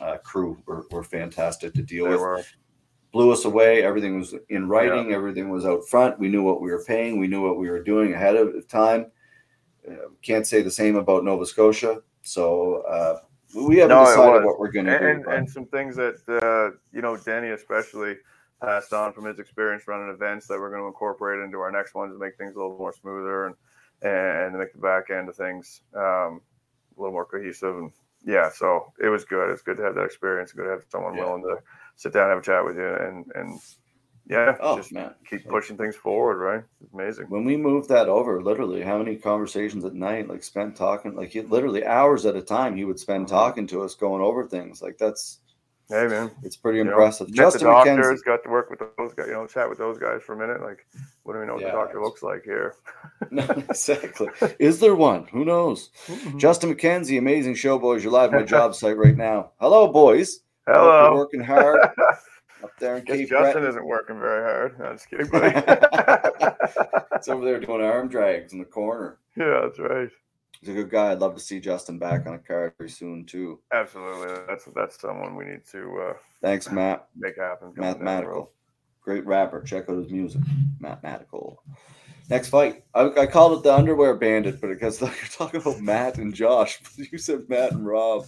uh, 0.00 0.18
crew 0.18 0.62
were, 0.66 0.86
were 0.90 1.04
fantastic 1.04 1.74
to 1.74 1.82
deal 1.82 2.04
They 2.04 2.10
with. 2.10 2.20
were. 2.20 2.44
Blew 3.10 3.30
us 3.30 3.44
away. 3.44 3.82
Everything 3.82 4.18
was 4.18 4.34
in 4.48 4.68
writing. 4.68 5.12
Everything 5.12 5.50
was 5.50 5.66
out 5.66 5.86
front. 5.86 6.18
We 6.18 6.28
knew 6.28 6.42
what 6.42 6.62
we 6.62 6.70
were 6.70 6.82
paying. 6.82 7.18
We 7.20 7.26
knew 7.26 7.42
what 7.42 7.58
we 7.58 7.68
were 7.68 7.82
doing 7.82 8.14
ahead 8.14 8.36
of 8.36 8.66
time. 8.68 9.12
Uh, 9.88 9.94
can't 10.22 10.46
say 10.46 10.62
the 10.62 10.70
same 10.70 10.96
about 10.96 11.24
Nova 11.24 11.44
Scotia. 11.46 12.02
So 12.22 12.82
uh, 12.82 13.20
we 13.54 13.78
haven't 13.78 13.96
No, 13.96 14.04
decided 14.04 14.44
what 14.44 14.58
we're 14.58 14.70
going 14.70 14.86
to 14.86 14.98
do. 14.98 15.04
and, 15.04 15.26
and 15.26 15.50
some 15.50 15.66
things 15.66 15.96
that 15.96 16.16
uh, 16.28 16.76
you 16.92 17.02
know 17.02 17.16
Denny 17.16 17.48
especially 17.50 18.16
passed 18.60 18.92
on 18.92 19.12
from 19.12 19.24
his 19.24 19.40
experience 19.40 19.88
running 19.88 20.08
events 20.14 20.46
that 20.46 20.58
we're 20.58 20.70
going 20.70 20.82
to 20.82 20.86
incorporate 20.86 21.42
into 21.44 21.58
our 21.58 21.72
next 21.72 21.94
ones 21.94 22.14
to 22.14 22.18
make 22.18 22.36
things 22.36 22.54
a 22.54 22.58
little 22.58 22.78
more 22.78 22.92
smoother 22.92 23.46
and 23.46 23.54
and 24.02 24.52
to 24.52 24.58
make 24.58 24.72
the 24.72 24.78
back 24.78 25.10
end 25.10 25.28
of 25.28 25.34
things 25.36 25.82
um, 25.94 26.40
a 26.96 26.98
little 27.00 27.12
more 27.12 27.24
cohesive 27.24 27.76
and 27.76 27.90
yeah 28.24 28.48
so 28.54 28.92
it 29.02 29.08
was 29.08 29.24
good 29.24 29.50
it's 29.50 29.62
good 29.62 29.76
to 29.76 29.82
have 29.82 29.96
that 29.96 30.04
experience 30.04 30.52
good 30.52 30.62
to 30.64 30.70
have 30.70 30.84
someone 30.90 31.16
Yeah. 31.16 31.24
willing 31.24 31.42
to 31.42 31.56
sit 31.96 32.12
down 32.12 32.24
and 32.24 32.30
have 32.30 32.38
a 32.38 32.42
chat 32.46 32.64
with 32.64 32.76
you 32.76 32.94
and 32.94 33.26
and 33.34 33.60
yeah 34.28 34.56
oh 34.60 34.76
just 34.76 34.92
man, 34.92 35.14
keep 35.28 35.46
pushing 35.48 35.76
things 35.76 35.96
forward 35.96 36.36
right 36.38 36.64
it's 36.80 36.92
amazing 36.92 37.26
when 37.28 37.44
we 37.44 37.56
moved 37.56 37.88
that 37.88 38.08
over, 38.08 38.42
literally, 38.42 38.82
how 38.82 38.98
many 38.98 39.16
conversations 39.16 39.84
at 39.84 39.94
night, 39.94 40.28
like 40.28 40.42
spent 40.42 40.76
talking, 40.76 41.14
like 41.14 41.30
he, 41.30 41.40
literally 41.42 41.84
hours 41.84 42.26
at 42.26 42.36
a 42.36 42.42
time, 42.42 42.76
he 42.76 42.84
would 42.84 42.98
spend 42.98 43.26
Mhm. 43.26 43.30
talking 43.30 43.66
to 43.68 43.82
us, 43.82 43.94
going 43.94 44.22
over 44.22 44.46
things. 44.46 44.82
Like 44.82 44.98
that's 44.98 45.40
hey 45.88 46.06
man 46.06 46.30
it's 46.42 46.56
pretty 46.56 46.78
you 46.78 46.84
impressive. 46.86 47.28
met 47.28 47.36
Justin 47.36 47.68
the 47.68 47.74
McKenzie, 47.74 47.96
doctors 47.96 48.22
got 48.22 48.42
to 48.44 48.48
work 48.50 48.70
with 48.70 48.80
those 48.96 49.14
guys 49.14 49.26
you 49.26 49.32
know 49.34 49.46
chat 49.46 49.68
with 49.68 49.78
those 49.78 49.98
guys 49.98 50.22
for 50.22 50.34
a 50.34 50.36
minute 50.38 50.62
like 50.62 50.86
what 51.24 51.34
do 51.34 51.40
we 51.40 51.46
know 51.46 51.54
what 51.54 51.62
Yeah, 51.62 51.72
the 51.72 51.78
doctor 51.78 52.00
looks 52.02 52.22
like 52.22 52.42
here 52.44 52.74
no, 53.30 53.42
exactly. 53.68 54.28
Is 54.58 54.80
there 54.80 54.94
one? 54.94 55.26
Who 55.28 55.44
knows? 55.44 55.90
Justin 56.38 56.74
McKenzie, 56.74 57.18
amazing 57.18 57.54
show, 57.54 57.78
boys. 57.78 58.02
You're 58.02 58.12
live 58.12 58.30
on 58.30 58.36
my 58.36 58.42
job 58.42 58.74
site 58.74 58.96
right 58.96 59.16
now. 59.16 59.52
Hello, 59.60 59.88
boys. 59.88 60.40
Hope 60.66 60.98
you're 61.00 61.10
Hello. 61.10 61.16
working 61.16 61.40
hard 61.42 61.78
up 62.64 62.70
there 62.78 62.96
in 62.98 63.04
Guess 63.04 63.16
Cape 63.16 63.28
Justin 63.28 63.52
Breton. 63.52 63.68
isn't 63.68 63.86
working 63.86 64.18
very 64.18 64.42
hard. 64.42 64.78
No, 64.78 64.92
just 64.92 65.08
kidding, 65.10 65.26
buddy. 65.30 65.52
It's 67.14 67.28
over 67.28 67.44
there 67.44 67.60
doing 67.60 67.82
arm 67.82 68.08
drags 68.08 68.52
in 68.52 68.58
the 68.58 68.64
corner. 68.64 69.18
yeah, 69.36 69.60
that's 69.64 69.78
right. 69.78 70.08
He's 70.60 70.68
a 70.68 70.74
good 70.74 70.90
guy. 70.90 71.10
I'd 71.10 71.18
love 71.18 71.34
to 71.34 71.40
see 71.40 71.58
Justin 71.58 71.98
back 71.98 72.26
on 72.26 72.34
a 72.34 72.38
card 72.38 72.74
very 72.78 72.88
soon 72.90 73.24
too. 73.24 73.58
Absolutely. 73.72 74.34
That's 74.48 74.68
that's 74.76 75.00
someone 75.00 75.34
we 75.34 75.44
need 75.44 75.64
to 75.72 76.00
uh, 76.10 76.12
Thanks, 76.40 76.70
Matt. 76.70 77.08
make 77.16 77.36
happen. 77.36 77.72
coming 77.72 77.82
down 77.82 77.98
the 77.98 77.98
road. 77.98 78.04
Mathematical. 78.04 78.52
Great 79.02 79.26
rapper. 79.26 79.60
Check 79.62 79.88
out 79.88 79.96
his 79.98 80.10
music. 80.12 80.40
Mathematical. 80.78 81.62
Next 82.30 82.48
fight. 82.48 82.84
I, 82.94 83.10
I 83.18 83.26
called 83.26 83.58
it 83.58 83.64
the 83.64 83.74
underwear 83.74 84.14
bandit, 84.14 84.60
but 84.60 84.68
because 84.68 85.00
you're 85.00 85.10
talking 85.32 85.60
about 85.60 85.80
Matt 85.80 86.18
and 86.18 86.32
Josh, 86.32 86.80
you 87.10 87.18
said 87.18 87.48
Matt 87.48 87.72
and 87.72 87.84
Rob. 87.84 88.26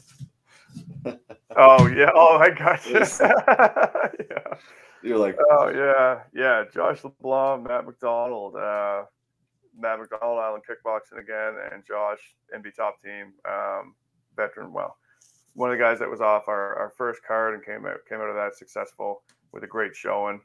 Oh 1.57 1.87
yeah. 1.87 2.11
Oh, 2.15 2.39
I 2.39 2.51
got 2.51 2.85
you. 2.87 2.99
yeah. 4.31 4.59
You're 5.03 5.19
like, 5.19 5.37
Oh 5.51 5.69
yeah. 5.69 6.21
Yeah. 6.35 6.65
Josh 6.73 7.05
LeBlanc, 7.05 7.67
Matt 7.69 7.87
McDonald, 7.87 8.57
uh, 8.57 9.05
Matt 9.79 10.01
McDonald, 10.01 10.39
Island 10.39 10.63
Kickboxing 10.69 11.21
again, 11.21 11.55
and 11.73 11.85
Josh 11.87 12.19
NB 12.55 12.75
Top 12.75 13.01
Team, 13.01 13.33
um, 13.49 13.95
veteran. 14.37 14.73
Well, 14.73 14.97
one 15.55 15.71
of 15.71 15.79
the 15.79 15.83
guys 15.83 15.99
that 16.01 16.11
was 16.11 16.21
off 16.21 16.49
our, 16.49 16.75
our 16.77 16.93
first 16.97 17.21
card 17.27 17.55
and 17.55 17.65
came 17.65 17.87
out 17.87 17.99
came 18.09 18.19
out 18.19 18.29
of 18.29 18.37
that 18.37 18.57
successful 18.57 19.23
with 19.53 19.63
a 19.63 19.69
great 19.69 19.95
showing. 19.95 20.41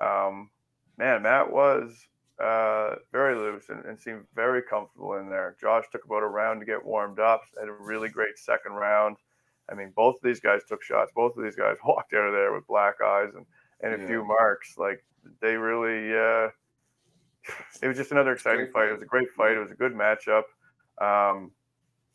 Um, 0.00 0.50
man, 0.96 1.22
Matt 1.22 1.52
was 1.52 2.06
uh, 2.42 2.96
very 3.12 3.36
loose 3.36 3.68
and, 3.68 3.84
and 3.84 4.00
seemed 4.00 4.24
very 4.34 4.62
comfortable 4.62 5.14
in 5.14 5.28
there. 5.28 5.56
Josh 5.60 5.84
took 5.92 6.04
about 6.04 6.22
a 6.22 6.26
round 6.26 6.60
to 6.60 6.66
get 6.66 6.84
warmed 6.84 7.20
up. 7.20 7.42
Had 7.58 7.68
a 7.68 7.72
really 7.72 8.08
great 8.08 8.38
second 8.38 8.72
round. 8.72 9.16
I 9.70 9.74
mean, 9.74 9.92
both 9.96 10.16
of 10.16 10.22
these 10.22 10.40
guys 10.40 10.62
took 10.68 10.82
shots. 10.82 11.12
Both 11.14 11.36
of 11.36 11.42
these 11.44 11.56
guys 11.56 11.76
walked 11.84 12.12
out 12.14 12.26
of 12.26 12.32
there 12.32 12.52
with 12.52 12.66
black 12.66 12.94
eyes 13.04 13.30
and, 13.34 13.46
and 13.80 13.94
a 13.94 13.98
Yeah. 14.02 14.06
few 14.08 14.24
marks. 14.24 14.76
Like 14.78 15.04
they 15.40 15.56
really, 15.56 16.12
uh, 16.14 16.50
it 17.82 17.88
was 17.88 17.96
just 17.96 18.12
another 18.12 18.32
exciting 18.32 18.68
fight. 18.72 18.88
It 18.88 18.92
was 18.92 19.02
a 19.02 19.06
great 19.06 19.30
fight. 19.30 19.52
It 19.56 19.58
was 19.60 19.70
a 19.70 19.74
good 19.74 19.92
matchup. 19.94 20.44
Um, 21.00 21.50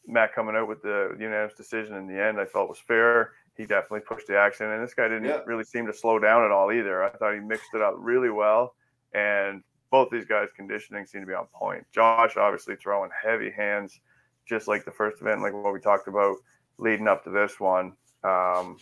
Matt 0.08 0.34
coming 0.34 0.56
out 0.56 0.68
with 0.68 0.82
the 0.82 1.16
unanimous 1.20 1.54
decision 1.56 1.96
in 1.96 2.08
the 2.08 2.20
end, 2.22 2.40
I 2.40 2.46
felt 2.46 2.70
was 2.70 2.80
fair. 2.80 3.34
he 3.56 3.66
definitely 3.66 4.00
pushed 4.00 4.26
the 4.28 4.38
action. 4.38 4.68
And 4.72 4.82
this 4.82 4.94
guy 4.94 5.10
didn't 5.10 5.26
Yeah. 5.26 5.42
really 5.46 5.66
seem 5.66 5.86
to 5.88 5.92
slow 5.94 6.18
down 6.18 6.46
at 6.46 6.52
all 6.52 6.72
either. 6.72 7.04
I 7.04 7.10
thought 7.10 7.34
he 7.34 7.42
mixed 7.42 7.74
it 7.74 7.82
up 7.82 7.94
really 7.98 8.30
well. 8.30 8.74
And 9.14 9.64
both 9.92 10.10
these 10.10 10.24
guys' 10.24 10.50
conditioning 10.56 11.06
seemed 11.06 11.24
to 11.24 11.28
be 11.28 11.34
on 11.34 11.46
point. 11.48 11.86
Josh 11.92 12.38
obviously 12.38 12.78
throwing 12.78 13.10
heavy 13.22 13.52
hands, 13.52 14.00
just 14.46 14.70
like 14.70 14.86
the 14.86 14.92
first 14.92 15.20
event, 15.20 15.42
like 15.42 15.52
what 15.54 15.74
we 15.74 15.80
talked 15.82 16.08
about 16.08 16.38
leading 16.80 17.08
up 17.08 17.24
to 17.26 17.30
this 17.30 17.60
one. 17.60 17.94
Um, 18.24 18.78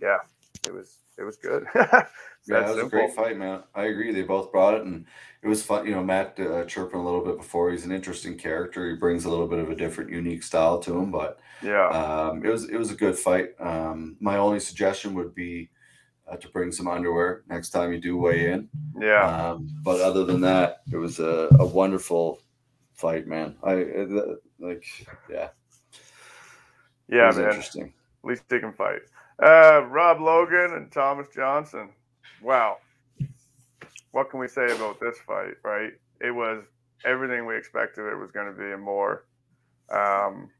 yeah, 0.00 0.18
it 0.66 0.72
was 0.72 0.98
it 1.18 1.22
was 1.22 1.36
good. 1.36 1.66
Yeah, 2.44 2.58
That's 2.58 2.72
it 2.72 2.76
was 2.76 2.86
a 2.86 2.90
great 2.90 3.14
fight, 3.14 3.38
man. 3.38 3.62
I 3.72 3.84
agree. 3.84 4.12
They 4.12 4.22
both 4.22 4.50
brought 4.50 4.74
it, 4.74 4.84
and 4.84 5.06
it 5.42 5.46
was 5.46 5.62
fun. 5.62 5.86
You 5.86 5.92
know, 5.92 6.02
Matt 6.02 6.40
uh, 6.40 6.64
chirping 6.64 6.98
a 6.98 7.04
little 7.04 7.24
bit 7.24 7.36
before. 7.36 7.70
He's 7.70 7.84
an 7.84 7.92
interesting 7.92 8.36
character. 8.36 8.90
He 8.90 8.96
brings 8.96 9.24
a 9.24 9.30
little 9.30 9.46
bit 9.46 9.60
of 9.60 9.70
a 9.70 9.76
different, 9.76 10.10
unique 10.10 10.42
style 10.42 10.80
to 10.80 10.98
him. 10.98 11.12
But 11.12 11.38
Yeah, 11.62 11.86
um, 11.86 12.44
it 12.44 12.48
was 12.48 12.68
it 12.68 12.76
was 12.76 12.90
a 12.90 12.96
good 12.96 13.16
fight. 13.16 13.50
Um, 13.60 14.16
my 14.18 14.38
only 14.38 14.58
suggestion 14.58 15.14
would 15.14 15.36
be 15.36 15.70
uh, 16.26 16.36
to 16.36 16.48
bring 16.48 16.72
some 16.72 16.88
underwear 16.88 17.44
next 17.48 17.70
time 17.70 17.92
you 17.92 18.00
do 18.00 18.16
weigh 18.16 18.50
in. 18.50 18.68
yeah, 19.00 19.50
Um, 19.50 19.68
but 19.84 20.00
other 20.00 20.24
than 20.24 20.40
that, 20.40 20.82
it 20.90 20.96
was 20.96 21.20
a, 21.20 21.48
a 21.60 21.64
wonderful 21.64 22.40
fight, 22.94 23.28
man. 23.28 23.54
I 23.62 23.82
uh, 23.84 24.34
like, 24.58 24.84
yeah, 25.30 25.50
yeah, 27.12 27.30
man. 27.30 27.44
interesting. 27.44 27.92
At 28.24 28.28
least 28.28 28.48
they 28.48 28.58
can 28.58 28.72
fight. 28.72 29.00
Uh, 29.42 29.84
Rob 29.86 30.20
Logan 30.20 30.74
and 30.74 30.90
Thomas 30.90 31.28
Johnson. 31.34 31.90
Wow. 32.42 32.78
What 34.12 34.30
can 34.30 34.40
we 34.40 34.48
say 34.48 34.66
about 34.66 35.00
this 35.00 35.18
fight, 35.26 35.54
right? 35.64 35.92
It 36.20 36.30
was 36.30 36.64
everything 37.04 37.46
we 37.46 37.56
expected 37.56 38.02
it 38.06 38.16
was 38.16 38.30
going 38.30 38.46
to 38.46 38.52
be 38.52 38.70
and 38.70 38.82
more. 38.82 39.24
Um, 39.90 40.50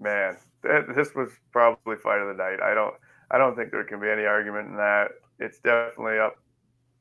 man, 0.00 0.36
th- 0.62 0.84
this 0.94 1.14
was 1.14 1.30
probably 1.52 1.96
fight 1.96 2.20
of 2.20 2.28
the 2.28 2.42
night. 2.42 2.60
I 2.62 2.74
don't, 2.74 2.94
I 3.30 3.38
don't 3.38 3.56
think 3.56 3.70
there 3.70 3.84
can 3.84 4.00
be 4.00 4.08
any 4.08 4.24
argument 4.24 4.68
in 4.68 4.76
that. 4.76 5.08
It's 5.38 5.58
definitely 5.60 6.18
up, 6.18 6.36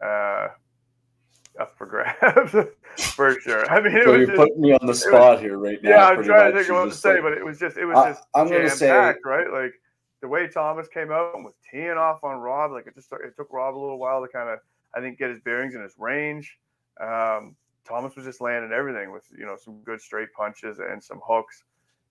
uh, 0.05 0.49
up 1.59 1.77
for 1.77 1.85
grabs 1.85 2.51
for 3.15 3.39
sure. 3.41 3.69
I 3.69 3.81
mean, 3.81 3.95
it 3.97 4.03
So 4.03 4.11
was 4.11 4.17
you're 4.19 4.25
just, 4.27 4.37
putting 4.37 4.61
me 4.61 4.73
on 4.73 4.85
the 4.85 4.93
spot 4.95 5.39
here 5.39 5.57
right 5.57 5.81
now. 5.83 5.89
yeah, 5.89 6.05
I'm 6.07 6.23
trying 6.23 6.53
to 6.53 6.57
think 6.63 6.71
what 6.73 6.85
to 6.85 6.91
say, 6.93 7.13
like- 7.15 7.23
but 7.23 7.33
it 7.33 7.45
was 7.45 7.59
just, 7.59 7.77
it 7.77 7.85
was 7.85 7.97
I- 7.97 8.09
just 8.11 8.23
I'm 8.35 8.47
gonna 8.49 8.69
say- 8.69 8.89
packed, 8.89 9.25
right? 9.25 9.51
Like 9.51 9.73
the 10.21 10.27
way 10.27 10.47
Thomas 10.47 10.87
came 10.87 11.11
out 11.11 11.35
and 11.35 11.43
was 11.45 11.53
teeing 11.71 11.91
off 11.91 12.23
on 12.23 12.37
Rob, 12.39 12.71
like 12.71 12.87
it 12.87 12.95
just 12.95 13.09
took, 13.09 13.19
it 13.23 13.35
took 13.35 13.51
Rob 13.51 13.75
a 13.75 13.79
little 13.79 13.99
while 13.99 14.21
to 14.21 14.27
kind 14.27 14.49
of, 14.49 14.59
I 14.95 14.99
think, 15.01 15.17
get 15.19 15.29
his 15.29 15.39
bearings 15.41 15.73
and 15.75 15.83
his 15.83 15.93
range. 15.97 16.57
Um, 16.99 17.55
Thomas 17.87 18.15
was 18.15 18.25
just 18.25 18.41
landing 18.41 18.71
everything 18.71 19.11
with 19.11 19.23
you 19.37 19.45
know 19.45 19.55
some 19.55 19.79
good 19.83 20.01
straight 20.01 20.33
punches 20.33 20.79
and 20.79 21.01
some 21.03 21.21
hooks. 21.25 21.63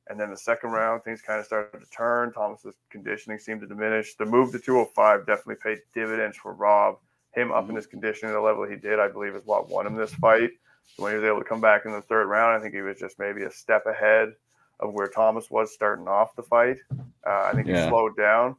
And 0.08 0.20
then 0.20 0.30
the 0.30 0.36
second 0.36 0.70
round, 0.70 1.02
things 1.02 1.20
kind 1.20 1.40
of 1.40 1.46
started 1.46 1.80
to 1.80 1.90
turn. 1.90 2.32
Thomas's 2.32 2.76
conditioning 2.90 3.40
seemed 3.40 3.60
to 3.62 3.66
diminish. 3.66 4.14
The 4.14 4.24
move 4.24 4.52
to 4.52 4.58
205 4.60 5.26
definitely 5.26 5.56
paid 5.56 5.78
dividends 5.92 6.36
for 6.36 6.54
Rob. 6.54 6.98
Him 7.36 7.52
up 7.52 7.68
in 7.68 7.76
his 7.76 7.86
condition 7.86 8.28
to 8.28 8.32
the 8.34 8.40
level 8.40 8.66
he 8.66 8.76
did, 8.76 8.98
I 8.98 9.08
believe, 9.08 9.34
is 9.36 9.44
what 9.44 9.68
won 9.68 9.86
him 9.86 9.94
this 9.94 10.14
fight. 10.14 10.50
So 10.96 11.02
when 11.02 11.12
he 11.12 11.18
was 11.18 11.26
able 11.26 11.38
to 11.38 11.44
come 11.44 11.60
back 11.60 11.84
in 11.84 11.92
the 11.92 12.00
third 12.00 12.26
round, 12.28 12.56
I 12.58 12.62
think 12.62 12.74
he 12.74 12.80
was 12.80 12.98
just 12.98 13.18
maybe 13.18 13.42
a 13.42 13.50
step 13.50 13.84
ahead 13.86 14.32
of 14.80 14.94
where 14.94 15.08
Thomas 15.08 15.50
was 15.50 15.72
starting 15.74 16.08
off 16.08 16.34
the 16.34 16.42
fight. 16.42 16.78
Uh, 17.26 17.42
I 17.44 17.52
think 17.54 17.66
Yeah. 17.68 17.84
he 17.84 17.88
slowed 17.90 18.16
down, 18.16 18.56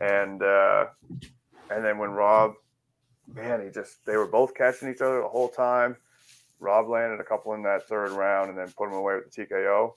and 0.00 0.42
uh, 0.42 0.86
and 1.70 1.84
then 1.84 1.98
when 1.98 2.10
Rob, 2.10 2.54
man, 3.34 3.64
he 3.64 3.70
just 3.70 4.04
they 4.06 4.16
were 4.16 4.26
both 4.26 4.54
catching 4.54 4.88
each 4.90 5.00
other 5.00 5.20
the 5.22 5.28
whole 5.28 5.48
time. 5.48 5.96
Rob 6.60 6.88
landed 6.88 7.18
a 7.20 7.24
couple 7.24 7.54
in 7.54 7.62
that 7.62 7.88
third 7.88 8.10
round 8.10 8.50
and 8.50 8.58
then 8.58 8.70
put 8.76 8.88
him 8.88 8.94
away 8.94 9.16
with 9.16 9.32
the 9.34 9.46
TKO. 9.46 9.92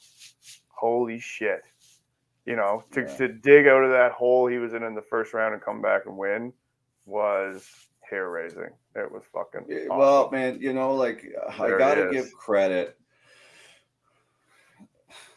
Holy 0.70 1.20
shit! 1.20 1.62
You 2.46 2.56
know, 2.56 2.84
to, 2.94 3.02
Yeah. 3.02 3.18
to 3.18 3.28
dig 3.28 3.68
out 3.68 3.84
of 3.84 3.92
that 3.92 4.12
hole 4.14 4.48
he 4.48 4.58
was 4.58 4.74
in 4.74 4.82
in 4.84 4.96
the 4.96 5.02
first 5.04 5.34
round 5.36 5.54
and 5.54 5.62
come 5.62 5.82
back 5.82 6.06
and 6.08 6.18
win 6.18 6.52
was 7.06 7.68
hair 8.10 8.30
raising. 8.30 8.70
It 8.96 9.12
was 9.12 9.24
fucking. 9.34 9.68
Awesome. 9.72 9.98
Well, 9.98 10.30
man, 10.32 10.60
you 10.60 10.74
know, 10.74 10.96
like 10.96 11.26
I 11.50 11.68
There 11.68 11.76
it 11.76 11.80
gotta 11.80 12.10
give 12.12 12.32
credit. 12.34 12.98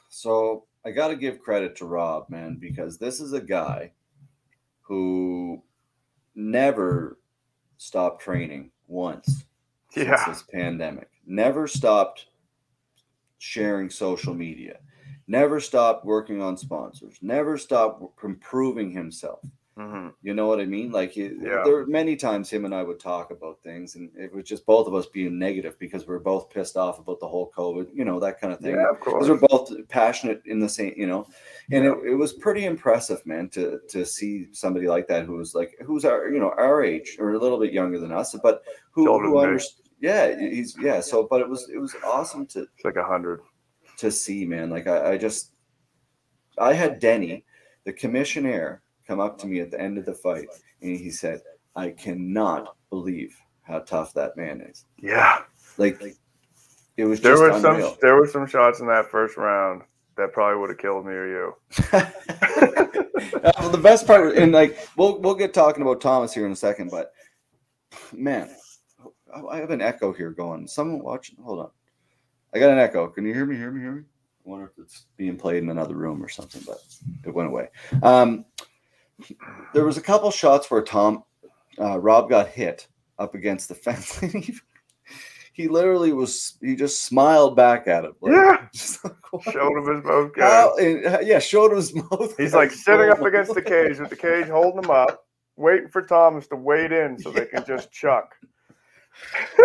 So 0.09 0.65
I 0.85 0.91
gotta 0.91 1.17
give 1.17 1.41
credit 1.41 1.77
to 1.77 1.87
Rob, 1.87 2.29
man, 2.29 2.57
because 2.57 2.99
this 2.99 3.21
is 3.21 3.33
a 3.33 3.41
guy 3.41 3.93
who 4.83 5.63
never 6.35 7.19
stopped 7.77 8.23
training 8.23 8.71
once 8.87 9.45
since 9.91 10.25
this 10.25 10.43
pandemic. 10.43 11.09
Never 11.27 11.67
stopped 11.67 12.27
sharing 13.39 13.91
social 13.91 14.35
media. 14.35 14.79
Never 15.27 15.59
stopped 15.59 16.05
working 16.05 16.41
on 16.41 16.57
sponsors. 16.57 17.19
Never 17.21 17.59
stopped 17.59 18.23
improving 18.23 18.93
himself. 18.93 19.41
Hmm 19.77 20.09
You 20.23 20.33
know 20.33 20.47
what 20.47 20.61
I 20.61 20.65
mean? 20.65 20.91
Like 20.91 21.17
Yeah. 21.17 21.33
there 21.65 21.75
were 21.75 21.87
many 21.87 22.17
times 22.17 22.49
him 22.49 22.65
and 22.65 22.75
I 22.75 22.83
would 22.83 22.99
talk 22.99 23.31
about 23.31 23.63
things, 23.63 23.95
and 23.97 24.11
it 24.17 24.33
was 24.35 24.45
just 24.45 24.65
both 24.65 24.87
of 24.87 24.95
us 24.95 25.07
being 25.07 25.39
negative 25.39 25.79
because 25.79 26.07
we 26.07 26.15
are 26.15 26.19
both 26.19 26.49
pissed 26.49 26.77
off 26.77 26.99
about 26.99 27.21
the 27.21 27.29
whole 27.29 27.51
COVID, 27.57 27.89
you 27.95 28.05
know, 28.05 28.19
that 28.21 28.41
kind 28.41 28.53
of 28.53 28.61
thing. 28.61 28.75
yeah, 28.75 28.89
of 28.91 28.99
Because 28.99 29.29
course. 29.29 29.41
we're 29.43 29.49
both 29.49 29.71
passionate 29.89 30.43
in 30.47 30.61
the 30.61 30.69
same, 30.69 30.95
you 30.97 31.07
know, 31.07 31.27
and 31.73 31.85
Yeah. 31.85 31.93
it, 31.93 32.13
it 32.13 32.15
was 32.15 32.33
pretty 32.33 32.65
impressive, 32.65 33.25
man, 33.27 33.49
to 33.51 33.81
to 33.91 34.07
see 34.07 34.53
somebody 34.53 34.89
like 34.89 35.07
that 35.09 35.27
who 35.27 35.37
was 35.37 35.55
like 35.55 35.77
who's 35.85 36.05
our, 36.07 36.29
you 36.31 36.41
know, 36.41 36.53
our 36.57 36.83
age 36.83 37.17
or 37.19 37.35
a 37.35 37.39
little 37.39 37.61
bit 37.61 37.73
younger 37.73 37.99
than 37.99 38.13
us, 38.13 38.35
but 38.43 38.63
who, 38.93 39.05
who 39.21 39.39
understood. 39.39 39.87
Yeah, 40.01 40.39
he's 40.39 40.77
yeah. 40.81 41.01
So, 41.01 41.27
but 41.29 41.41
it 41.41 41.49
was 41.49 41.69
it 41.69 41.79
was 41.79 41.95
awesome 42.05 42.47
to 42.49 42.61
It's 42.63 42.85
like 42.85 42.97
a 42.97 43.05
hundred. 43.05 43.41
to 43.99 44.11
see, 44.11 44.45
man. 44.47 44.71
Like 44.71 44.87
I, 44.87 45.13
I 45.13 45.19
just, 45.19 45.53
I 46.59 46.73
had 46.75 46.99
Denny, 46.99 47.45
the 47.85 47.93
commissioner, 47.93 48.83
come 49.07 49.21
up 49.21 49.39
to 49.39 49.47
me 49.47 49.61
at 49.61 49.71
the 49.71 49.81
end 49.81 49.99
of 49.99 50.05
the 50.05 50.15
fight, 50.15 50.49
and 50.83 50.97
he 50.97 51.11
said, 51.11 51.41
"I 51.75 51.91
cannot 51.91 52.77
believe 52.91 53.37
how 53.63 53.81
tough 53.81 54.13
that 54.15 54.37
man 54.37 54.61
is." 54.61 54.85
Yeah. 55.01 55.43
Like, 55.79 56.01
it 56.97 57.05
was 57.05 57.21
There 57.21 57.39
were 57.39 57.51
unreal. 57.51 57.91
some 57.91 57.99
there 58.01 58.17
were 58.17 58.27
some 58.27 58.47
shots 58.47 58.81
in 58.81 58.87
that 58.89 59.11
first 59.11 59.37
round 59.37 59.83
that 60.17 60.33
probably 60.33 60.59
would 60.61 60.71
have 60.71 60.79
killed 60.79 61.05
me 61.05 61.13
or 61.13 61.27
you. 61.29 61.55
well, 61.93 63.71
the 63.71 63.81
best 63.83 64.07
part, 64.07 64.37
and 64.37 64.53
like 64.53 64.79
we'll 64.97 65.21
we'll 65.21 65.35
get 65.35 65.53
talking 65.55 65.83
about 65.83 66.01
Thomas 66.01 66.33
here 66.33 66.47
in 66.47 66.53
a 66.53 66.57
second, 66.57 66.91
but 66.91 67.13
man, 68.13 68.49
I- 69.35 69.41
I 69.43 69.57
have 69.59 69.71
an 69.71 69.81
echo 69.83 70.13
here 70.13 70.31
going. 70.31 70.67
Someone 70.67 71.03
watching. 71.03 71.37
Hold 71.43 71.61
on, 71.61 71.71
I 72.55 72.59
got 72.59 72.71
an 72.71 72.79
echo. 72.79 73.09
Can 73.09 73.27
you 73.27 73.35
hear 73.35 73.45
me? 73.47 73.57
Hear 73.57 73.71
me? 73.71 73.81
Hear 73.81 73.93
me? 73.93 74.03
I 74.47 74.49
wonder 74.49 74.67
if 74.67 74.83
it's 74.83 75.07
being 75.17 75.37
played 75.37 75.63
in 75.63 75.71
another 75.71 75.95
room 75.97 76.23
or 76.25 76.29
something, 76.29 76.63
but 76.67 76.79
it 77.27 77.35
went 77.35 77.49
away. 77.49 77.69
Um, 78.03 78.45
there 79.75 79.85
was 79.85 79.97
a 79.97 80.03
couple 80.03 80.31
shots 80.31 80.71
where 80.71 80.83
Tom 80.83 81.25
uh, 81.81 81.99
Rob 81.99 82.29
got 82.29 82.49
hit 82.49 82.87
up 83.19 83.35
against 83.35 83.69
the 83.69 83.75
fence. 83.87 84.21
and 84.23 84.33
he, 84.45 84.55
he 85.53 85.69
literally 85.69 86.13
was. 86.13 86.59
He 86.61 86.77
just 86.77 87.03
smiled 87.05 87.57
back 87.57 87.87
at 87.89 88.05
him. 88.05 88.13
like- 88.21 88.33
Yeah. 88.33 88.67
like. 89.33 89.43
Showed 89.53 89.79
him 89.79 89.95
his 89.97 90.05
mouth 90.05 90.33
guard. 90.35 91.27
yeah, 91.27 91.39
showed 91.39 91.71
him 91.71 91.77
his 91.77 91.95
mouth. 91.95 92.35
He's 92.37 92.55
like 92.55 92.71
sitting 92.71 93.09
up 93.11 93.21
against 93.23 93.55
the 93.55 93.63
cage 93.63 93.99
with 93.99 94.11
the 94.11 94.17
cage 94.17 94.47
holding 94.49 94.85
him 94.85 94.91
up, 94.91 95.27
waiting 95.57 95.89
for 95.89 96.03
Thomas 96.03 96.47
to 96.49 96.57
wade 96.57 96.93
in 96.93 97.19
so 97.19 97.31
they 97.31 97.47
can 97.47 97.65
just 97.67 97.91
chuck. 97.91 98.35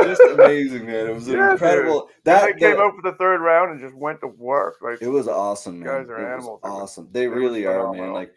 just 0.04 0.22
amazing, 0.32 0.86
man. 0.86 1.08
It 1.10 1.14
was 1.14 1.28
Yeah, 1.28 1.52
incredible. 1.52 2.10
Then 2.24 2.36
That 2.36 2.54
they 2.54 2.60
came 2.72 2.80
out 2.80 2.94
for 2.96 3.02
the 3.02 3.18
third 3.18 3.42
round 3.42 3.72
and 3.72 3.80
just 3.82 3.94
went 3.96 4.22
to 4.22 4.28
work. 4.28 4.78
Like 4.82 5.02
it 5.02 5.10
was 5.10 5.28
awesome, 5.28 5.80
man. 5.80 5.88
guys 6.04 6.10
are 6.10 6.22
It 6.22 6.34
animals. 6.36 6.62
Awesome. 6.64 7.10
They 7.12 7.28
was 7.28 7.38
really 7.38 7.66
are, 7.66 7.92
man. 7.92 8.14
Like 8.14 8.34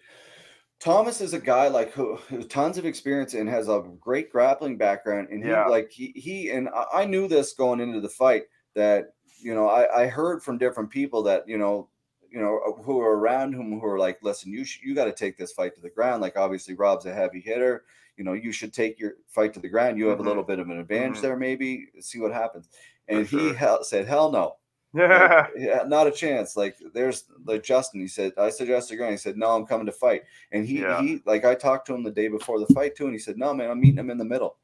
Thomas 0.84 1.22
is 1.22 1.32
a 1.32 1.40
guy 1.40 1.68
like 1.68 1.92
who 1.92 2.18
tons 2.50 2.76
of 2.76 2.84
experience 2.84 3.32
and 3.32 3.48
has 3.48 3.68
a 3.70 3.82
great 3.98 4.30
grappling 4.30 4.76
background. 4.76 5.28
And 5.30 5.42
he 5.42 5.48
Yeah. 5.48 5.66
like 5.66 5.90
he 5.90 6.12
he 6.14 6.50
and 6.50 6.68
I, 6.92 7.06
knew 7.06 7.26
this 7.26 7.54
going 7.54 7.80
into 7.80 8.02
the 8.02 8.08
fight 8.10 8.44
that 8.74 9.14
you 9.40 9.54
know 9.54 9.66
I, 9.66 10.02
I 10.02 10.06
heard 10.08 10.42
from 10.42 10.58
different 10.58 10.90
people 10.90 11.22
that 11.22 11.48
you 11.48 11.56
know 11.56 11.88
you 12.30 12.38
know 12.38 12.58
uh, 12.66 12.82
who 12.82 13.00
are 13.00 13.16
around 13.16 13.54
him 13.54 13.80
who 13.80 13.86
are 13.86 13.98
like 13.98 14.22
listen 14.22 14.52
you 14.52 14.62
sh- 14.66 14.80
you 14.84 14.94
got 14.94 15.06
to 15.06 15.12
take 15.12 15.38
this 15.38 15.52
fight 15.52 15.74
to 15.74 15.80
the 15.80 15.88
ground 15.88 16.20
like 16.20 16.36
obviously 16.36 16.74
Rob's 16.74 17.06
a 17.06 17.14
heavy 17.14 17.40
hitter 17.40 17.84
you 18.18 18.24
know 18.24 18.34
you 18.34 18.52
should 18.52 18.74
take 18.74 18.98
your 19.00 19.14
fight 19.28 19.54
to 19.54 19.60
the 19.60 19.68
ground 19.68 19.96
you 19.96 20.06
have 20.08 20.18
Mhm. 20.18 20.26
a 20.26 20.28
little 20.28 20.42
bit 20.42 20.58
of 20.58 20.68
an 20.68 20.78
advantage 20.78 21.18
Mhm. 21.18 21.22
there 21.22 21.36
maybe 21.36 21.86
see 22.00 22.20
what 22.20 22.32
happens 22.32 22.68
and 23.08 23.26
he 23.26 23.38
sure. 23.38 23.54
hell, 23.54 23.84
said 23.84 24.06
hell 24.06 24.30
no 24.30 24.56
yeah, 24.94 25.46
yeah, 25.56 25.82
not 25.86 26.06
a 26.06 26.10
chance. 26.10 26.56
Like 26.56 26.76
there's 26.92 27.24
like 27.44 27.62
Justin. 27.62 28.00
He 28.00 28.08
said, 28.08 28.32
I 28.38 28.50
suggested 28.50 28.96
going. 28.96 29.10
He 29.12 29.16
said, 29.16 29.36
No, 29.36 29.50
I'm 29.50 29.66
coming 29.66 29.86
to 29.86 29.92
fight. 29.92 30.22
And 30.52 30.66
he 30.66 30.80
Yeah. 30.80 31.00
he 31.02 31.20
like 31.26 31.44
I 31.44 31.54
talked 31.54 31.86
to 31.88 31.94
him 31.94 32.02
the 32.02 32.10
day 32.10 32.28
before 32.28 32.58
the 32.60 32.72
fight 32.74 32.94
too, 32.96 33.04
and 33.04 33.12
he 33.12 33.18
said, 33.18 33.36
No, 33.36 33.52
man, 33.54 33.70
I'm 33.70 33.80
meeting 33.80 33.98
him 33.98 34.10
in 34.10 34.18
the 34.18 34.24
middle. 34.24 34.56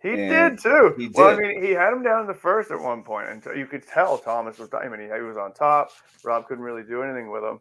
he 0.00 0.10
And 0.10 0.56
did 0.56 0.58
too. 0.62 0.94
he 0.96 1.06
did. 1.08 1.16
Well, 1.16 1.30
I 1.30 1.36
mean, 1.36 1.62
he 1.62 1.70
had 1.70 1.92
him 1.92 2.02
down 2.02 2.22
in 2.22 2.26
the 2.26 2.34
first 2.34 2.70
at 2.70 2.80
one 2.80 3.02
point, 3.02 3.28
and 3.28 3.44
you 3.56 3.66
could 3.66 3.86
tell 3.86 4.18
Thomas 4.18 4.58
was. 4.58 4.68
I 4.72 4.88
mean, 4.88 5.00
he, 5.00 5.20
was 5.22 5.36
on 5.36 5.52
top. 5.52 5.90
Rob 6.24 6.46
couldn't 6.46 6.64
really 6.64 6.82
do 6.84 7.02
anything 7.02 7.30
with 7.30 7.42
him. 7.42 7.60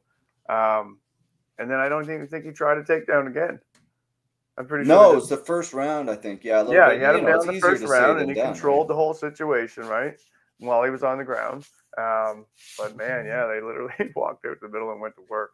Um, 0.50 1.00
and 1.60 1.70
then 1.70 1.80
I 1.80 1.90
don't 1.90 2.04
even 2.04 2.28
think 2.28 2.46
he 2.46 2.52
tried 2.52 2.76
to 2.76 2.84
take 2.84 3.08
down 3.08 3.28
again. 3.28 3.60
I'm 4.58 4.68
pretty 4.68 4.86
sure. 4.86 4.96
No, 4.96 5.18
it's 5.18 5.30
the 5.30 5.38
first 5.38 5.74
round, 5.74 6.10
I 6.10 6.16
think. 6.16 6.44
Yeah, 6.44 6.64
yeah, 6.68 6.90
bit, 6.90 6.98
he 6.98 7.04
had 7.04 7.14
you 7.14 7.20
him 7.20 7.26
know, 7.26 7.32
down 7.38 7.50
in 7.50 7.56
the 7.56 7.62
first 7.62 7.84
round, 7.84 8.20
and 8.20 8.30
he 8.30 8.40
right? 8.40 8.52
controlled 8.52 8.88
the 8.90 8.96
whole 8.96 9.14
situation, 9.14 9.86
right? 9.88 10.20
While 10.62 10.84
he 10.84 10.90
was 10.92 11.04
on 11.04 11.18
the 11.18 11.24
ground. 11.24 11.66
Um, 11.98 12.46
but 12.78 12.96
man, 12.96 13.26
yeah, 13.26 13.48
they 13.48 13.62
literally 13.62 13.94
walked 14.16 14.46
out 14.46 14.58
the 14.62 14.70
middle 14.70 14.92
and 14.92 15.02
went 15.02 15.16
to 15.16 15.24
work. 15.30 15.52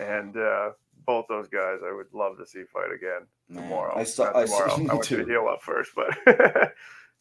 And 0.00 0.36
uh, 0.36 0.70
both 1.06 1.26
those 1.28 1.48
guys, 1.48 1.78
I 1.86 1.92
would 1.92 2.12
love 2.12 2.38
to 2.38 2.46
see 2.46 2.64
fight 2.72 2.92
again 2.92 3.26
Man, 3.48 3.64
tomorrow. 3.64 3.94
I 3.96 4.04
saw. 4.04 4.24
Not 4.24 4.36
I 4.36 4.44
saw. 4.46 4.64
I 4.76 4.94
want 4.94 5.10
you 5.10 5.18
to 5.18 5.24
too. 5.24 5.30
heal 5.30 5.48
up 5.48 5.62
first, 5.62 5.92
but 5.94 6.16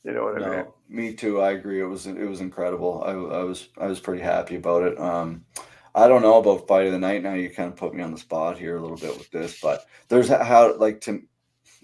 you 0.03 0.11
know 0.13 0.23
what 0.25 0.41
I 0.41 0.49
mean. 0.49 0.49
No, 0.49 0.73
me 0.89 1.13
too. 1.13 1.41
I 1.41 1.51
agree. 1.51 1.81
It 1.81 1.85
was 1.85 2.07
it 2.07 2.27
was 2.27 2.41
incredible. 2.41 3.03
I, 3.05 3.11
I 3.11 3.43
was 3.43 3.69
I 3.77 3.87
was 3.87 3.99
pretty 3.99 4.21
happy 4.21 4.55
about 4.55 4.83
it. 4.83 4.99
Um, 4.99 5.45
I 5.95 6.07
don't 6.07 6.21
know 6.21 6.37
about 6.39 6.67
fight 6.67 6.85
of 6.85 6.91
the 6.91 6.99
night. 6.99 7.23
Now 7.23 7.33
you 7.33 7.49
kind 7.49 7.71
of 7.71 7.77
put 7.77 7.93
me 7.93 8.03
on 8.03 8.11
the 8.11 8.17
spot 8.17 8.57
here 8.57 8.77
a 8.77 8.81
little 8.81 8.97
bit 8.97 9.17
with 9.17 9.31
this, 9.31 9.59
but 9.61 9.85
there's 10.09 10.29
how 10.29 10.77
like 10.77 11.01
to. 11.01 11.23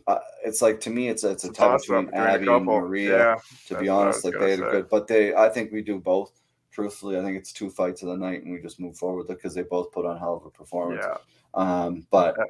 Uh, 0.07 0.19
it's 0.43 0.61
like 0.61 0.79
to 0.81 0.89
me, 0.89 1.07
it's 1.09 1.23
it's 1.23 1.43
a 1.45 1.51
tie 1.51 1.65
up 1.67 1.81
between 1.81 2.13
Abby 2.13 2.47
and. 2.47 2.65
Maria. 2.65 3.17
Yeah, 3.17 3.35
to 3.67 3.77
be 3.79 3.89
honest, 3.89 4.25
like 4.25 4.33
they 4.39 4.51
had 4.51 4.59
a 4.59 4.63
good, 4.71 4.89
but 4.89 5.07
they 5.07 5.33
I 5.33 5.49
think 5.49 5.71
we 5.71 5.81
do 5.81 5.99
both. 5.99 6.31
Truthfully, 6.71 7.17
I 7.17 7.21
think 7.23 7.37
it's 7.37 7.53
two 7.53 7.69
fights 7.69 8.01
of 8.01 8.09
the 8.09 8.17
night, 8.17 8.43
and 8.43 8.51
we 8.51 8.59
just 8.61 8.79
move 8.79 8.97
forward 8.97 9.27
because 9.27 9.53
they 9.53 9.61
both 9.61 9.91
put 9.91 10.05
on 10.05 10.17
hell 10.17 10.35
of 10.37 10.45
a 10.45 10.49
performance. 10.49 11.05
yeah. 11.05 11.17
Um, 11.53 12.05
but 12.09 12.35
Yeah. 12.37 12.45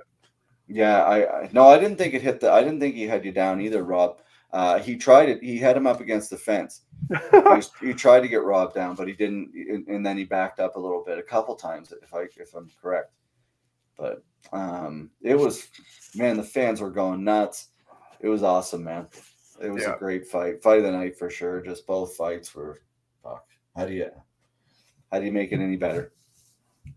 yeah, 0.67 1.03
I, 1.03 1.41
I 1.41 1.49
no, 1.51 1.67
I 1.67 1.77
didn't 1.77 1.97
think 1.97 2.13
it 2.13 2.21
hit 2.21 2.39
the. 2.39 2.51
I 2.51 2.61
didn't 2.63 2.79
think 2.79 2.95
he 2.95 3.03
had 3.05 3.25
you 3.25 3.31
down 3.33 3.59
either, 3.61 3.83
Rob. 3.83 4.19
Uh, 4.51 4.79
he 4.79 4.95
tried 4.95 5.29
it. 5.29 5.43
He 5.43 5.57
had 5.57 5.75
him 5.75 5.87
up 5.87 5.99
against 5.99 6.29
the 6.29 6.37
fence. 6.37 6.81
He, 7.09 7.15
was- 7.37 7.71
he 7.81 7.93
tried 7.93 8.21
to 8.21 8.27
get 8.27 8.43
Rob 8.43 8.73
down, 8.73 8.95
but 8.95 9.07
he 9.07 9.13
didn't. 9.13 9.51
And, 9.53 9.87
and 9.87 10.05
then 10.05 10.15
he 10.17 10.23
backed 10.23 10.59
up 10.59 10.75
a 10.75 10.79
little 10.79 11.03
bit, 11.03 11.17
a 11.17 11.23
couple 11.23 11.55
times, 11.55 11.91
if 12.01 12.13
I 12.13 12.27
if 12.37 12.53
I'm 12.55 12.69
correct. 12.81 13.11
But 13.97 14.23
um, 14.51 15.09
it 15.21 15.35
was 15.35 15.67
man, 16.15 16.37
the 16.37 16.43
fans 16.43 16.81
were 16.81 16.91
going 16.91 17.23
nuts. 17.23 17.67
It 18.19 18.27
was 18.29 18.43
awesome, 18.43 18.83
man. 18.83 19.07
It 19.61 19.69
was 19.69 19.83
Yeah. 19.83 19.95
a 19.95 19.97
great 19.99 20.27
fight, 20.27 20.61
fight 20.63 20.79
of 20.79 20.83
the 20.85 20.91
night 20.91 21.17
for 21.17 21.29
sure. 21.29 21.61
Just 21.61 21.85
both 21.87 22.15
fights 22.15 22.53
were. 22.55 22.79
Fuck. 23.23 23.45
How 23.75 23.85
do 23.85 23.93
you 23.93 24.09
how 25.11 25.19
do 25.19 25.25
you 25.25 25.31
make 25.31 25.51
it 25.51 25.59
any 25.59 25.75
better? 25.77 26.11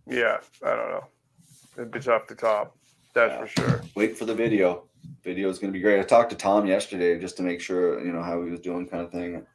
yeah, 0.06 0.38
I 0.64 0.70
don't 0.70 0.90
know. 0.90 1.04
It'd 1.76 1.90
be 1.90 2.00
tough 2.00 2.26
to 2.28 2.34
top. 2.34 2.76
That's 3.14 3.32
Yeah. 3.32 3.40
for 3.40 3.46
sure. 3.46 3.82
wait 3.94 4.16
for 4.16 4.24
the 4.24 4.34
video. 4.34 4.84
Video 5.22 5.48
is 5.48 5.58
going 5.58 5.72
to 5.72 5.76
be 5.76 5.82
great. 5.82 6.00
I 6.00 6.02
talked 6.02 6.30
to 6.30 6.36
Tom 6.36 6.66
yesterday 6.66 7.18
just 7.18 7.36
to 7.36 7.42
make 7.42 7.60
sure 7.60 8.04
you 8.04 8.12
know 8.12 8.22
how 8.22 8.42
he 8.42 8.50
was 8.50 8.60
doing, 8.60 8.88
kind 8.88 9.04
of 9.04 9.12
thing, 9.12 9.46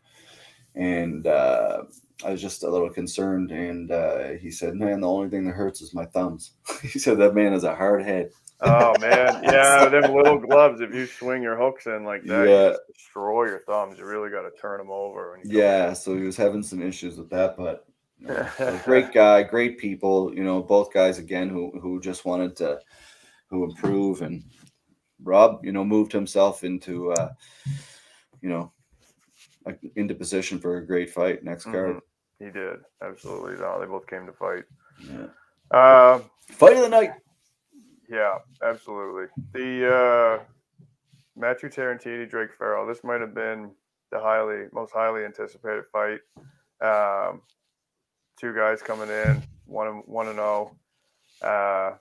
and 0.75 1.27
uh, 1.27 1.83
I 2.23 2.31
was 2.31 2.41
just 2.41 2.63
a 2.63 2.69
little 2.69 2.89
concerned. 2.89 3.51
And 3.51 3.91
uh, 3.91 4.29
he 4.41 4.51
said, 4.51 4.75
"Man, 4.75 5.01
the 5.01 5.09
only 5.09 5.29
thing 5.29 5.45
that 5.45 5.53
hurts 5.53 5.81
is 5.81 5.93
my 5.93 6.05
thumbs." 6.05 6.53
he 6.81 6.99
said 6.99 7.17
that 7.19 7.35
man 7.35 7.53
is 7.53 7.63
a 7.63 7.75
hard 7.75 8.03
head. 8.03 8.29
Oh 8.61 8.93
man, 8.99 9.43
yeah, 9.43 9.89
them 9.89 10.13
little 10.13 10.37
gloves. 10.37 10.81
If 10.81 10.93
you 10.93 11.07
swing 11.07 11.41
your 11.41 11.57
hooks 11.57 11.87
in 11.87 12.03
like 12.03 12.23
that, 12.25 12.47
Yeah. 12.47 12.69
you 12.69 12.77
destroy 12.93 13.45
your 13.45 13.63
thumbs. 13.65 13.97
You 13.97 14.05
really 14.05 14.29
got 14.29 14.43
to 14.43 14.51
turn 14.51 14.77
them 14.77 14.91
over. 14.91 15.37
go 15.37 15.41
Yeah, 15.43 15.93
so 15.93 16.15
he 16.15 16.21
was 16.23 16.37
having 16.37 16.61
some 16.63 16.81
issues 16.81 17.17
with 17.17 17.29
that, 17.31 17.57
but 17.57 17.85
you 18.19 18.27
know, 18.27 18.79
great 18.85 19.11
guy, 19.11 19.41
great 19.43 19.79
people. 19.79 20.33
You 20.35 20.43
know, 20.43 20.61
both 20.61 20.93
guys 20.93 21.17
again 21.17 21.49
who 21.49 21.71
who 21.79 21.99
just 21.99 22.23
wanted 22.23 22.55
to 22.57 22.79
who 23.49 23.63
improve 23.65 24.21
and 24.21 24.43
Rob, 25.23 25.65
you 25.65 25.71
know, 25.71 25.83
moved 25.83 26.11
himself 26.11 26.63
into 26.63 27.11
uh, 27.13 27.29
you 28.41 28.49
know 28.49 28.71
into 29.95 30.15
position 30.15 30.59
for 30.59 30.77
a 30.77 30.85
great 30.85 31.09
fight 31.09 31.43
next 31.43 31.65
card. 31.65 31.97
Mhm. 31.97 32.01
He 32.39 32.49
did 32.49 32.79
absolutely. 33.03 33.55
No, 33.57 33.79
they 33.79 33.85
both 33.85 34.07
came 34.07 34.25
to 34.25 34.33
fight. 34.33 34.63
Yeah. 34.99 35.27
Uh, 35.69 36.19
Fight 36.49 36.75
of 36.75 36.81
the 36.81 36.89
night. 36.89 37.11
yeah, 38.09 38.39
absolutely. 38.63 39.27
The 39.53 39.93
uh, 39.95 40.43
Matthew 41.35 41.69
Tarantini, 41.69 42.27
Drake 42.29 42.53
Farrell. 42.57 42.85
This 42.87 43.03
might 43.03 43.21
have 43.21 43.33
been 43.35 43.71
the 44.11 44.19
highly, 44.19 44.65
most 44.73 44.91
highly 44.91 45.23
anticipated 45.23 45.85
fight. 45.93 46.19
Um, 46.81 47.41
two 48.39 48.53
guys 48.55 48.81
coming 48.81 49.09
in, 49.09 49.41
one 49.65 50.01
one 50.07 50.27
and 50.27 50.35
zero. 50.37 50.75
Uh, 51.41 51.93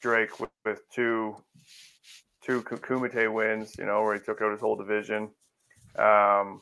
Drake 0.00 0.40
with, 0.40 0.50
with 0.64 0.88
two 0.90 1.36
two 2.42 2.62
Kumite 2.62 3.32
wins. 3.32 3.76
You 3.78 3.84
know 3.86 4.02
where 4.02 4.14
he 4.14 4.20
took 4.20 4.40
out 4.42 4.50
his 4.50 4.60
whole 4.60 4.76
division. 4.76 5.30
Um, 5.98 6.60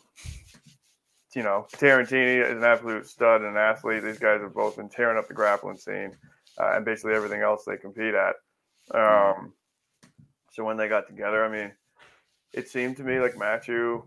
you 1.35 1.43
know, 1.43 1.67
Tarantini 1.75 2.45
is 2.45 2.57
an 2.59 2.65
absolute 2.65 3.07
stud 3.07 3.41
and 3.41 3.51
an 3.51 3.57
athlete. 3.57 4.03
These 4.03 4.19
guys 4.19 4.43
have 4.43 4.55
both 4.55 4.77
been 4.77 4.89
tearing 4.89 5.19
up 5.19 5.29
the 5.29 5.35
grappling 5.35 5.79
scene 5.79 6.15
uh, 6.61 6.73
and 6.75 6.85
basically 6.85 7.15
everything 7.15 7.41
else 7.41 7.65
they 7.65 7.77
compete 7.77 8.15
at. 8.15 8.35
Um, 8.95 9.55
so 10.53 10.65
when 10.65 10.77
they 10.77 10.89
got 10.89 11.07
together, 11.07 11.45
I 11.45 11.51
mean, 11.51 11.73
it 12.53 12.69
seemed 12.69 12.99
to 12.99 13.03
me 13.05 13.19
like 13.19 13.39
Matthew 13.39 14.03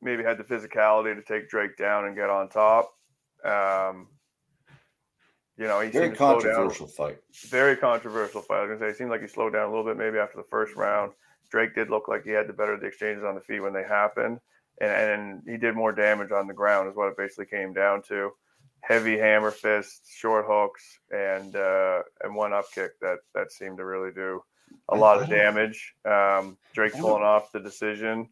maybe 0.00 0.22
had 0.22 0.38
the 0.38 0.44
physicality 0.44 1.14
to 1.14 1.22
take 1.22 1.50
Drake 1.50 1.76
down 1.76 2.06
and 2.06 2.16
get 2.16 2.30
on 2.30 2.48
top. 2.48 2.94
Um, 3.44 4.08
you 5.58 5.66
know, 5.66 5.80
he 5.80 5.90
Very 5.90 6.06
seemed 6.06 6.14
to 6.14 6.18
slow 6.18 6.40
down 6.40 6.54
controversial 6.54 6.86
fight. 6.86 7.18
very 7.50 7.76
controversial 7.76 8.40
fight. 8.40 8.58
I 8.58 8.62
was 8.62 8.68
gonna 8.70 8.80
say 8.80 8.94
it 8.94 8.96
seemed 8.96 9.10
like 9.10 9.20
he 9.20 9.28
slowed 9.28 9.52
down 9.52 9.68
a 9.68 9.68
little 9.68 9.84
bit 9.84 9.98
maybe 9.98 10.18
after 10.18 10.38
the 10.38 10.48
first 10.50 10.74
round. 10.74 11.12
Drake 11.52 11.74
did 11.74 11.90
look 11.90 12.08
like 12.08 12.24
he 12.24 12.30
had 12.30 12.48
the 12.48 12.54
better 12.54 12.72
of 12.72 12.80
the 12.80 12.86
exchanges 12.86 13.24
on 13.24 13.34
the 13.34 13.40
feet 13.42 13.60
when 13.60 13.74
they 13.74 13.82
happened, 13.82 14.40
and, 14.80 14.90
and 14.90 15.42
he 15.46 15.58
did 15.58 15.76
more 15.76 15.92
damage 15.92 16.32
on 16.32 16.46
the 16.46 16.54
ground 16.54 16.88
is 16.88 16.96
what 16.96 17.08
it 17.08 17.16
basically 17.16 17.44
came 17.44 17.74
down 17.74 18.02
to. 18.08 18.30
Heavy 18.80 19.18
hammer 19.18 19.50
fists, 19.50 20.10
short 20.10 20.46
hooks, 20.48 20.82
and 21.10 21.54
uh, 21.54 22.00
and 22.22 22.34
one 22.34 22.54
up 22.54 22.64
kick 22.74 22.98
that 23.00 23.18
that 23.34 23.52
seemed 23.52 23.76
to 23.76 23.84
really 23.84 24.12
do 24.12 24.42
a 24.88 24.96
lot 24.96 25.22
of 25.22 25.28
damage. 25.28 25.94
Um, 26.04 26.56
Drake 26.72 26.94
pulling 26.94 27.22
off 27.22 27.52
the 27.52 27.60
decision. 27.60 28.30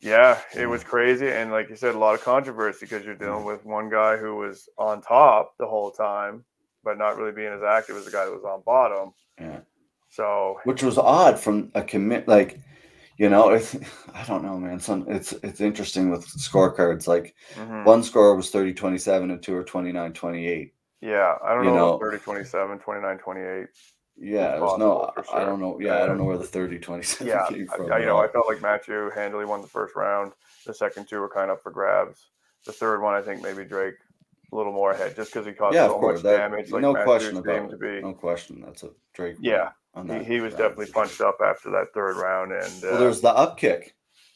Yeah, 0.00 0.38
it 0.54 0.66
was 0.66 0.84
crazy, 0.84 1.28
and 1.28 1.50
like 1.50 1.70
you 1.70 1.74
said, 1.76 1.94
a 1.94 1.98
lot 1.98 2.14
of 2.14 2.22
controversy 2.22 2.80
because 2.86 3.04
you're 3.04 3.16
dealing 3.16 3.44
with 3.44 3.64
one 3.64 3.90
guy 3.90 4.18
who 4.18 4.36
was 4.36 4.68
on 4.76 5.00
top 5.00 5.54
the 5.58 5.66
whole 5.66 5.90
time, 5.90 6.44
but 6.84 6.98
not 6.98 7.16
really 7.16 7.32
being 7.32 7.52
as 7.52 7.62
active 7.62 7.96
as 7.96 8.04
the 8.04 8.12
guy 8.12 8.26
that 8.26 8.32
was 8.32 8.44
on 8.44 8.62
bottom. 8.64 9.12
Yeah. 9.40 9.60
So 10.18 10.58
Which 10.64 10.82
was 10.82 10.98
odd 10.98 11.38
from 11.38 11.70
a 11.76 11.82
commit 11.82 12.26
like 12.26 12.58
you 13.18 13.28
know, 13.28 13.50
it's, 13.50 13.76
I 14.14 14.24
don't 14.24 14.42
know, 14.42 14.58
man. 14.58 14.80
Some 14.80 15.06
it's 15.08 15.32
it's 15.44 15.60
interesting 15.60 16.10
with 16.10 16.26
scorecards. 16.26 17.06
Like 17.06 17.36
mhm. 17.54 17.84
one 17.84 18.02
score 18.02 18.34
was 18.34 18.50
30-27 18.50 19.30
and 19.32 19.42
two 19.42 19.54
are 19.54 19.64
29-28. 19.64 20.72
yeah, 21.00 21.34
I 21.44 21.54
don't 21.54 21.64
you 21.64 21.70
know, 21.70 21.92
know- 21.92 21.98
30, 21.98 22.18
27, 22.18 22.78
29, 22.80 23.18
28. 23.18 23.66
Yeah, 24.20 24.58
there's 24.58 24.78
no. 24.78 25.12
for 25.14 25.36
I 25.36 25.44
don't 25.44 25.60
know. 25.60 25.78
Yeah, 25.80 26.02
I 26.02 26.06
don't 26.06 26.18
know 26.18 26.24
where 26.24 26.36
the 26.36 26.44
30-27 26.44 27.24
Yeah, 27.24 27.46
came 27.48 27.68
from. 27.68 27.92
I, 27.92 28.00
you 28.00 28.06
know, 28.06 28.16
I 28.16 28.26
felt 28.26 28.48
like 28.48 28.60
Matthew 28.60 29.10
handily 29.14 29.44
won 29.44 29.62
the 29.62 29.68
first 29.68 29.94
round. 29.94 30.32
The 30.66 30.74
second 30.74 31.06
two 31.06 31.20
were 31.20 31.28
kind 31.28 31.52
of 31.52 31.58
up 31.58 31.62
for 31.62 31.70
grabs. 31.70 32.26
The 32.66 32.72
third 32.72 33.00
one, 33.00 33.14
I 33.14 33.22
think 33.22 33.44
maybe 33.44 33.64
Drake 33.64 33.94
a 34.52 34.56
little 34.56 34.72
more 34.72 34.90
ahead 34.90 35.14
just 35.14 35.32
because 35.32 35.46
he 35.46 35.52
caused 35.52 35.76
yeah, 35.76 35.86
so 35.86 36.00
much 36.00 36.22
That, 36.22 36.38
damage. 36.38 36.72
Like 36.72 36.82
no 36.82 36.92
Matthew 36.94 37.04
question 37.04 37.36
about 37.36 37.70
to 37.70 37.76
it. 37.76 37.80
be. 37.80 38.00
No 38.00 38.12
question. 38.12 38.60
That's 38.64 38.82
a 38.82 38.90
Drake. 39.14 39.36
Yeah, 39.40 39.70
he, 40.06 40.24
he 40.24 40.40
was 40.40 40.54
definitely 40.54 40.86
punched 40.92 41.20
up 41.20 41.38
after 41.44 41.70
that 41.70 41.86
third 41.94 42.16
round, 42.16 42.52
and 42.52 42.84
uh, 42.84 42.88
Well, 42.92 42.98
there's 43.00 43.20
the 43.20 43.30
up 43.30 43.56
kick. 43.58 43.94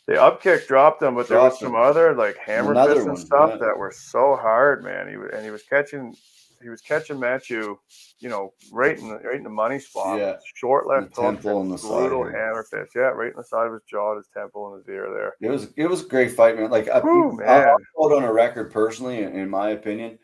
the 0.09 0.21
up 0.21 0.43
kick 0.43 0.67
dropped 0.67 1.03
him, 1.03 1.15
but 1.15 1.29
there 1.29 1.39
was 1.39 1.59
some 1.59 1.75
him. 1.75 1.81
other 1.81 2.15
like 2.15 2.37
hammer 2.39 2.73
Another 2.73 2.95
fists 2.95 3.07
and 3.07 3.13
one, 3.17 3.27
stuff 3.27 3.51
yeah. 3.53 3.67
that 3.67 3.79
were 3.79 3.93
so 3.93 4.37
hard, 4.37 4.83
man. 4.83 5.09
He 5.09 5.17
was, 5.17 5.31
and 5.33 5.45
he 5.45 5.51
was 5.51 5.63
catching, 5.63 6.15
he 6.63 6.69
was 6.69 6.81
catching 6.81 7.19
Matthew, 7.21 7.77
you 8.19 8.29
know, 8.29 8.53
right 8.73 8.99
in 8.99 9.09
the 9.09 9.17
right 9.19 9.37
in 9.37 9.43
the 9.45 9.51
money 9.51 9.79
spot. 9.79 10.19
Yeah. 10.19 10.37
short 10.57 10.87
left 10.89 11.15
hook, 11.15 11.25
temple 11.25 11.61
and 11.61 11.71
the 11.73 11.77
side 11.79 11.89
brutal 12.09 12.25
here. 12.25 12.33
hammer 12.33 12.65
fist. 12.65 12.93
Yeah, 12.97 13.03
right 13.03 13.31
in 13.31 13.37
the 13.37 13.45
side 13.45 13.67
of 13.67 13.73
his 13.73 13.83
jaw, 13.89 14.17
his 14.17 14.29
temple, 14.35 14.73
and 14.75 14.79
his 14.85 14.89
ear 14.93 15.09
there. 15.13 15.35
It 15.41 15.53
was 15.53 15.69
it 15.77 15.87
was 15.87 16.05
a 16.05 16.09
great 16.09 16.33
fight, 16.33 16.57
man. 16.59 16.71
Like 16.71 16.89
I, 16.89 16.99
I'll, 16.99 17.41
I'll 17.47 17.77
hold 17.97 18.13
on 18.13 18.25
a 18.25 18.33
record 18.33 18.73
personally, 18.73 19.23
in 19.23 19.49
my 19.51 19.71
opinion. 19.71 20.19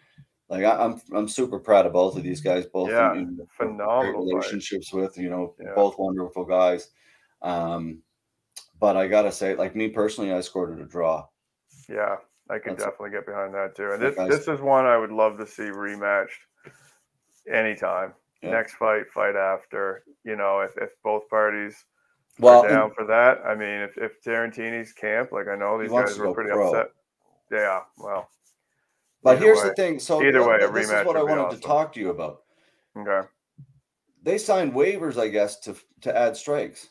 Like 0.48 0.64
I, 0.64 0.82
I'm 0.82 1.00
I'm 1.14 1.28
super 1.28 1.58
proud 1.58 1.84
of 1.86 1.92
both 1.92 2.16
of 2.16 2.22
these 2.22 2.40
guys. 2.40 2.66
Both 2.66 2.90
Yeah, 2.90 3.12
in, 3.12 3.18
in 3.18 3.46
phenomenal 3.50 4.24
relationships 4.26 4.92
with 4.92 5.18
you 5.18 5.28
know 5.28 5.54
Yeah. 5.60 5.74
both 5.74 5.98
wonderful 5.98 6.44
guys. 6.44 6.88
Um, 7.42 8.02
but 8.80 8.96
I 8.96 9.08
gotta 9.08 9.30
say, 9.32 9.54
like 9.56 9.76
me 9.76 9.88
personally, 9.88 10.32
I 10.32 10.40
scored 10.40 10.78
it 10.78 10.82
a 10.82 10.86
draw. 10.86 11.26
Yeah, 11.88 12.16
I 12.48 12.58
can 12.58 12.74
That's- 12.74 12.78
definitely 12.90 13.10
get 13.10 13.26
behind 13.26 13.52
that 13.54 13.74
too. 13.76 13.90
And 13.92 14.00
this 14.02 14.16
this 14.16 14.48
is 14.48 14.60
one 14.60 14.86
I 14.86 14.96
would 14.96 15.12
love 15.12 15.36
to 15.38 15.46
see 15.46 15.64
rematched 15.64 16.40
anytime. 17.50 18.14
Yeah. 18.42 18.50
Next 18.52 18.74
fight, 18.76 19.10
fight 19.10 19.36
after. 19.36 20.04
You 20.24 20.36
know, 20.36 20.60
if, 20.60 20.76
if 20.78 20.90
both 21.02 21.28
parties 21.28 21.84
Well, 22.38 22.64
are 22.64 22.68
down 22.68 22.92
for 22.92 23.04
that. 23.06 23.40
I 23.44 23.54
mean, 23.54 23.80
if, 23.80 23.98
if 23.98 24.22
Tarantini's 24.22 24.92
camp, 24.92 25.32
like 25.32 25.48
I 25.48 25.56
know 25.56 25.80
these 25.80 25.90
guys 25.90 26.16
were 26.18 26.32
pretty 26.32 26.50
pro. 26.50 26.70
upset. 26.70 26.92
Yeah, 27.50 27.80
well, 27.98 28.28
but 29.22 29.36
either 29.36 29.44
here's 29.46 29.58
way- 29.62 29.68
the 29.68 29.74
thing. 29.74 29.98
So 29.98 30.22
either 30.22 30.46
way, 30.46 30.58
this 30.72 30.90
is 30.90 31.06
what 31.06 31.16
I 31.16 31.22
wanted 31.22 31.42
awesome. 31.42 31.60
to 31.60 31.66
talk 31.66 31.92
to 31.94 32.00
you 32.00 32.10
about. 32.10 32.42
okay. 32.96 33.26
They 34.22 34.36
signed 34.38 34.72
waivers, 34.72 35.18
I 35.18 35.28
guess, 35.28 35.58
to 35.60 35.74
to 36.02 36.16
add 36.16 36.36
strikes. 36.36 36.88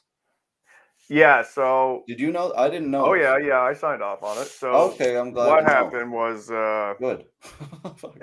Yeah, 1.10 1.42
so 1.42 2.04
Did 2.06 2.20
you 2.20 2.34
know? 2.34 2.54
I 2.58 2.70
didn't 2.70 2.92
know. 2.92 3.06
oh 3.06 3.14
yeah, 3.14 3.38
yeah, 3.38 3.62
I 3.62 3.74
signed 3.74 4.02
off 4.02 4.24
on 4.24 4.38
it. 4.40 4.48
So 4.48 4.70
Okay, 4.92 5.16
I'm 5.18 5.32
glad. 5.32 5.48
what 5.48 5.60
to 5.62 5.66
know. 5.68 5.70
happened 5.72 6.12
was 6.12 6.52
uh, 6.52 6.96
Good. 7.00 7.26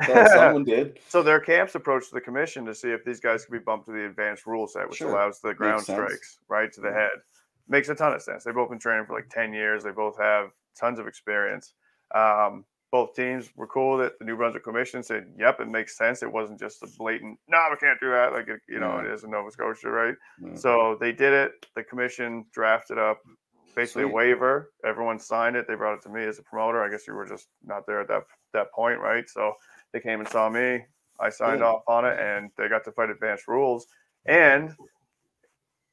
Someone 0.34 0.64
did. 0.64 0.98
so 1.08 1.22
their 1.22 1.40
camps 1.40 1.74
approached 1.74 2.12
the 2.12 2.20
commission 2.20 2.64
to 2.66 2.74
see 2.74 2.90
if 2.90 3.02
these 3.04 3.20
guys 3.20 3.44
could 3.46 3.52
be 3.52 3.58
bumped 3.58 3.86
to 3.86 3.92
the 3.92 4.04
advanced 4.04 4.44
rule 4.46 4.66
set, 4.66 4.86
which 4.88 4.98
Sure. 4.98 5.10
allows 5.10 5.40
the 5.40 5.54
ground 5.54 5.82
sense. 5.82 5.96
strikes 5.96 6.38
right 6.48 6.70
to 6.72 6.80
the 6.82 6.88
Yeah. 6.88 6.94
head. 7.00 7.10
Makes 7.68 7.88
a 7.88 7.94
ton 7.94 8.12
of 8.12 8.20
sense. 8.20 8.44
They've 8.44 8.54
both 8.54 8.68
been 8.68 8.78
training 8.78 9.06
for 9.06 9.14
like 9.14 9.30
ten 9.30 9.54
years. 9.54 9.82
They 9.84 9.90
both 9.90 10.18
have 10.18 10.50
tons 10.78 10.98
of 10.98 11.06
experience. 11.06 11.72
Um, 12.14 12.66
both 12.94 13.12
teams 13.16 13.50
were 13.56 13.66
cool 13.66 13.98
that 13.98 14.16
the 14.20 14.24
New 14.24 14.36
Brunswick 14.36 14.62
Commission 14.62 15.02
said, 15.02 15.26
"Yep, 15.36 15.58
it 15.62 15.68
makes 15.68 15.98
sense." 15.98 16.22
It 16.22 16.30
wasn't 16.30 16.60
just 16.60 16.80
a 16.84 16.86
blatant, 16.96 17.40
"No, 17.48 17.66
we 17.68 17.76
can't 17.76 17.98
do 17.98 18.08
that," 18.10 18.32
like 18.32 18.46
it, 18.46 18.60
you 18.68 18.78
know 18.78 18.94
Yeah. 18.94 19.00
it 19.00 19.06
is 19.10 19.24
in 19.24 19.32
Nova 19.32 19.50
Scotia, 19.50 19.90
right? 19.90 20.14
Yeah. 20.38 20.54
So 20.54 20.94
they 21.00 21.10
did 21.10 21.32
it. 21.32 21.66
The 21.74 21.82
commission 21.82 22.46
drafted 22.52 22.96
up 22.96 23.20
basically 23.74 24.04
Sweet. 24.04 24.12
a 24.12 24.14
waiver. 24.14 24.70
Everyone 24.84 25.18
signed 25.18 25.56
it. 25.56 25.66
They 25.66 25.74
brought 25.74 25.94
it 25.94 26.02
to 26.02 26.08
me 26.08 26.22
as 26.22 26.38
a 26.38 26.44
promoter. 26.44 26.84
I 26.84 26.88
guess 26.88 27.04
you 27.08 27.14
were 27.14 27.26
just 27.26 27.48
not 27.64 27.84
there 27.84 27.98
at 28.00 28.06
that 28.06 28.26
that 28.52 28.70
point, 28.70 29.00
right? 29.00 29.28
So 29.28 29.54
they 29.90 29.98
came 29.98 30.20
and 30.20 30.28
saw 30.28 30.48
me. 30.48 30.86
I 31.18 31.30
signed 31.30 31.64
off 31.64 31.82
on 31.88 32.04
it, 32.04 32.16
and 32.20 32.52
they 32.56 32.68
got 32.68 32.84
to 32.84 32.92
fight 32.92 33.10
advanced 33.10 33.48
rules. 33.48 33.88
And 34.24 34.70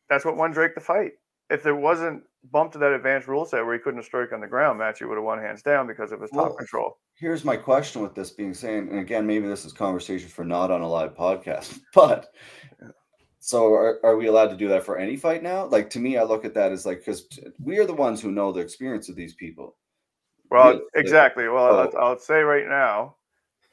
that's 0.07 0.23
what 0.23 0.37
won 0.37 0.51
Drake 0.51 0.75
the 0.75 0.81
fight. 0.81 1.13
If 1.49 1.63
there 1.63 1.75
wasn't 1.75 2.23
bumped 2.51 2.73
to 2.73 2.79
that 2.79 2.91
advanced 2.93 3.27
rule 3.27 3.45
set 3.45 3.63
where 3.65 3.73
he 3.73 3.79
couldn't 3.79 3.99
have 3.99 4.05
strike 4.05 4.33
on 4.33 4.41
the 4.41 4.47
ground, 4.47 4.79
Matthew 4.79 5.07
would 5.07 5.15
have 5.15 5.23
won 5.23 5.39
hands 5.39 5.61
down 5.61 5.85
because 5.87 6.11
of 6.11 6.21
his 6.21 6.31
top 6.31 6.57
control. 6.57 6.97
Here's 7.15 7.45
my 7.45 7.55
question 7.55 8.01
with 8.01 8.15
this 8.15 8.31
being 8.31 8.53
saying, 8.53 8.89
and 8.89 8.99
again, 8.99 9.27
maybe 9.27 9.47
this 9.47 9.63
is 9.65 9.73
conversation 9.73 10.27
for 10.29 10.43
not 10.43 10.71
on 10.71 10.81
a 10.81 10.87
live 10.87 11.13
podcast, 11.15 11.79
but 11.93 12.29
so 13.39 13.73
are, 13.73 13.99
are 14.03 14.17
we 14.17 14.27
allowed 14.27 14.49
to 14.49 14.57
do 14.57 14.67
that 14.69 14.83
for 14.83 14.97
any 14.97 15.15
fight 15.17 15.43
now? 15.43 15.65
Like 15.65 15.89
to 15.91 15.99
me, 15.99 16.17
I 16.17 16.23
look 16.23 16.45
at 16.45 16.53
that 16.55 16.71
as 16.71 16.85
like 16.85 16.99
because 16.99 17.27
we 17.63 17.77
are 17.79 17.85
the 17.85 17.93
ones 17.93 18.21
who 18.21 18.31
know 18.31 18.51
the 18.51 18.59
experience 18.61 19.09
of 19.09 19.15
these 19.15 19.35
people. 19.35 19.75
Well, 20.49 20.69
Really? 20.69 20.81
Exactly. 20.95 21.47
Well, 21.47 21.91
so- 21.91 21.97
I'll, 21.99 22.07
I'll 22.09 22.19
say 22.19 22.41
right 22.41 22.67
now, 22.67 23.15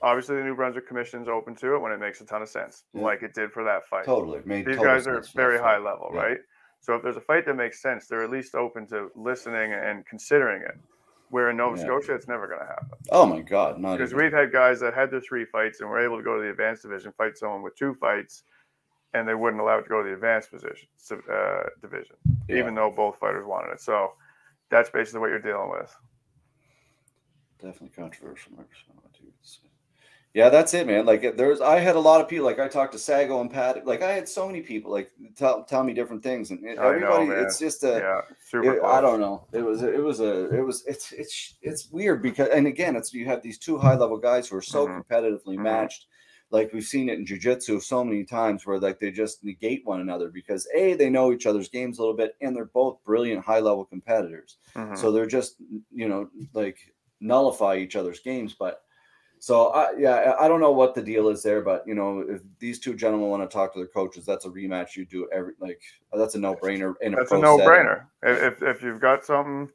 obviously 0.02 0.36
the 0.36 0.44
New 0.44 0.54
Brunswick 0.54 0.86
Commission 0.86 1.20
is 1.22 1.28
open 1.28 1.54
to 1.56 1.74
it 1.74 1.78
when 1.80 1.92
it 1.92 1.98
makes 2.00 2.20
a 2.20 2.24
ton 2.26 2.42
of 2.42 2.48
sense, 2.48 2.84
Yeah. 2.94 3.02
like 3.02 3.22
it 3.22 3.34
did 3.34 3.50
for 3.50 3.64
that 3.64 3.84
fight. 3.86 4.04
Totally 4.04 4.40
made 4.44 4.64
These 4.66 4.76
total 4.76 4.92
guys 4.92 5.06
are 5.06 5.14
sense 5.16 5.28
for 5.30 5.36
that 5.38 5.42
very 5.42 5.58
high 5.58 5.78
level, 5.78 6.10
Yeah. 6.14 6.20
right? 6.20 6.38
So 6.80 6.94
if 6.94 7.02
there's 7.02 7.16
a 7.16 7.20
fight 7.20 7.44
that 7.46 7.54
makes 7.54 7.82
sense, 7.82 8.06
they're 8.06 8.22
at 8.24 8.30
least 8.30 8.54
open 8.54 8.86
to 8.88 9.10
listening 9.14 9.72
and 9.72 10.06
considering 10.06 10.62
it. 10.62 10.78
Where 11.30 11.50
in 11.50 11.58
Nova 11.58 11.76
Yeah. 11.76 11.84
Scotia, 11.84 12.14
it's 12.14 12.26
never 12.28 12.46
going 12.46 12.60
to 12.60 12.66
happen 12.66 12.88
Oh 13.12 13.26
my 13.26 13.42
god, 13.42 13.78
not 13.78 13.98
because 13.98 14.14
we've 14.14 14.32
had 14.32 14.50
guys 14.50 14.80
that 14.80 14.94
had 14.94 15.10
their 15.10 15.20
three 15.20 15.44
fights 15.44 15.80
and 15.80 15.90
were 15.90 16.00
able 16.02 16.16
to 16.16 16.22
go 16.22 16.36
to 16.36 16.42
the 16.42 16.50
advanced 16.50 16.82
division, 16.82 17.12
fight 17.18 17.36
someone 17.36 17.60
with 17.60 17.76
two 17.76 17.92
fights, 17.94 18.44
and 19.12 19.28
they 19.28 19.34
wouldn't 19.34 19.60
allow 19.60 19.76
it 19.78 19.82
to 19.82 19.88
go 19.90 20.02
to 20.02 20.08
the 20.08 20.14
advanced 20.14 20.50
position 20.50 20.88
uh, 21.30 21.64
division, 21.82 22.16
Yeah. 22.48 22.56
even 22.58 22.74
though 22.74 22.90
both 22.90 23.18
fighters 23.18 23.44
wanted 23.46 23.72
it. 23.72 23.80
So 23.80 24.14
that's 24.70 24.88
basically 24.88 25.20
what 25.20 25.28
you're 25.30 25.38
dealing 25.40 25.70
with. 25.70 25.94
Definitely 27.60 27.90
controversial. 27.90 28.52
Yeah, 30.34 30.50
that's 30.50 30.74
it, 30.74 30.86
man. 30.86 31.06
Like 31.06 31.36
there's, 31.36 31.60
I 31.60 31.78
had 31.78 31.96
a 31.96 32.00
lot 32.00 32.20
of 32.20 32.28
people. 32.28 32.44
Like 32.46 32.58
I 32.58 32.68
talked 32.68 32.92
to 32.92 32.98
Sago 32.98 33.40
and 33.40 33.50
Pat. 33.50 33.86
Like 33.86 34.02
I 34.02 34.12
had 34.12 34.28
so 34.28 34.46
many 34.46 34.60
people 34.60 34.92
like 34.92 35.10
tell 35.34 35.64
tell 35.64 35.82
me 35.82 35.94
different 35.94 36.22
things, 36.22 36.50
and 36.50 36.60
I 36.68 36.74
know, 36.74 36.82
everybody. 37.14 37.30
it's 37.42 37.58
just 37.58 37.82
a. 37.82 37.98
yeah, 37.98 38.20
super. 38.44 38.74
it- 38.76 38.82
I 38.84 39.00
don't 39.00 39.20
know. 39.20 39.46
It 39.52 39.62
was. 39.62 39.82
It 39.82 40.02
was 40.02 40.20
a. 40.20 40.54
It 40.54 40.60
was. 40.64 40.84
It's. 40.86 41.12
It's. 41.12 41.54
It's 41.62 41.90
weird 41.90 42.22
because, 42.22 42.48
and 42.50 42.66
again, 42.66 42.94
it's 42.94 43.12
you 43.12 43.24
have 43.26 43.42
these 43.42 43.58
two 43.58 43.78
high 43.78 43.96
level 43.96 44.18
guys 44.18 44.48
who 44.48 44.56
are 44.56 44.62
so 44.62 44.86
Mhm. 44.86 45.02
competitively 45.04 45.56
Mhm. 45.56 45.62
matched. 45.62 46.06
Like 46.50 46.72
we've 46.72 46.84
seen 46.84 47.08
it 47.08 47.18
in 47.18 47.24
jujitsu 47.26 47.82
so 47.82 48.04
many 48.04 48.24
times, 48.24 48.64
where 48.66 48.78
like 48.78 48.98
they 48.98 49.10
just 49.10 49.42
negate 49.44 49.84
one 49.86 50.00
another 50.00 50.28
because 50.28 50.68
a 50.74 50.94
they 50.94 51.10
know 51.10 51.32
each 51.32 51.46
other's 51.46 51.68
games 51.68 51.98
a 51.98 52.02
little 52.02 52.16
bit, 52.16 52.36
and 52.42 52.54
they're 52.54 52.64
both 52.66 53.02
brilliant 53.04 53.44
high 53.44 53.60
level 53.60 53.84
competitors. 53.84 54.58
Mhm. 54.74 54.96
So 54.96 55.10
they're 55.10 55.26
just 55.26 55.56
you 55.92 56.08
know 56.08 56.28
like 56.52 56.78
nullify 57.20 57.76
each 57.76 57.96
other's 57.96 58.20
games. 58.20 58.54
But 58.54 58.82
so 59.41 59.68
I 59.68 59.93
yeah 59.99 60.34
I 60.41 60.49
don't 60.49 60.61
know 60.61 60.72
what 60.72 60.95
the 60.95 61.03
deal 61.03 61.28
is 61.28 61.43
there, 61.43 61.61
but 61.61 61.84
you 61.86 61.95
know 61.95 62.20
if 62.28 62.41
these 62.59 62.78
two 62.78 62.95
gentlemen 62.95 63.28
want 63.28 63.49
to 63.49 63.53
talk 63.53 63.72
to 63.72 63.78
their 63.78 63.89
coaches, 63.89 64.24
that's 64.24 64.45
a 64.45 64.49
rematch. 64.49 64.97
You 64.97 65.05
do 65.07 65.28
every 65.32 65.55
like 65.61 65.80
that's 66.12 66.34
a 66.34 66.39
no 66.39 66.55
brainer. 66.55 66.95
In 67.01 67.12
That's 67.12 67.28
pro 67.30 67.39
a 67.39 67.43
no 67.43 67.59
brainer. 67.59 68.05
If, 68.22 68.62
if 68.62 68.82
you've 68.82 69.01
got 69.01 69.24
something, 69.24 69.70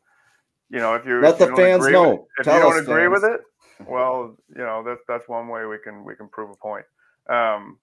you 0.70 0.80
know, 0.80 0.96
if 0.96 1.06
you 1.06 1.20
Let 1.22 1.36
if 1.36 1.40
you 1.42 1.48
the 1.48 1.56
fans 1.56 1.84
with- 1.84 1.92
know. 1.94 2.28
if 2.38 2.46
Tell 2.46 2.56
you 2.58 2.62
don't 2.62 2.80
agree 2.80 3.08
with 3.08 3.24
it, 3.24 3.42
well, 3.88 4.36
you 4.50 4.64
know, 4.64 4.84
that's 4.84 5.02
that's 5.08 5.28
one 5.28 5.48
way 5.48 5.66
we 5.66 5.78
can 5.78 6.04
we 6.04 6.16
can 6.16 6.28
prove 6.30 6.50
a 6.50 6.56
point. 6.56 6.86
Um, 7.30 7.78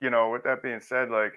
you 0.00 0.10
know, 0.10 0.30
with 0.30 0.42
that 0.44 0.62
being 0.62 0.80
said, 0.80 1.10
like 1.10 1.34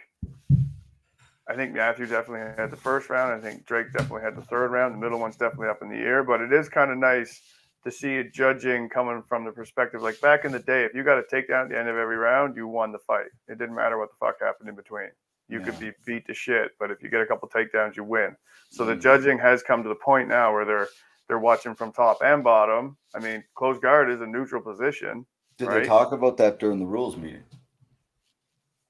I 1.48 1.56
think 1.56 1.74
Matthew 1.74 2.08
definitely 2.08 2.52
had 2.58 2.72
the 2.72 2.78
first 2.78 3.10
round. 3.10 3.32
I 3.34 3.39
think 3.39 3.66
Drake 3.66 3.93
definitely 3.93 4.24
had 4.24 4.36
the 4.36 4.41
third 4.41 4.72
round. 4.72 4.96
The 4.96 4.98
middle 4.98 5.20
one's 5.20 5.36
definitely 5.38 5.68
up 5.68 5.82
in 5.84 5.89
the 5.89 5.96
air, 5.98 6.24
but 6.24 6.41
it 6.41 6.52
is 6.52 6.68
kind 6.70 6.91
of 6.91 6.98
nice 6.98 7.39
to 7.86 7.91
see 7.91 8.23
judging 8.33 8.89
coming 8.89 9.21
from 9.21 9.45
the 9.45 9.51
perspective 9.51 10.01
like 10.01 10.19
back 10.19 10.43
in 10.43 10.51
the 10.51 10.59
day, 10.59 10.83
if 10.86 10.95
you 10.95 11.03
got 11.03 11.19
a 11.19 11.23
takedown 11.23 11.65
at 11.65 11.69
the 11.69 11.77
end 11.77 11.88
of 11.88 11.97
every 11.97 12.17
round, 12.17 12.55
you 12.55 12.67
won 12.67 12.91
the 12.91 12.99
fight. 12.99 13.27
It 13.47 13.59
didn't 13.59 13.75
matter 13.75 13.97
what 13.97 14.09
the 14.09 14.17
fuck 14.19 14.39
happened 14.41 14.69
in 14.69 14.75
between. 14.75 15.09
You 15.47 15.59
could 15.61 15.77
be 15.79 15.91
beat 16.05 16.25
to 16.25 16.33
shit, 16.33 16.71
but 16.79 16.89
if 16.89 17.03
you 17.03 17.09
get 17.09 17.21
a 17.21 17.25
couple 17.27 17.47
takedowns, 17.47 17.95
you 17.95 18.03
win. 18.03 18.36
So 18.71 18.83
the 18.83 18.95
Mhm. 18.95 19.01
judging 19.01 19.38
has 19.38 19.61
come 19.61 19.83
to 19.83 19.89
the 19.89 19.95
point 19.95 20.27
now 20.27 20.51
where 20.51 20.65
they're 20.65 20.88
they're 21.27 21.39
watching 21.39 21.73
from 21.73 21.91
top 21.91 22.21
and 22.21 22.43
bottom. 22.43 22.97
I 23.15 23.19
mean, 23.19 23.43
closed 23.55 23.81
guard 23.81 24.11
is 24.11 24.21
a 24.21 24.27
neutral 24.27 24.61
position. 24.61 25.25
Did 25.57 25.69
right? 25.69 25.81
they 25.81 25.88
talk 25.88 26.11
about 26.11 26.38
that 26.38 26.59
during 26.59 26.77
the 26.79 26.86
rules 26.86 27.17
meeting? 27.17 27.43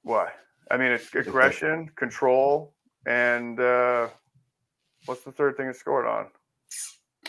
Why? 0.04 0.34
I 0.70 0.78
mean, 0.78 0.92
it's 0.92 1.14
aggression, 1.16 1.90
control, 1.96 2.74
and 3.06 3.58
uh, 3.60 4.10
what's 5.06 5.24
the 5.24 5.32
third 5.32 5.56
thing 5.56 5.68
it's 5.68 5.80
scored 5.80 6.06
on? 6.08 6.28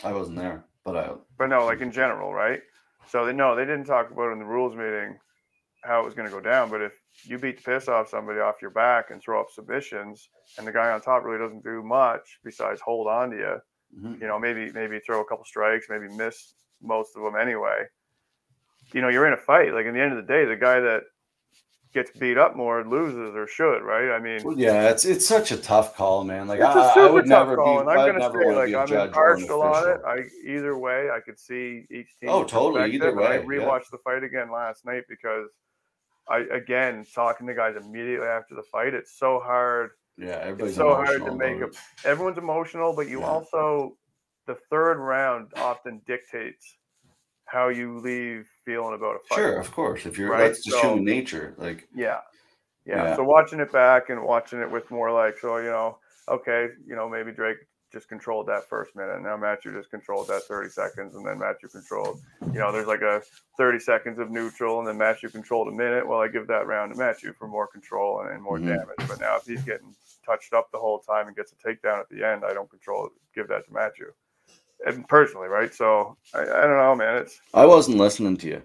I 0.03 0.11
wasn't 0.11 0.37
there, 0.37 0.65
but 0.87 0.95
I 0.97 1.13
But 1.37 1.47
no, 1.47 1.65
like 1.65 1.81
in 1.81 1.91
general, 1.91 2.33
right? 2.33 2.61
So 3.07 3.25
they 3.25 3.33
no, 3.33 3.55
they 3.55 3.65
didn't 3.65 3.85
talk 3.85 4.09
about 4.09 4.29
it 4.29 4.33
in 4.33 4.39
the 4.39 4.45
rules 4.45 4.75
meeting 4.75 5.19
how 5.83 6.01
it 6.01 6.05
was 6.05 6.13
going 6.15 6.27
to 6.27 6.33
go 6.33 6.41
down. 6.41 6.69
But 6.69 6.81
if 6.81 6.93
you 7.23 7.37
beat 7.37 7.57
the 7.57 7.63
piss 7.63 7.87
off 7.87 8.09
somebody 8.09 8.39
off 8.39 8.61
your 8.61 8.71
back 8.71 9.11
and 9.11 9.21
throw 9.21 9.39
up 9.39 9.47
submissions, 9.51 10.29
and 10.57 10.65
the 10.65 10.71
guy 10.71 10.91
on 10.91 11.01
top 11.01 11.23
really 11.23 11.39
doesn't 11.39 11.63
do 11.63 11.83
much 11.83 12.39
besides 12.43 12.81
hold 12.81 13.07
on 13.07 13.31
to 13.31 13.37
you, 13.37 13.57
Mhm. 13.99 14.21
you 14.21 14.27
know, 14.27 14.39
maybe 14.39 14.71
maybe 14.71 14.99
throw 14.99 15.21
a 15.21 15.25
couple 15.25 15.45
strikes, 15.45 15.87
maybe 15.89 16.07
miss 16.07 16.55
most 16.81 17.15
of 17.15 17.23
them 17.23 17.35
anyway. 17.35 17.85
You 18.93 19.01
know, 19.01 19.09
you're 19.09 19.27
in 19.27 19.33
a 19.33 19.37
fight. 19.37 19.73
Like 19.73 19.85
in 19.85 19.93
the 19.93 20.01
end 20.01 20.13
of 20.13 20.25
the 20.25 20.33
day, 20.33 20.45
the 20.45 20.55
guy 20.55 20.79
that 20.79 21.03
gets 21.93 22.11
beat 22.17 22.37
up 22.37 22.55
more 22.55 22.85
loses 22.85 23.35
or 23.35 23.47
should, 23.47 23.79
right? 23.81 24.15
I 24.15 24.19
mean, 24.19 24.41
Well, 24.43 24.57
yeah, 24.57 24.89
it's 24.89 25.05
it's 25.05 25.27
such 25.27 25.51
a 25.51 25.57
tough 25.57 25.95
call, 25.95 26.23
man. 26.23 26.47
Like 26.47 26.59
it's 26.59 26.67
I, 26.67 27.07
I 27.07 27.09
would 27.09 27.27
never 27.27 27.55
call, 27.55 27.83
be. 27.83 27.89
I'm 27.89 27.95
gonna 27.95 28.19
never 28.19 28.43
say 28.43 28.73
like 28.73 28.91
I'm 28.91 29.07
impartial 29.07 29.61
on 29.61 29.89
it. 29.89 30.01
I 30.05 30.17
either 30.45 30.77
way, 30.77 31.09
I 31.09 31.19
could 31.19 31.39
see 31.39 31.85
each 31.89 32.17
team. 32.19 32.29
Oh, 32.29 32.43
totally, 32.43 32.93
either 32.93 33.15
way, 33.15 33.25
I 33.25 33.33
yeah. 33.35 33.79
the 33.91 33.97
fight 34.03 34.23
again 34.23 34.51
last 34.51 34.85
night 34.85 35.03
because 35.09 35.49
I 36.29 36.39
again 36.51 37.05
talking 37.13 37.47
to 37.47 37.53
guys 37.53 37.75
immediately 37.75 38.27
after 38.27 38.55
the 38.55 38.63
fight. 38.71 38.93
It's 38.93 39.17
so 39.17 39.39
hard. 39.39 39.91
Yeah, 40.17 40.39
everybody's 40.41 40.75
so 40.75 40.93
hard 40.95 41.07
to 41.07 41.27
emotional 41.27 41.35
make 41.35 41.61
it. 41.61 41.75
Everyone's 42.03 42.37
emotional, 42.37 42.93
but 42.95 43.07
you 43.07 43.19
Yeah. 43.19 43.27
also 43.27 43.97
the 44.47 44.55
third 44.69 44.97
round 44.97 45.51
often 45.57 46.01
dictates 46.07 46.76
how 47.47 47.69
you 47.69 47.97
leave 47.99 48.47
feeling 48.65 48.93
about 48.93 49.15
a 49.15 49.19
fight. 49.27 49.35
Sure, 49.37 49.59
of 49.59 49.71
course. 49.71 50.05
If 50.05 50.17
you're 50.17 50.29
Right, 50.31 50.47
that's 50.47 50.63
just 50.63 50.77
so- 50.81 50.89
human 50.89 51.05
nature. 51.05 51.53
Like 51.57 51.87
Yeah. 51.95 52.19
yeah. 52.85 53.03
Yeah. 53.05 53.15
So 53.15 53.23
watching 53.23 53.59
it 53.59 53.71
back 53.71 54.09
and 54.09 54.21
watching 54.23 54.59
it 54.61 54.69
with 54.69 54.89
more 54.91 55.11
like, 55.11 55.37
so, 55.39 55.57
you 55.57 55.69
know, 55.69 55.97
okay, 56.27 56.67
you 56.85 56.95
know, 56.95 57.07
maybe 57.09 57.31
Drake 57.31 57.57
just 57.91 58.09
controlled 58.09 58.47
that 58.47 58.67
first 58.67 58.93
minute. 58.97 59.15
And 59.15 59.23
now 59.23 59.37
Matthew 59.37 59.71
just 59.71 59.89
controlled 59.89 60.27
that 60.27 60.43
30 60.43 60.69
seconds. 60.69 61.15
And 61.15 61.25
then 61.25 61.39
Matthew 61.39 61.69
controlled, 61.69 62.19
you 62.53 62.59
know, 62.59 62.69
there's 62.73 62.85
like 62.87 63.01
a 63.01 63.21
30 63.57 63.79
seconds 63.79 64.19
of 64.19 64.29
neutral. 64.29 64.79
And 64.79 64.87
then 64.87 64.97
Matthew 64.97 65.29
controlled 65.29 65.69
a 65.69 65.71
minute. 65.71 66.05
Well, 66.05 66.19
I 66.19 66.27
give 66.27 66.47
that 66.47 66.67
round 66.67 66.91
to 66.93 66.99
Matthew 66.99 67.31
for 67.31 67.47
more 67.47 67.65
control 67.65 68.19
and, 68.21 68.29
and 68.33 68.43
more 68.43 68.57
Mhm. 68.57 68.67
damage. 68.67 69.07
But 69.07 69.21
now 69.21 69.37
if 69.37 69.45
he's 69.45 69.63
getting 69.63 69.95
touched 70.25 70.53
up 70.53 70.69
the 70.73 70.79
whole 70.79 70.99
time 70.99 71.27
and 71.27 71.35
gets 71.35 71.53
a 71.53 71.55
takedown 71.55 72.01
at 72.01 72.09
the 72.09 72.25
end, 72.25 72.43
I 72.43 72.53
don't 72.53 72.69
control 72.69 73.09
give 73.33 73.47
that 73.47 73.65
to 73.67 73.71
Matthew. 73.73 74.11
And 74.85 75.07
personally, 75.07 75.47
right? 75.47 75.73
So 75.73 76.17
I, 76.33 76.41
I 76.41 76.45
don't 76.45 76.77
know, 76.77 76.95
man. 76.95 77.17
It's, 77.17 77.39
I 77.53 77.65
wasn't 77.65 77.97
listening 77.97 78.37
to 78.37 78.47
you. 78.47 78.61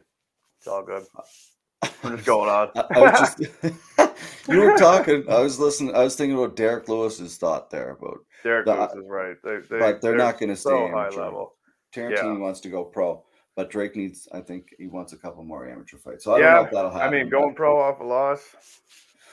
it's 0.58 0.66
all 0.68 0.82
good. 0.82 1.04
I'm 2.04 2.14
just 2.16 2.26
going 2.26 2.48
on. 2.48 2.70
I, 2.76 2.84
I 2.94 3.00
was 3.00 3.18
just 3.20 4.18
you 4.48 4.60
were 4.60 4.76
talking. 4.76 5.24
I 5.28 5.40
was 5.40 5.58
listening. 5.58 5.94
I 5.96 6.04
was 6.04 6.14
thinking 6.14 6.36
about 6.36 6.54
Derek 6.56 6.88
Lewis's 6.88 7.36
thought 7.38 7.70
there 7.70 7.90
about, 7.90 8.18
Derek 8.44 8.66
the- 8.66 8.74
Lewis 8.74 8.92
is 8.94 9.08
right. 9.08 9.36
They, 9.42 9.56
they, 9.68 9.78
but 9.78 10.00
they're, 10.00 10.16
not 10.16 10.38
going 10.38 10.50
to 10.50 10.56
stay 10.56 10.70
so 10.70 10.88
high 10.88 11.06
amateur. 11.06 11.20
level. 11.22 11.54
Tarantini 11.94 12.38
wants 12.38 12.60
to 12.60 12.68
go 12.68 12.84
pro, 12.84 13.22
but 13.56 13.70
Drake 13.70 13.96
needs. 13.96 14.28
I 14.32 14.40
think 14.40 14.68
he 14.78 14.86
wants 14.86 15.12
a 15.12 15.16
couple 15.16 15.42
more 15.44 15.68
amateur 15.68 15.98
fights. 15.98 16.24
So 16.24 16.34
I 16.34 16.38
don't 16.40 16.52
know 16.52 16.60
Yeah, 16.60 16.64
if 16.66 16.70
that'll 16.72 16.90
happen. 16.90 17.08
I 17.08 17.10
mean, 17.10 17.28
going 17.28 17.54
pro 17.54 17.80
off 17.80 18.00
a 18.00 18.04
loss. 18.04 18.40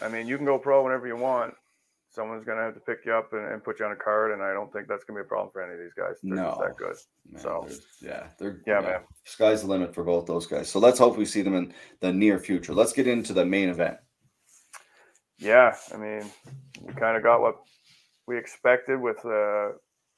I 0.02 0.08
mean, 0.08 0.28
you 0.28 0.38
can 0.38 0.46
go 0.46 0.58
pro 0.58 0.84
whenever 0.84 1.08
you 1.08 1.16
want. 1.18 1.54
Someone's 2.20 2.44
gonna 2.44 2.64
have 2.64 2.74
to 2.74 2.82
pick 2.82 3.06
you 3.06 3.14
up 3.14 3.32
and, 3.32 3.46
and 3.54 3.64
put 3.64 3.80
you 3.80 3.86
on 3.86 3.94
a 3.94 3.96
card, 3.96 4.34
and 4.34 4.44
I 4.44 4.52
don't 4.54 4.70
think 4.74 4.90
that's 4.90 5.06
gonna 5.06 5.22
be 5.22 5.26
a 5.26 5.28
problem 5.28 5.52
for 5.54 5.62
any 5.62 5.72
of 5.76 5.80
these 5.80 5.94
guys. 5.94 6.18
They're 6.22 6.36
just 6.36 6.60
No. 6.60 6.66
that 6.66 6.76
good. 6.76 6.96
Man, 7.32 7.42
So- 7.42 7.62
there's- 7.66 7.86
yeah, 8.02 8.28
they're 8.38 8.62
Yeah, 8.68 8.82
man. 8.82 9.02
Sky's 9.24 9.62
the 9.62 9.70
limit 9.70 9.96
for 9.96 10.04
both 10.04 10.26
those 10.26 10.46
guys. 10.46 10.68
So 10.70 10.80
let's 10.80 11.00
hope 11.00 11.16
we 11.16 11.24
see 11.24 11.42
them 11.44 11.56
in 11.56 11.74
the 12.02 12.12
near 12.12 12.38
future. 12.38 12.74
Let's 12.74 12.92
get 12.92 13.08
into 13.08 13.32
the 13.32 13.46
main 13.46 13.70
event. 13.70 14.00
Yeah, 15.38 15.78
I 15.94 15.98
mean, 15.98 16.30
we 16.82 16.94
kind 16.96 17.16
of 17.16 17.24
got 17.24 17.40
what 17.40 17.56
we 18.28 18.38
expected 18.38 19.00
with 19.00 19.24
uh 19.26 19.70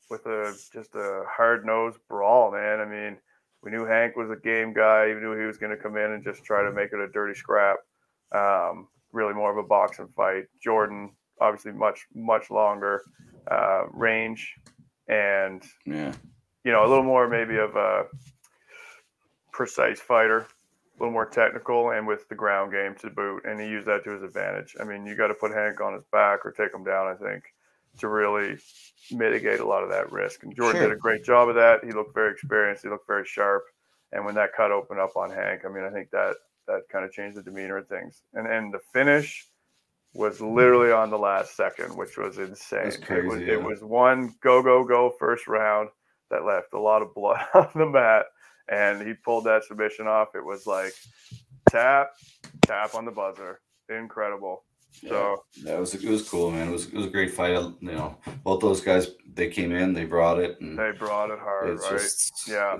with 0.10 0.26
a 0.26 0.58
just 0.74 0.96
a 0.96 1.24
hard 1.30 1.68
nosed 1.68 2.00
brawl, 2.10 2.52
man. 2.52 2.80
I 2.80 2.86
mean, 2.86 3.20
we 3.62 3.70
knew 3.70 3.86
Hank 3.86 4.16
was 4.16 4.32
a 4.32 4.36
game 4.36 4.74
guy. 4.74 5.14
We 5.14 5.22
knew 5.22 5.38
he 5.40 5.46
was 5.46 5.60
going 5.60 5.70
to 5.76 5.82
come 5.82 5.96
in 5.98 6.14
and 6.14 6.24
just 6.24 6.44
try 6.44 6.64
to 6.64 6.72
make 6.72 6.94
it 6.94 7.00
a 7.00 7.08
dirty 7.10 7.36
scrap. 7.36 7.78
Um, 8.34 8.88
really 9.12 9.36
more 9.36 9.52
of 9.52 9.64
a 9.64 9.68
boxing 9.68 10.08
fight. 10.16 10.46
Jordan, 10.64 11.16
obviously, 11.42 11.74
much 11.74 12.08
much 12.14 12.50
longer 12.50 13.04
uh, 13.50 13.84
range, 13.92 14.56
and 15.08 15.62
Yeah, 15.86 16.14
you 16.64 16.72
know 16.72 16.86
a 16.86 16.90
little 16.90 17.04
more 17.04 17.28
maybe 17.28 17.58
of 17.58 17.76
a 17.76 18.06
precise 19.52 20.00
fighter, 20.00 20.40
a 20.40 20.48
little 21.00 21.12
more 21.12 21.26
technical, 21.26 21.92
and 21.92 22.08
with 22.08 22.28
the 22.30 22.36
ground 22.36 22.72
game 22.72 22.96
to 23.02 23.10
boot. 23.10 23.44
And 23.46 23.60
he 23.60 23.68
used 23.68 23.88
that 23.88 24.04
to 24.06 24.12
his 24.12 24.24
advantage. 24.24 24.76
I 24.80 24.84
mean, 24.84 25.06
you 25.06 25.16
got 25.16 25.28
to 25.28 25.34
put 25.34 25.52
Hank 25.52 25.82
on 25.82 25.94
his 25.94 26.06
back 26.12 26.46
or 26.46 26.52
take 26.52 26.74
him 26.74 26.84
down, 26.84 27.08
I 27.08 27.16
think, 27.16 27.44
to 28.00 28.08
really 28.08 28.58
mitigate 29.12 29.60
a 29.60 29.68
lot 29.68 29.84
of 29.84 29.90
that 29.90 30.12
risk. 30.12 30.44
And 30.44 30.56
Jordan 30.56 30.82
Sure. 30.82 30.90
did 30.90 30.98
a 30.98 31.00
great 31.00 31.24
job 31.24 31.50
of 31.50 31.56
that. 31.56 31.84
He 31.84 31.92
looked 31.92 32.14
very 32.14 32.32
experienced. 32.32 32.84
He 32.84 32.90
looked 32.90 33.08
very 33.08 33.26
sharp. 33.26 33.64
And 34.14 34.26
when 34.26 34.36
that 34.36 34.54
cut 34.56 34.72
opened 34.72 35.00
up 35.00 35.16
on 35.16 35.32
Hank, 35.32 35.62
I 35.66 35.70
mean, 35.70 35.84
I 35.84 35.90
think 35.90 36.12
that 36.12 36.36
that 36.68 36.82
kind 36.92 37.04
of 37.04 37.12
changed 37.12 37.38
the 37.38 37.44
demeanor 37.44 37.78
of 37.78 37.88
things. 37.88 38.24
And 38.34 38.48
and 38.48 38.74
the 38.74 38.80
finish 38.94 39.48
was 40.14 40.42
literally 40.42 40.92
on 40.92 41.10
the 41.10 41.18
last 41.18 41.56
second, 41.56 41.96
which 41.96 42.18
was 42.18 42.38
insane. 42.38 42.84
That's 42.84 42.96
it 42.96 43.00
was 43.00 43.08
crazy, 43.08 43.46
yeah. 43.46 43.54
it 43.54 43.64
was 43.64 43.82
one 43.82 44.36
go 44.42 44.62
go 44.62 44.84
go 44.84 45.14
first 45.18 45.48
round 45.48 45.90
that 46.30 46.46
left 46.46 46.74
a 46.74 46.80
lot 46.80 47.02
of 47.02 47.14
blood 47.14 47.42
on 47.54 47.70
the 47.76 47.86
mat, 47.86 48.26
and 48.70 49.06
he 49.06 49.14
pulled 49.14 49.46
that 49.46 49.64
submission 49.64 50.08
off. 50.08 50.30
It 50.36 50.44
was 50.44 50.68
like 50.68 50.94
tap 51.70 52.12
tap 52.62 52.96
on 52.96 53.06
the 53.06 53.12
buzzer, 53.12 53.62
incredible. 53.90 54.64
So 55.08 55.44
Yeah, 55.56 55.76
it 55.76 55.80
was 55.80 55.96
it 55.96 56.10
was 56.10 56.28
cool, 56.28 56.52
man. 56.52 56.68
It 56.68 56.72
was 56.72 56.88
it 56.88 56.94
was 56.94 57.06
a 57.06 57.10
great 57.10 57.34
fight. 57.34 57.52
You 57.52 57.78
know, 57.82 58.18
both 58.44 58.60
those 58.60 58.82
guys 58.82 59.12
they 59.34 59.48
came 59.48 59.72
in, 59.72 59.94
they 59.94 60.06
brought 60.06 60.40
it, 60.40 60.60
and 60.60 60.78
they 60.78 60.92
brought 60.92 61.32
it 61.32 61.40
hard, 61.40 61.80
right? 61.80 61.92
just 61.92 62.50
Yeah. 62.50 62.78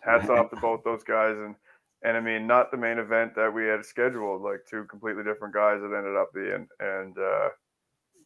Hats 0.00 0.28
off 0.30 0.50
to 0.50 0.56
both 0.56 0.84
those 0.84 1.02
guys 1.02 1.36
and 1.36 1.56
and 2.04 2.16
I 2.16 2.20
mean 2.20 2.46
not 2.46 2.70
the 2.70 2.76
main 2.76 2.98
event 2.98 3.34
that 3.36 3.52
we 3.52 3.64
had 3.66 3.84
scheduled, 3.84 4.42
like 4.42 4.60
two 4.68 4.84
completely 4.84 5.24
different 5.24 5.54
guys 5.54 5.80
that 5.80 5.96
ended 5.96 6.16
up 6.16 6.32
being 6.34 6.66
and 6.80 7.16
uh 7.18 7.48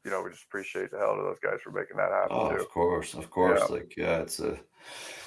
you 0.05 0.13
know, 0.13 0.23
we 0.23 0.31
just 0.31 0.45
appreciate 0.45 0.93
the 0.93 0.99
hell 0.99 1.09
out 1.11 1.19
of 1.19 1.25
those 1.25 1.41
guys 1.43 1.61
for 1.65 1.73
making 1.73 1.97
that 1.97 2.13
happen 2.13 2.29
Oh, 2.31 2.51
too. 2.51 2.63
of 2.63 2.69
course, 2.69 3.15
of 3.15 3.29
course. 3.29 3.61
Yeah. 3.69 3.75
Like, 3.75 3.95
yeah, 3.97 4.19
it's 4.19 4.39
a, 4.39 4.57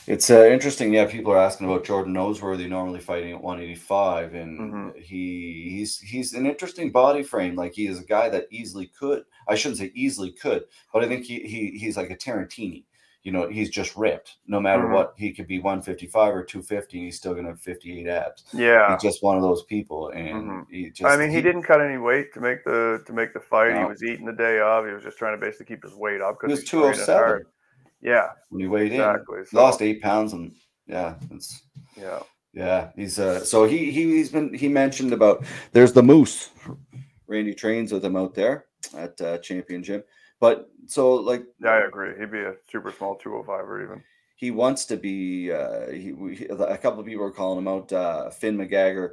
it's 0.07 0.29
uh, 0.29 0.45
interesting. 0.45 0.93
Yeah, 0.93 1.05
people 1.05 1.33
are 1.33 1.37
asking 1.37 1.67
about 1.67 1.83
Jordan 1.83 2.13
Noseworthy 2.13 2.69
normally 2.69 3.01
fighting 3.01 3.33
at 3.33 3.43
185, 3.43 4.35
and 4.35 4.57
Mhm. 4.57 4.95
he 4.97 5.67
he's 5.75 5.99
he's 5.99 6.33
an 6.33 6.45
interesting 6.45 6.91
body 6.91 7.23
frame. 7.23 7.55
Like, 7.55 7.73
he 7.73 7.87
is 7.87 7.99
a 7.99 8.05
guy 8.05 8.29
that 8.29 8.47
easily 8.51 8.87
could. 8.87 9.25
I 9.49 9.55
shouldn't 9.55 9.79
say 9.79 9.91
easily 9.93 10.31
could, 10.31 10.63
but 10.93 11.03
I 11.03 11.09
think 11.09 11.25
he 11.25 11.41
he 11.41 11.77
he's 11.77 11.97
like 11.97 12.09
a 12.11 12.15
Tarantini. 12.15 12.85
You 13.23 13.33
know, 13.33 13.49
he's 13.49 13.69
just 13.69 13.97
ripped. 13.97 14.37
No 14.47 14.61
matter 14.61 14.83
Mhm. 14.83 14.93
what, 14.93 15.13
he 15.17 15.33
could 15.33 15.45
be 15.47 15.59
155 15.59 16.33
or 16.33 16.43
250, 16.43 16.97
and 16.97 17.05
he's 17.05 17.17
still 17.17 17.35
gonna 17.35 17.49
have 17.49 17.59
58 17.61 18.07
abs. 18.07 18.45
Yeah. 18.53 18.93
He's 18.93 19.01
just 19.03 19.21
one 19.21 19.35
of 19.35 19.43
those 19.43 19.63
people, 19.65 20.09
and 20.09 20.49
Mhm. 20.49 20.65
he 20.71 20.89
just. 20.89 21.03
I 21.11 21.17
mean, 21.17 21.29
he, 21.29 21.41
didn't 21.41 21.63
cut 21.63 21.81
any 21.81 21.97
weight 21.97 22.33
to 22.33 22.39
make 22.39 22.63
the 22.63 23.03
to 23.05 23.11
make 23.13 23.33
the 23.33 23.39
fight. 23.41 23.77
He 23.77 23.83
was 23.83 24.03
eating 24.03 24.25
the 24.25 24.31
day 24.33 24.59
of. 24.59 24.85
He 24.85 24.93
was 24.93 25.03
just 25.03 25.17
trying 25.17 25.37
to 25.37 25.45
basically 25.45 25.65
keep 25.75 25.83
his 25.83 25.93
weight 25.95 26.21
up 26.21 26.39
because 26.39 26.57
He 26.59 26.61
was 26.61 26.69
207 26.69 27.45
Yeah, 28.01 28.29
when 28.49 28.61
he 28.61 28.67
weighed 28.67 28.93
exactly. 28.93 29.39
in. 29.39 29.45
So, 29.47 29.57
Lost 29.57 29.81
eight 29.81 30.01
pounds, 30.01 30.31
and 30.33 30.55
yeah, 30.87 31.15
it's. 31.31 31.63
Yeah. 31.97 32.19
Yeah, 32.53 32.89
he's 32.95 33.19
uh 33.19 33.41
so 33.45 33.65
he 33.65 33.91
he 33.91 34.05
he's 34.15 34.31
been 34.31 34.51
he 34.53 34.67
mentioned 34.69 35.13
about 35.13 35.45
there's 35.71 35.93
the 35.93 36.01
moose. 36.01 36.49
Randy 37.27 37.53
trains 37.53 37.91
with 37.91 38.03
him 38.03 38.15
out 38.15 38.33
there 38.33 38.65
at 38.97 39.21
uh, 39.21 39.37
Champion 39.37 39.83
Gym. 39.83 40.03
But 40.39 40.69
so 40.87 41.15
like 41.15 41.45
Yeah, 41.59 41.71
I 41.71 41.87
agree. 41.87 42.17
He'd 42.17 42.31
be 42.31 42.39
a 42.41 42.55
super 42.69 42.91
small 42.91 43.15
205 43.15 43.69
or 43.69 43.83
even. 43.83 44.03
he 44.35 44.51
wants 44.51 44.85
to 44.85 44.97
be 44.97 45.51
uh 45.51 45.89
he, 45.91 46.13
we, 46.13 46.47
a 46.47 46.77
couple 46.77 46.99
of 46.99 47.05
people 47.05 47.25
are 47.25 47.31
calling 47.31 47.59
him 47.59 47.67
out 47.67 47.91
uh 47.91 48.29
Finn 48.29 48.57
McGagger. 48.57 49.11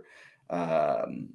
Um 0.50 1.30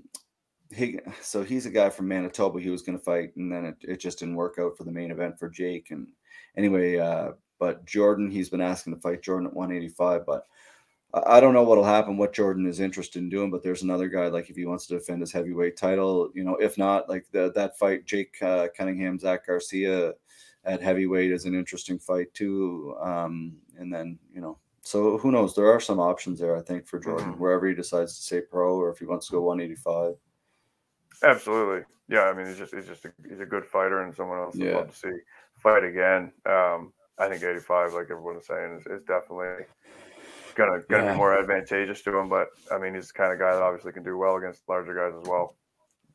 he 0.74 1.00
so 1.22 1.44
he's 1.44 1.66
a 1.66 1.70
guy 1.72 1.90
from 1.90 2.08
Manitoba 2.08 2.60
he 2.62 2.70
was 2.70 2.82
going 2.82 2.98
to 2.98 3.04
fight 3.04 3.36
and 3.36 3.52
then 3.52 3.66
it, 3.66 3.76
it 3.82 4.00
just 4.00 4.20
didn't 4.20 4.36
work 4.36 4.56
out 4.60 4.78
for 4.78 4.86
the 4.86 4.92
main 4.92 5.12
event 5.12 5.38
for 5.38 5.50
Jake 5.50 5.92
and 5.92 6.08
anyway 6.58 6.98
uh 6.98 7.32
but 7.60 7.86
Jordan 7.86 8.32
he's 8.32 8.50
been 8.50 8.62
asking 8.62 8.96
to 8.96 9.02
fight 9.02 9.22
Jordan 9.22 9.48
at 9.48 9.54
185 9.54 10.26
but 10.26 10.48
I 11.14 11.40
don't 11.42 11.54
know 11.54 11.64
what'll 11.64 11.84
happen, 11.84 12.18
what 12.18 12.34
Jordan 12.34 12.66
is 12.66 12.80
interested 12.80 13.20
in 13.20 13.30
doing, 13.30 13.52
but 13.52 13.64
there's 13.64 13.84
another 13.84 14.08
guy 14.08 14.28
like 14.28 14.50
if 14.50 14.56
he 14.56 14.66
wants 14.66 14.88
to 14.88 14.98
defend 14.98 15.22
his 15.22 15.32
heavyweight 15.32 15.76
title, 15.76 16.32
you 16.34 16.44
know, 16.44 16.56
if 16.56 16.78
not, 16.78 17.10
like 17.10 17.26
the, 17.32 17.52
that 17.54 17.78
fight, 17.78 18.06
Jake 18.06 18.42
uh, 18.42 18.70
Cunningham, 18.76 19.20
Zach 19.20 19.46
Garcia 19.46 20.14
at 20.64 20.82
heavyweight 20.82 21.32
is 21.32 21.46
an 21.46 21.56
interesting 21.56 22.00
fight 22.00 22.34
too. 22.34 22.96
Um, 23.02 23.58
and 23.78 23.92
then 23.94 24.20
you 24.34 24.40
know, 24.42 24.58
so 24.84 25.18
who 25.18 25.32
knows? 25.32 25.54
There 25.54 25.72
are 25.72 25.80
some 25.80 26.00
options 26.00 26.40
there, 26.40 26.56
I 26.56 26.62
think, 26.62 26.88
for 26.88 27.00
Jordan, 27.00 27.34
Mhm. 27.34 27.38
wherever 27.40 27.68
he 27.68 27.74
decides 27.76 28.16
to 28.18 28.24
say 28.24 28.42
pro 28.42 28.76
or 28.76 28.90
if 28.92 29.00
he 29.00 29.06
wants 29.06 29.28
to 29.28 29.34
go 29.34 29.42
185. 29.42 30.16
Absolutely. 31.24 31.86
Yeah, 32.08 32.24
I 32.24 32.34
mean, 32.34 32.48
he's 32.48 32.58
just 32.58 32.74
he's 32.74 32.88
just 32.88 33.06
a, 33.06 33.14
he's 33.28 33.40
a 33.40 33.46
good 33.46 33.66
fighter 33.66 34.02
and 34.04 34.16
someone 34.16 34.40
else 34.40 34.56
would 34.56 34.68
Yeah. 34.68 34.78
love 34.78 34.90
to 34.90 34.96
see 34.96 35.12
fight 35.58 35.84
again. 35.84 36.32
Um, 36.46 36.94
I 37.18 37.30
think 37.30 37.44
85, 37.44 37.94
like 37.94 38.10
everyone 38.10 38.38
is 38.38 38.48
saying, 38.48 38.78
is, 38.80 38.88
is 38.88 39.04
definitely 39.04 39.66
gonna 40.56 40.82
gonna 40.90 41.06
Yeah. 41.06 41.12
be 41.14 41.18
more 41.18 41.38
advantageous 41.38 42.02
to 42.04 42.18
him. 42.18 42.30
But 42.30 42.48
I 42.72 42.78
mean, 42.78 42.94
he's 42.96 43.08
the 43.08 43.14
kind 43.14 43.34
of 43.34 43.40
guy 43.40 43.52
that 43.54 43.62
obviously 43.62 43.92
can 43.92 44.04
do 44.04 44.18
well 44.18 44.36
against 44.38 44.62
larger 44.68 44.94
guys 44.94 45.20
as 45.22 45.28
well. 45.28 45.56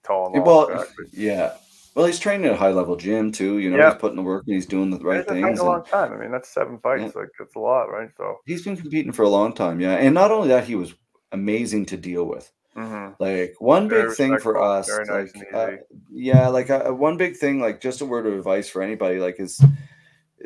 Tall 0.05 0.27
and 0.27 0.37
long. 0.37 0.45
well, 0.45 0.69
exactly. 0.69 1.05
yeah. 1.13 1.55
Well, 1.95 2.05
he's 2.07 2.19
training 2.19 2.47
at 2.47 2.53
a 2.53 2.57
high 2.57 2.71
level 2.73 2.97
gym 2.97 3.33
too. 3.33 3.59
You 3.59 3.71
know, 3.71 3.79
Yeah. 3.79 3.91
he's 3.93 4.01
putting 4.01 4.17
the 4.17 4.23
work 4.23 4.45
and 4.47 4.55
he's 4.55 4.67
doing 4.67 4.91
the 4.91 4.99
right 4.99 5.19
He's 5.19 5.27
things. 5.27 5.45
a 5.45 5.49
and- 5.49 5.59
long 5.61 5.83
time. 5.85 6.13
I 6.13 6.17
mean, 6.17 6.31
that's 6.31 6.49
seven 6.51 6.79
fights. 6.79 7.15
Like 7.17 7.29
that's 7.39 7.57
a 7.57 7.59
lot, 7.59 7.85
right? 7.91 8.11
So. 8.19 8.37
He's 8.45 8.63
been 8.65 8.77
competing 8.77 9.13
for 9.13 9.23
a 9.23 9.29
long 9.29 9.53
time, 9.55 9.81
yeah. 9.81 9.93
And 9.95 10.15
not 10.15 10.31
only 10.31 10.49
that, 10.49 10.65
he 10.65 10.75
was 10.75 10.95
amazing 11.33 11.87
to 11.87 11.97
deal 11.97 12.25
with. 12.25 12.53
hmm 12.75 13.09
Like 13.19 13.55
one 13.59 13.89
Very 13.89 14.09
big 14.09 14.17
thing 14.19 14.39
for 14.39 14.63
us, 14.63 14.89
nice 15.09 15.35
like, 15.35 15.55
uh, 15.55 15.71
yeah, 16.13 16.49
like 16.49 16.69
uh, 16.69 16.91
one 16.91 17.17
big 17.17 17.37
thing, 17.39 17.59
like 17.61 17.81
just 17.81 18.03
a 18.03 18.05
word 18.05 18.27
of 18.27 18.35
advice 18.35 18.69
for 18.69 18.83
anybody, 18.83 19.19
like 19.19 19.41
is 19.41 19.59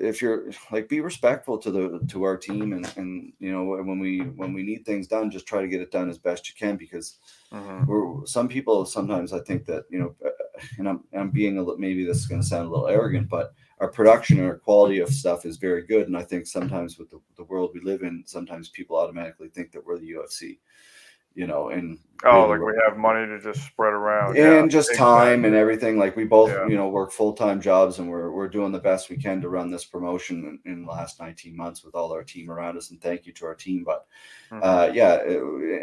if 0.00 0.22
you're 0.22 0.50
like 0.70 0.88
be 0.88 1.00
respectful 1.00 1.58
to 1.58 1.70
the 1.70 2.00
to 2.08 2.22
our 2.24 2.36
team 2.36 2.72
and 2.72 2.90
and 2.96 3.32
you 3.38 3.52
know 3.52 3.64
when 3.64 3.98
we 3.98 4.20
when 4.20 4.52
we 4.52 4.62
need 4.62 4.84
things 4.84 5.06
done, 5.06 5.30
just 5.30 5.46
try 5.46 5.60
to 5.60 5.68
get 5.68 5.80
it 5.80 5.90
done 5.90 6.08
as 6.08 6.18
best 6.18 6.48
you 6.48 6.54
can 6.58 6.76
because 6.76 7.18
hmm 7.52 7.84
we're 7.86 8.24
some 8.26 8.48
people 8.48 8.84
sometimes 8.84 9.32
I 9.32 9.40
think 9.40 9.64
that 9.66 9.84
you 9.90 9.98
know, 9.98 10.14
uh, 10.24 10.30
and 10.78 10.88
I'm 10.88 11.04
I'm 11.16 11.30
being 11.30 11.58
a 11.58 11.62
little 11.62 11.78
maybe 11.78 12.04
this 12.04 12.18
is 12.18 12.26
going 12.26 12.40
to 12.40 12.46
sound 12.46 12.66
a 12.66 12.70
little 12.70 12.88
arrogant, 12.88 13.28
but 13.28 13.54
our 13.80 13.88
production 13.88 14.38
and 14.38 14.46
our 14.46 14.58
quality 14.58 14.98
of 14.98 15.08
stuff 15.08 15.46
is 15.46 15.56
very 15.56 15.86
good, 15.86 16.06
and 16.06 16.16
I 16.16 16.22
think 16.22 16.46
sometimes 16.46 16.98
with 16.98 17.10
the, 17.10 17.20
the 17.36 17.44
world 17.44 17.70
we 17.74 17.80
live 17.80 18.02
in, 18.02 18.22
sometimes 18.26 18.68
people 18.68 18.96
automatically 18.96 19.48
think 19.48 19.72
that 19.72 19.84
we're 19.84 19.98
the 19.98 20.12
UFC, 20.12 20.58
you 21.34 21.46
know, 21.46 21.68
and 21.70 21.98
Oh, 22.22 22.46
like 22.48 22.60
we 22.60 22.72
have 22.86 22.98
money 22.98 23.26
to 23.26 23.40
just 23.40 23.66
spread 23.66 23.94
around. 23.94 24.36
and 24.36 24.36
yeah, 24.36 24.66
just 24.66 24.94
time 24.94 25.46
and 25.46 25.54
everything. 25.54 25.98
Like 25.98 26.16
we 26.16 26.24
both, 26.24 26.50
Yeah. 26.50 26.66
you 26.66 26.76
know, 26.76 26.88
work 26.88 27.12
full 27.12 27.32
time 27.32 27.62
jobs, 27.62 27.98
and 27.98 28.10
we're 28.10 28.30
we're 28.30 28.48
doing 28.48 28.72
the 28.72 28.78
best 28.78 29.08
we 29.08 29.16
can 29.16 29.40
to 29.40 29.48
run 29.48 29.70
this 29.70 29.86
promotion 29.86 30.60
in, 30.64 30.70
in 30.72 30.84
the 30.84 30.90
last 30.90 31.18
19 31.18 31.56
months 31.56 31.82
with 31.82 31.94
all 31.94 32.12
our 32.12 32.22
team 32.22 32.50
around 32.50 32.76
us. 32.76 32.90
And 32.90 33.00
thank 33.00 33.24
you 33.26 33.32
to 33.34 33.46
our 33.46 33.54
team. 33.54 33.84
But. 33.84 34.06
Uh, 34.52 34.90
yeah, 34.92 35.20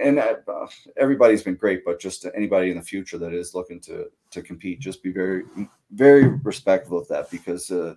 and 0.01 0.19
uh, 0.19 0.67
everybody's 0.97 1.43
been 1.43 1.55
great. 1.55 1.85
But 1.85 1.99
just 1.99 2.25
anybody 2.35 2.69
in 2.71 2.77
the 2.77 2.83
future 2.83 3.17
that 3.17 3.33
is 3.33 3.55
looking 3.55 3.79
to 3.81 4.09
to 4.31 4.41
compete, 4.41 4.79
just 4.79 5.01
be 5.01 5.11
very 5.11 5.43
very 5.91 6.27
respectful 6.27 6.99
of 6.99 7.07
that 7.07 7.31
because 7.31 7.71
uh, 7.71 7.95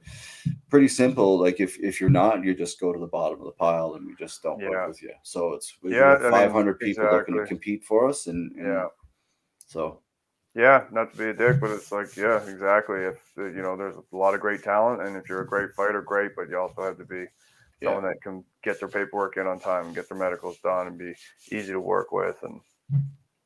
pretty 0.69 0.89
simple. 0.89 1.39
Like 1.39 1.61
if 1.61 1.79
if 1.81 2.01
you're 2.01 2.11
not, 2.11 2.45
you 2.45 2.55
just 2.55 2.81
go 2.81 2.93
to 2.93 2.99
the 2.99 3.07
bottom 3.07 3.41
of 3.41 3.47
the 3.47 3.53
pile, 3.53 3.95
and 3.95 4.07
we 4.07 4.15
just 4.15 4.43
don't 4.43 4.61
Yeah. 4.61 4.71
work 4.71 4.89
with 4.89 5.03
you. 5.03 5.13
So 5.23 5.55
it's 5.55 5.77
we 5.83 5.93
Yeah, 5.93 6.13
have 6.13 6.19
I 6.21 6.31
mean, 6.31 6.31
500 6.31 6.79
people 6.79 7.05
looking 7.05 7.35
to 7.35 7.41
exactly. 7.41 7.47
compete 7.49 7.85
for 7.85 8.09
us, 8.09 8.27
and, 8.27 8.53
and 8.53 8.67
Yeah. 8.67 8.87
so. 9.67 10.01
Yeah, 10.53 10.87
not 10.91 11.13
to 11.13 11.17
be 11.17 11.27
a 11.27 11.33
dick, 11.33 11.61
but 11.61 11.71
it's 11.71 11.93
like, 11.93 12.17
yeah, 12.17 12.43
exactly. 12.49 12.99
If 12.99 13.21
you 13.37 13.63
know, 13.63 13.77
there's 13.77 13.95
a 13.95 14.17
lot 14.17 14.35
of 14.35 14.41
great 14.41 14.65
talent, 14.65 15.01
and 15.01 15.17
if 15.17 15.29
you're 15.29 15.43
a 15.43 15.47
great 15.47 15.73
fighter, 15.77 16.03
great, 16.03 16.33
but 16.35 16.49
you 16.49 16.59
also 16.59 16.83
have 16.83 16.99
to 16.99 17.05
be 17.05 17.27
Yeah. 17.81 17.89
someone 17.89 18.05
that 18.05 18.23
can 18.23 18.45
get 18.63 18.79
their 18.81 18.89
paperwork 18.89 19.37
in 19.37 19.47
on 19.47 19.59
time 19.61 19.87
and 19.87 19.95
get 19.95 20.09
their 20.09 20.19
medicals 20.19 20.59
done 20.63 20.87
and 20.89 20.99
be 20.99 21.15
easy 21.51 21.73
to 21.73 21.81
work 21.81 22.13
with. 22.13 22.37
And 22.43 22.61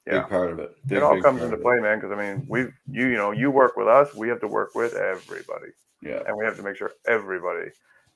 yeah, 0.06 0.20
Big 0.20 0.28
part 0.28 0.50
of 0.50 0.58
it. 0.58 0.76
Big, 0.86 0.98
it 0.98 1.02
all 1.02 1.20
comes 1.20 1.42
into 1.42 1.56
play, 1.56 1.76
man. 1.80 1.98
Because 2.00 2.12
I 2.12 2.16
mean, 2.20 2.44
we, 2.48 2.62
you, 2.90 3.06
you 3.08 3.16
know, 3.16 3.30
you 3.30 3.50
work 3.50 3.76
with 3.76 3.86
us, 3.88 4.14
we 4.14 4.28
have 4.28 4.40
to 4.40 4.48
work 4.48 4.74
with 4.74 4.94
everybody, 4.94 5.68
Yeah. 6.02 6.22
and 6.26 6.36
we 6.36 6.44
have 6.44 6.56
to 6.56 6.62
make 6.62 6.76
sure 6.76 6.90
everybody 7.06 7.70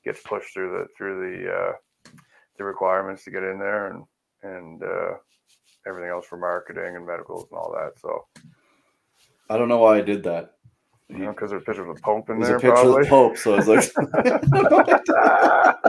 gets 0.05 0.21
pushed 0.21 0.53
through 0.53 0.71
the 0.71 0.87
through 0.97 1.19
the 1.43 1.51
uh, 1.53 1.73
the 2.57 2.63
requirements 2.63 3.23
to 3.23 3.31
get 3.31 3.43
in 3.43 3.57
there, 3.59 3.87
and 3.87 4.03
and 4.43 4.83
uh, 4.83 5.13
everything 5.87 6.09
else 6.09 6.25
for 6.25 6.37
marketing 6.37 6.95
and 6.95 7.05
medicals 7.07 7.47
and 7.49 7.57
all 7.59 7.71
that. 7.71 7.93
So 7.99 8.25
I 9.49 9.57
don't 9.57 9.67
know 9.69 9.79
why 9.79 9.97
I 9.97 10.01
did 10.01 10.21
that. 10.23 10.55
you 11.09 11.17
know, 11.19 11.31
because 11.31 11.49
there's 11.49 11.63
a 11.63 11.65
picture 11.65 11.89
of 11.89 11.95
the 11.95 12.01
Pope 12.03 12.29
in 12.29 12.39
There's 12.39 12.49
there, 12.49 12.57
a 12.57 12.59
picture 12.59 12.73
probably. 12.83 12.99
of 13.01 13.03
the 13.05 13.09
Pope, 13.09 13.37
so 13.37 13.53
I 13.53 13.57
was 13.57 13.67
like, 13.67 13.83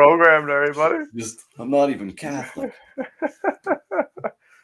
Programmed 0.00 0.48
everybody. 0.48 1.04
just 1.14 1.40
I'm 1.58 1.70
not 1.70 1.90
even 1.90 2.10
Catholic. 2.12 2.72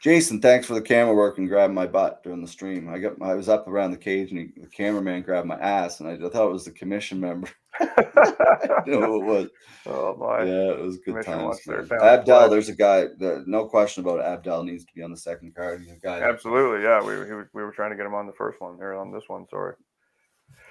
Jason, 0.03 0.41
thanks 0.41 0.67
for 0.67 0.73
the 0.75 0.81
camera 0.81 1.15
work 1.15 1.37
and 1.37 1.47
grabbing 1.49 1.75
my 1.75 1.87
butt 1.87 2.23
during 2.23 2.41
the 2.41 2.49
stream. 2.49 2.89
I 2.89 2.99
got 2.99 3.21
I 3.21 3.35
was 3.35 3.49
up 3.51 3.69
around 3.69 3.91
the 3.91 3.99
cage 3.99 4.31
and 4.31 4.41
he, 4.41 4.61
the 4.63 4.67
cameraman 4.69 5.21
grabbed 5.23 5.47
my 5.47 5.59
ass, 5.61 6.01
and 6.01 6.09
I, 6.09 6.13
I 6.15 6.31
thought 6.31 6.49
it 6.49 6.53
was 6.53 6.65
the 6.65 6.71
commission 6.71 7.21
member. 7.21 7.49
I 7.81 8.83
didn't 8.87 9.01
know 9.01 9.07
who 9.07 9.23
it 9.23 9.27
was. 9.27 9.49
oh 9.87 10.17
my. 10.17 10.43
Yeah, 10.45 10.71
it 10.73 10.81
was 10.81 10.97
good 10.99 11.05
Commission 11.17 11.33
times. 11.35 11.45
wants 11.45 11.65
their 11.67 11.79
man. 11.81 11.89
pound 11.89 12.03
Abdel, 12.03 12.49
there's 12.49 12.71
a 12.71 12.75
guy. 12.75 13.03
The, 13.19 13.45
no 13.47 13.67
question 13.67 14.05
about 14.05 14.21
it. 14.21 14.25
Abdel 14.27 14.63
needs 14.65 14.87
to 14.87 14.93
be 14.95 15.03
on 15.03 15.11
the 15.11 15.17
second 15.19 15.55
card. 15.55 15.81
He's 15.83 15.91
a 15.93 15.97
guy. 15.97 16.21
that- 16.21 16.31
Absolutely, 16.31 16.83
yeah. 16.83 17.03
We, 17.03 17.13
he, 17.27 17.33
we 17.53 17.63
were 17.63 17.73
trying 17.73 17.91
to 17.91 17.97
get 17.97 18.07
him 18.07 18.15
on 18.15 18.27
the 18.27 18.33
first 18.33 18.59
one, 18.63 18.81
or 18.81 18.95
on 18.95 19.13
this 19.13 19.25
one. 19.27 19.47
Sorry. 19.51 19.75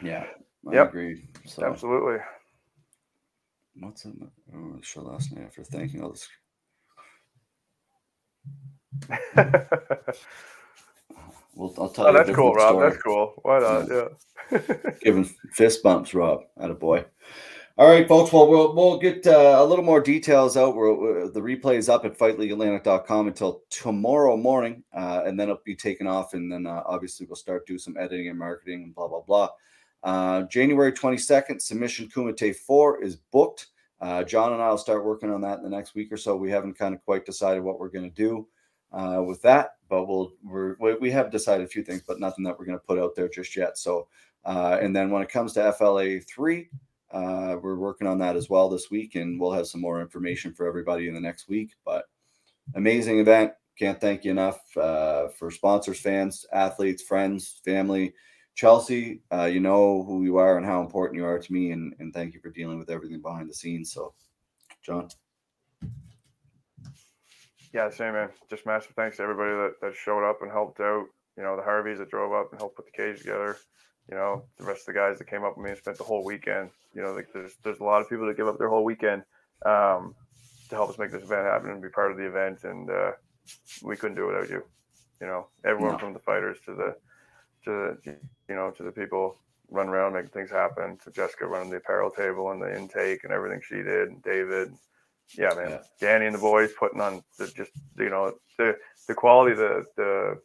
yeah, 0.01 0.25
I 0.67 0.73
Yep. 0.73 0.87
agree. 0.89 1.27
So 1.45 1.63
Absolutely. 1.67 2.17
what's 3.79 4.05
in 4.05 4.31
oh, 4.53 4.79
show 4.81 5.01
last 5.01 5.31
night 5.31 5.45
after 5.45 5.63
thanking 5.63 6.01
all 6.03 6.11
this 6.11 6.27
We'll, 11.55 11.73
I'll 11.77 11.89
tell 11.89 12.07
oh, 12.07 12.11
you. 12.11 12.17
that's 12.17 12.35
cool, 12.35 12.53
Rob. 12.53 12.75
story. 12.75 12.89
That's 12.89 13.01
cool. 13.01 13.33
Why 13.43 13.59
not? 13.59 13.87
Yeah. 13.89 14.59
Giving 15.01 15.23
fist 15.53 15.81
bumps, 15.81 16.13
Rob. 16.13 16.41
At 16.59 16.69
a 16.69 16.73
boy. 16.73 17.05
All 17.77 17.87
right, 17.89 18.07
folks. 18.07 18.31
Well, 18.31 18.47
we'll, 18.49 18.75
we'll 18.75 18.97
get 18.99 19.25
uh, 19.25 19.55
a 19.59 19.65
little 19.65 19.83
more 19.83 20.01
details 20.01 20.57
out. 20.57 20.75
We're, 20.75 20.93
we're- 20.93 21.29
the 21.29 21.41
replay 21.41 21.75
is 21.77 21.89
up 21.89 22.03
at 22.05 22.17
fightleagueatlantic.com 22.17 23.27
until 23.27 23.63
tomorrow 23.69 24.35
morning, 24.37 24.83
uh, 24.93 25.23
and 25.25 25.39
then 25.39 25.49
it'll 25.49 25.61
be 25.65 25.75
taken 25.75 26.07
off. 26.07 26.33
And 26.33 26.51
then 26.51 26.67
uh, 26.67 26.83
obviously 26.85 27.25
we'll 27.25 27.35
start 27.37 27.65
do 27.65 27.77
some 27.77 27.97
editing 27.97 28.27
and 28.27 28.37
marketing 28.37 28.83
and 28.83 28.95
blah 28.95 29.07
blah 29.07 29.21
blah. 29.21 29.49
Uh, 30.03 30.43
January 30.43 30.91
22nd, 30.91 31.61
submission 31.61 32.07
Kumite 32.07 32.55
4 32.55 33.01
is 33.03 33.15
booked. 33.15 33.67
Uh, 34.01 34.23
John 34.23 34.53
and 34.53 34.61
I 34.61 34.69
will 34.69 34.77
start 34.77 35.05
working 35.05 35.31
on 35.31 35.41
that 35.41 35.57
in 35.57 35.63
the 35.63 35.69
next 35.69 35.95
week 35.95 36.11
or 36.11 36.17
so. 36.17 36.35
We 36.35 36.51
haven't 36.51 36.77
kind 36.77 36.93
of 36.93 37.03
quite 37.03 37.25
decided 37.25 37.63
what 37.63 37.79
we're 37.79 37.89
going 37.89 38.09
to 38.09 38.15
do 38.15 38.47
uh, 38.91 39.23
with 39.25 39.41
that, 39.41 39.75
but 39.89 40.05
we'll 40.05 40.33
we're, 40.43 40.75
we 40.99 41.11
have 41.11 41.31
decided 41.31 41.65
a 41.65 41.69
few 41.69 41.83
things, 41.83 42.01
but 42.05 42.19
nothing 42.19 42.43
that 42.43 42.57
we're 42.57 42.65
going 42.65 42.77
to 42.77 42.85
put 42.85 42.99
out 42.99 43.15
there 43.15 43.29
just 43.29 43.55
yet. 43.55 43.77
So, 43.77 44.07
uh, 44.43 44.77
and 44.81 44.95
then 44.95 45.09
when 45.09 45.21
it 45.21 45.29
comes 45.29 45.53
to 45.53 45.73
FLA 45.73 46.19
three, 46.19 46.69
uh, 47.11 47.57
we're 47.61 47.77
working 47.77 48.07
on 48.07 48.17
that 48.19 48.35
as 48.35 48.49
well 48.49 48.69
this 48.69 48.91
week, 48.91 49.15
and 49.15 49.39
we'll 49.39 49.53
have 49.53 49.67
some 49.67 49.81
more 49.81 50.01
information 50.01 50.53
for 50.53 50.67
everybody 50.67 51.07
in 51.07 51.13
the 51.13 51.19
next 51.19 51.47
week. 51.47 51.71
But 51.85 52.05
amazing 52.75 53.19
event. 53.19 53.53
Can't 53.77 53.99
thank 53.99 54.23
you 54.23 54.31
enough 54.31 54.59
uh, 54.77 55.27
for 55.29 55.51
sponsors, 55.51 55.99
fans, 55.99 56.45
athletes, 56.53 57.03
friends, 57.03 57.59
family. 57.65 58.13
Chelsea, 58.55 59.21
uh, 59.33 59.45
you 59.45 59.59
know 59.59 60.03
who 60.03 60.23
you 60.23 60.37
are 60.37 60.57
and 60.57 60.65
how 60.65 60.81
important 60.81 61.17
you 61.17 61.25
are 61.25 61.37
to 61.39 61.53
me, 61.53 61.71
and, 61.71 61.93
and 61.99 62.13
thank 62.13 62.33
you 62.33 62.39
for 62.39 62.49
dealing 62.49 62.79
with 62.79 62.89
everything 62.89 63.21
behind 63.21 63.49
the 63.49 63.53
scenes. 63.53 63.91
So, 63.91 64.13
John, 64.81 65.09
Yeah, 67.73 67.89
same 67.89 68.13
man. 68.13 68.29
Just 68.49 68.65
massive 68.65 68.93
thanks 68.95 69.17
to 69.17 69.23
everybody 69.23 69.51
that, 69.51 69.73
that 69.81 69.95
showed 69.95 70.27
up 70.27 70.41
and 70.41 70.49
helped 70.49 70.79
out. 70.79 71.05
You 71.37 71.43
know, 71.43 71.57
the 71.57 71.61
Harveys 71.63 71.97
that 71.99 72.09
drove 72.09 72.31
up 72.31 72.51
and 72.51 72.59
helped 72.59 72.77
put 72.77 72.85
the 72.85 72.91
cage 72.93 73.19
together. 73.19 73.57
You 74.09 74.15
know, 74.15 74.43
the 74.57 74.63
rest 74.63 74.81
of 74.87 74.93
the 74.93 74.99
guys 74.99 75.17
that 75.17 75.27
came 75.27 75.43
up 75.43 75.57
with 75.57 75.65
me 75.65 75.71
and 75.71 75.77
spent 75.79 75.97
the 75.97 76.05
whole 76.05 76.23
weekend. 76.23 76.69
You 76.93 77.01
know, 77.01 77.11
like 77.11 77.27
there's 77.33 77.55
there's 77.63 77.79
a 77.79 77.83
lot 77.83 77.99
of 78.01 78.09
people 78.09 78.25
that 78.27 78.37
give 78.37 78.47
up 78.47 78.57
their 78.57 78.69
whole 78.69 78.85
weekend 78.85 79.23
um, 79.65 80.15
to 80.69 80.75
help 80.75 80.89
us 80.89 80.97
make 80.97 81.11
this 81.11 81.23
event 81.23 81.45
happen 81.45 81.71
and 81.71 81.81
be 81.81 81.89
part 81.89 82.11
of 82.11 82.17
the 82.17 82.25
event. 82.25 82.63
And 82.63 82.89
uh, 82.89 83.11
we 83.83 83.97
couldn't 83.97 84.15
do 84.15 84.29
it 84.29 84.33
without 84.33 84.49
you. 84.49 84.63
You 85.19 85.27
know, 85.27 85.47
everyone 85.65 85.93
No. 85.93 85.97
from 85.97 86.13
the 86.13 86.19
fighters 86.19 86.59
to 86.65 86.75
the 86.75 86.95
to 87.65 87.97
the, 88.05 88.17
you 88.49 88.55
know 88.55 88.71
to 88.71 88.83
the 88.83 88.91
people 88.91 89.37
running 89.69 89.91
around 89.91 90.13
making 90.13 90.29
things 90.29 90.51
happen. 90.51 90.97
To 91.03 91.11
Jessica 91.11 91.45
running 91.45 91.69
the 91.69 91.77
apparel 91.77 92.09
table 92.11 92.51
and 92.51 92.61
the 92.61 92.75
intake 92.75 93.23
and 93.23 93.33
everything 93.33 93.61
she 93.67 93.75
did. 93.75 94.09
And 94.09 94.23
David. 94.23 94.73
Yeah, 95.37 95.53
man. 95.55 95.71
Yeah. 95.71 95.79
Danny 95.99 96.25
and 96.27 96.35
the 96.35 96.39
boys 96.39 96.71
putting 96.77 97.01
on 97.01 97.23
the 97.37 97.47
just 97.47 97.71
you 97.97 98.09
know 98.09 98.33
the 98.57 98.77
the 99.07 99.15
quality 99.15 99.53
of 99.53 99.57
the 99.57 99.85
the 99.97 100.41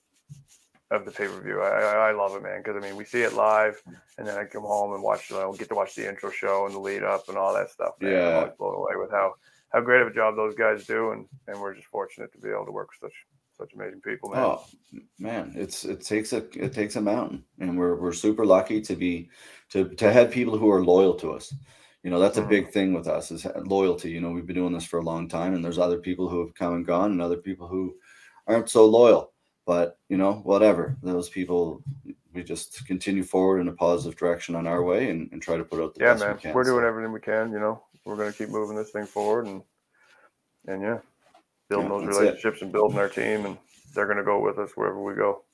of 0.91 1.05
the 1.05 1.11
pay 1.13 1.27
per 1.29 1.41
view. 1.41 1.61
I, 1.61 2.09
I 2.09 2.13
love 2.13 2.35
it, 2.35 2.43
man. 2.43 2.63
Because 2.63 2.83
I 2.83 2.85
mean, 2.85 2.97
we 2.97 3.05
see 3.05 3.23
it 3.23 3.35
live, 3.35 3.81
and 4.19 4.27
then 4.27 4.37
I 4.37 4.45
come 4.45 4.63
home 4.63 4.95
and 4.95 5.03
watch. 5.03 5.31
It. 5.31 5.37
I 5.37 5.51
get 5.57 5.69
to 5.69 5.75
watch 5.75 5.95
the 5.95 6.09
intro 6.09 6.31
show 6.31 6.67
and 6.67 6.75
the 6.75 6.81
lead 6.81 7.03
up 7.05 7.29
and 7.29 7.37
all 7.39 7.55
that 7.55 7.71
stuff. 7.71 7.95
Man. 8.01 8.11
I'm 8.11 8.19
Yeah. 8.19 8.37
always 8.39 8.53
blown 8.59 8.75
away 8.75 8.93
with 8.97 9.11
how 9.11 9.35
how 9.69 9.81
great 9.83 10.01
of 10.01 10.09
a 10.09 10.15
job 10.15 10.35
those 10.35 10.55
guys 10.55 10.87
do, 10.87 11.11
and 11.13 11.27
and 11.47 11.61
we're 11.61 11.75
just 11.75 11.87
fortunate 11.89 12.33
to 12.33 12.39
be 12.39 12.49
able 12.51 12.67
to 12.67 12.73
work 12.73 12.89
with 12.91 13.11
such 13.11 13.19
such 13.61 13.75
amazing 13.75 14.01
people, 14.01 14.31
man. 14.31 14.41
Oh 14.41 14.65
man, 15.19 15.53
it's 15.55 15.85
it 15.85 16.01
takes 16.01 16.33
a 16.33 16.39
it 16.59 16.73
takes 16.73 16.97
a 16.97 17.01
mountain, 17.01 17.45
and 17.59 17.79
we're 17.79 17.97
we're 17.97 18.13
super 18.13 18.47
lucky 18.47 18.81
to 18.81 18.97
be 18.97 19.29
to 19.71 19.89
to 19.97 20.13
have 20.13 20.31
people 20.31 20.57
who 20.57 20.71
are 20.71 20.85
loyal 20.85 21.15
to 21.17 21.33
us. 21.33 21.55
You 22.03 22.11
know, 22.11 22.19
that's 22.19 22.39
a 22.39 22.43
big 22.43 22.69
mm. 22.69 22.73
thing 22.73 22.95
with 22.95 23.07
us 23.07 23.31
is 23.31 23.45
uh, 23.45 23.61
loyalty. 23.65 24.11
You 24.11 24.23
know, 24.23 24.31
we've 24.31 24.47
been 24.47 24.57
doing 24.57 24.73
this 24.73 24.87
for 24.87 25.01
a 25.01 25.05
long 25.05 25.29
time, 25.29 25.55
and 25.55 25.63
there's 25.63 25.79
other 25.79 25.99
people 25.99 26.29
who 26.29 26.41
have 26.41 26.55
come 26.55 26.75
and 26.75 26.87
gone, 26.87 27.13
and 27.13 27.21
other 27.21 27.37
people 27.37 27.69
who 27.69 27.95
aren't 28.47 28.71
so 28.71 28.87
loyal. 28.87 29.33
But 29.67 29.99
you 30.09 30.17
know, 30.17 30.35
whatever 30.45 30.97
those 31.03 31.29
people, 31.29 31.83
we 32.33 32.43
just 32.43 32.87
continue 32.87 33.23
forward 33.23 33.61
in 33.61 33.69
a 33.69 33.73
positive 33.73 34.19
direction 34.19 34.55
on 34.55 34.67
our 34.67 34.83
way, 34.83 35.11
and, 35.11 35.31
and 35.33 35.43
try 35.43 35.59
to 35.59 35.65
put 35.65 35.83
out 35.83 35.95
the 35.95 36.01
yeah, 36.01 36.15
best 36.15 36.25
man. 36.25 36.35
we 36.37 36.41
can. 36.41 36.55
We're 36.55 36.65
doing 36.65 36.83
So, 36.83 36.89
everything 36.89 37.13
we 37.13 37.21
can. 37.21 37.53
You 37.53 37.61
know, 37.61 37.83
we're 38.07 38.17
gonna 38.17 38.33
keep 38.33 38.49
moving 38.49 38.77
this 38.77 38.91
thing 38.91 39.05
forward, 39.05 39.47
and 39.47 39.63
and 40.67 40.81
yeah, 40.81 40.99
building 41.71 41.89
Yeah, 41.91 41.97
those 41.97 42.07
that's 42.07 42.17
it. 42.19 42.21
relationships 42.21 42.63
and 42.63 42.73
building 42.73 42.99
our 42.99 43.09
team, 43.09 43.47
and 43.47 43.57
they're 43.95 44.07
gonna 44.07 44.25
go 44.25 44.41
with 44.41 44.59
us 44.59 44.73
wherever 44.77 45.03
we 45.03 45.15
go. 45.15 45.45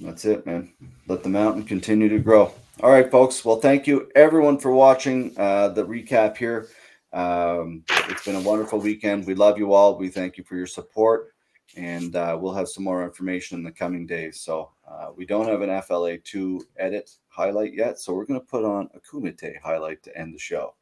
That's 0.00 0.24
it, 0.24 0.44
man. 0.46 0.72
Let 1.06 1.22
the 1.22 1.28
mountain 1.28 1.62
continue 1.62 2.08
to 2.08 2.18
grow. 2.18 2.52
All 2.82 2.90
right, 2.90 3.08
folks. 3.10 3.44
Well, 3.44 3.60
thank 3.60 3.86
you 3.86 4.10
everyone 4.16 4.58
for 4.58 4.72
watching 4.72 5.34
uh, 5.36 5.68
the 5.68 5.84
recap 5.86 6.36
here. 6.36 6.68
Um, 7.12 7.84
it's 8.08 8.24
been 8.24 8.36
a 8.36 8.40
wonderful 8.40 8.78
weekend. 8.80 9.26
We 9.26 9.34
love 9.34 9.58
you 9.58 9.74
all. 9.74 9.98
We 9.98 10.08
thank 10.08 10.38
you 10.38 10.44
for 10.44 10.56
your 10.56 10.66
support, 10.66 11.32
and 11.76 12.16
uh, 12.16 12.38
we'll 12.40 12.54
have 12.54 12.68
some 12.68 12.84
more 12.84 13.04
information 13.04 13.58
in 13.58 13.64
the 13.64 13.72
coming 13.72 14.06
days. 14.06 14.40
So 14.40 14.70
uh, 14.88 15.08
we 15.14 15.26
don't 15.26 15.48
have 15.48 15.60
an 15.60 15.82
FLA 15.82 16.16
two 16.18 16.64
edit 16.78 17.10
highlight 17.28 17.74
yet, 17.74 17.98
so 17.98 18.14
we're 18.14 18.24
going 18.26 18.40
to 18.40 18.46
put 18.46 18.64
on 18.64 18.88
a 18.94 19.00
Kumite 19.00 19.60
highlight 19.60 20.02
to 20.04 20.16
end 20.16 20.32
the 20.34 20.38
show. 20.38 20.74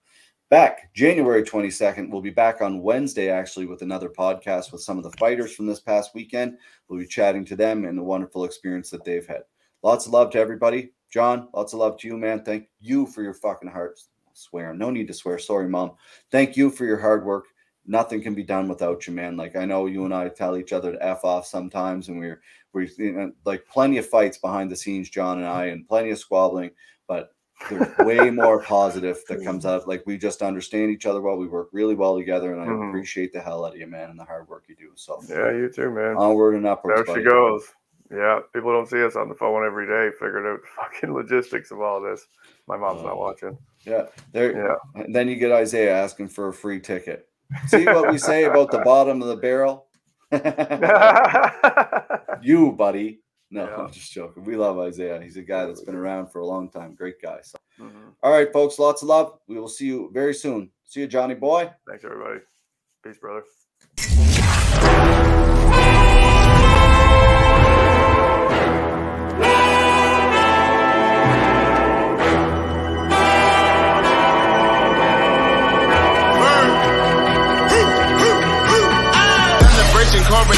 Back 0.51 0.95
January 0.95 1.43
22nd. 1.43 2.11
We'll 2.11 2.23
be 2.23 2.31
back 2.31 2.63
on 2.63 2.81
Wednesday, 2.81 3.29
actually, 3.29 3.67
with 3.67 3.83
another 3.83 4.09
podcast 4.09 4.73
with 4.73 4.81
some 4.81 4.97
of 4.97 5.05
the 5.05 5.13
fighters 5.19 5.55
from 5.55 5.67
this 5.67 5.81
past 5.81 6.15
weekend. 6.15 6.57
We'll 6.89 7.01
be 7.01 7.07
chatting 7.07 7.45
to 7.47 7.57
them 7.57 7.85
and 7.85 7.99
the 7.99 8.03
wonderful 8.03 8.47
experience 8.47 8.89
that 8.89 9.05
they've 9.05 9.27
had. 9.27 9.43
Lots 9.83 10.07
of 10.07 10.13
love 10.13 10.31
to 10.31 10.39
everybody. 10.39 10.93
John, 11.13 11.49
lots 11.53 11.75
of 11.75 11.81
love 11.81 11.99
to 11.99 12.09
you, 12.09 12.17
man. 12.17 12.45
Thank 12.45 12.69
you 12.81 13.05
for 13.05 13.23
your 13.23 13.35
fucking 13.35 13.69
heart. 13.69 14.01
Swear, 14.33 14.73
no 14.73 14.91
need 14.91 15.09
to 15.09 15.13
swear. 15.13 15.39
Sorry, 15.39 15.69
mom. 15.69 15.93
Thank 16.31 16.57
you 16.57 16.71
for 16.71 16.87
your 16.87 16.99
hard 16.99 17.27
work. 17.27 17.45
Nothing 17.85 18.23
can 18.23 18.35
be 18.35 18.43
done 18.43 18.69
without 18.69 19.07
you, 19.07 19.13
man. 19.13 19.37
Like 19.37 19.55
I 19.55 19.67
know 19.67 19.85
you 19.85 20.07
and 20.07 20.15
I 20.15 20.31
tell 20.31 20.57
each 20.57 20.73
other 20.73 20.93
to 20.93 21.05
f 21.05 21.25
off 21.25 21.47
sometimes, 21.47 22.09
and 22.09 22.19
we're 22.19 22.41
we 22.73 22.91
you 22.97 23.13
know, 23.13 23.33
like 23.45 23.67
plenty 23.67 23.99
of 23.99 24.09
fights 24.09 24.39
behind 24.39 24.71
the 24.71 24.77
scenes, 24.77 25.11
John 25.11 25.39
and 25.39 25.47
I, 25.47 25.67
and 25.67 25.87
plenty 25.87 26.11
of 26.11 26.19
squabbling. 26.19 26.71
But 27.07 27.35
there's 27.71 27.97
way 27.99 28.31
more 28.31 28.63
positive 28.63 29.19
that 29.29 29.43
comes 29.45 29.67
out. 29.67 29.83
of 29.83 29.87
Like 29.89 30.05
we 30.07 30.17
just 30.19 30.43
understand 30.43 30.91
each 30.91 31.07
other 31.07 31.21
well. 31.21 31.37
We 31.37 31.49
work 31.49 31.69
really 31.73 31.95
well 31.95 32.17
together, 32.17 32.53
and 32.53 32.63
I 32.63 32.67
Mhm. 32.67 32.89
appreciate 32.89 33.33
the 33.33 33.41
hell 33.41 33.65
out 33.65 33.75
of 33.75 33.81
you, 33.81 33.87
man, 33.87 34.11
and 34.11 34.19
the 34.19 34.25
hard 34.25 34.49
work 34.49 34.65
you 34.69 34.77
do. 34.77 34.91
So 34.95 35.21
Yeah, 35.29 35.51
you 35.53 35.69
too, 35.71 35.91
man. 35.91 36.17
onward 36.17 36.55
and 36.55 36.67
upwards. 36.67 36.97
There 37.07 37.17
she 37.17 37.25
buddy. 37.25 37.25
goes. 37.25 37.75
Yeah, 38.11 38.41
people 38.55 38.73
don't 38.73 38.89
see 38.89 39.03
us 39.05 39.17
on 39.17 39.29
the 39.29 39.35
phone 39.35 39.67
every 39.67 39.87
day 39.87 40.11
figuring 40.19 40.47
out 40.47 40.63
the 40.63 40.67
fucking 40.69 41.13
logistics 41.13 41.71
of 41.71 41.83
all 41.83 42.01
this. 42.01 42.27
My 42.67 42.77
mom's 42.79 43.03
not 43.03 43.13
Oh. 43.15 43.19
watching. 43.19 43.59
Yeah, 43.83 44.07
there. 44.33 44.53
Yeah. 44.53 44.77
And 45.03 45.15
then 45.15 45.29
you 45.29 45.37
get 45.37 45.53
Isaiah 45.53 45.93
asking 45.95 46.29
for 46.29 46.49
a 46.49 46.53
free 46.53 46.81
ticket. 46.81 47.29
See 47.67 47.85
what 47.85 48.11
we 48.11 48.17
say 48.19 48.45
about 48.45 48.71
the 48.71 48.79
bottom 48.81 49.21
of 49.21 49.29
the 49.29 49.37
barrel? 49.37 49.89
you, 52.43 52.73
buddy. 52.73 53.21
No, 53.51 53.65
Yeah. 53.65 53.77
I'm 53.77 53.91
just 53.93 54.13
joking. 54.13 54.45
We 54.45 54.57
love 54.57 54.79
Isaiah. 54.79 55.21
He's 55.23 55.37
a 55.37 55.43
guy 55.43 55.65
that's 55.67 55.81
been 55.83 55.95
around 55.95 56.29
for 56.29 56.41
a 56.41 56.47
long 56.47 56.71
time. 56.71 56.95
Great 56.95 57.21
guy. 57.23 57.41
So, 57.43 57.57
Mhm. 57.79 58.15
all 58.23 58.31
right, 58.33 58.53
folks, 58.53 58.79
lots 58.79 59.03
of 59.03 59.09
love. 59.09 59.41
We 59.47 59.59
will 59.59 59.69
see 59.69 59.87
you 59.87 60.11
very 60.13 60.35
soon. 60.35 60.71
See 60.85 61.01
you, 61.01 61.07
Johnny 61.07 61.35
boy. 61.35 61.73
Thanks, 61.87 62.05
everybody. 62.05 62.41
Peace, 63.03 63.19
brother. 63.19 63.45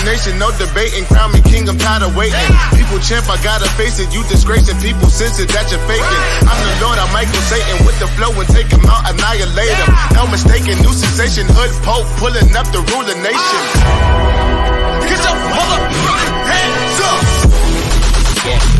Coronation, 0.00 0.38
no 0.38 0.48
debating. 0.56 1.04
Crown 1.04 1.30
me 1.30 1.42
king, 1.42 1.68
I'm 1.68 1.76
tired 1.76 2.00
of 2.02 2.16
waiting. 2.16 2.32
People 2.72 2.98
champ, 3.00 3.28
I 3.28 3.36
gotta 3.44 3.68
face 3.76 4.00
it. 4.00 4.08
You 4.14 4.24
disgracing 4.32 4.80
people, 4.80 5.10
sense 5.10 5.38
it 5.38 5.52
that 5.52 5.68
you're 5.68 5.84
faking. 5.84 6.22
I'm 6.48 6.56
the 6.56 6.72
Lord, 6.80 6.96
I'm 6.96 7.12
Michael 7.12 7.44
Satan 7.52 7.84
with 7.84 8.00
the 8.00 8.08
flow 8.16 8.32
and 8.32 8.48
take 8.48 8.72
him 8.72 8.80
out, 8.88 9.04
annihilate 9.12 9.76
him. 9.76 9.92
No 10.16 10.24
mistaking, 10.26 10.80
new 10.80 10.96
sensation, 10.96 11.44
hood 11.52 11.68
pope 11.84 12.08
pulling 12.16 12.48
up 12.56 12.64
the 12.72 12.80
ruler 12.80 13.12
nation. 13.20 13.60
Get 15.04 15.20
your 15.20 15.36
mother 15.52 15.84
hands 16.48 17.00
up! 18.72 18.79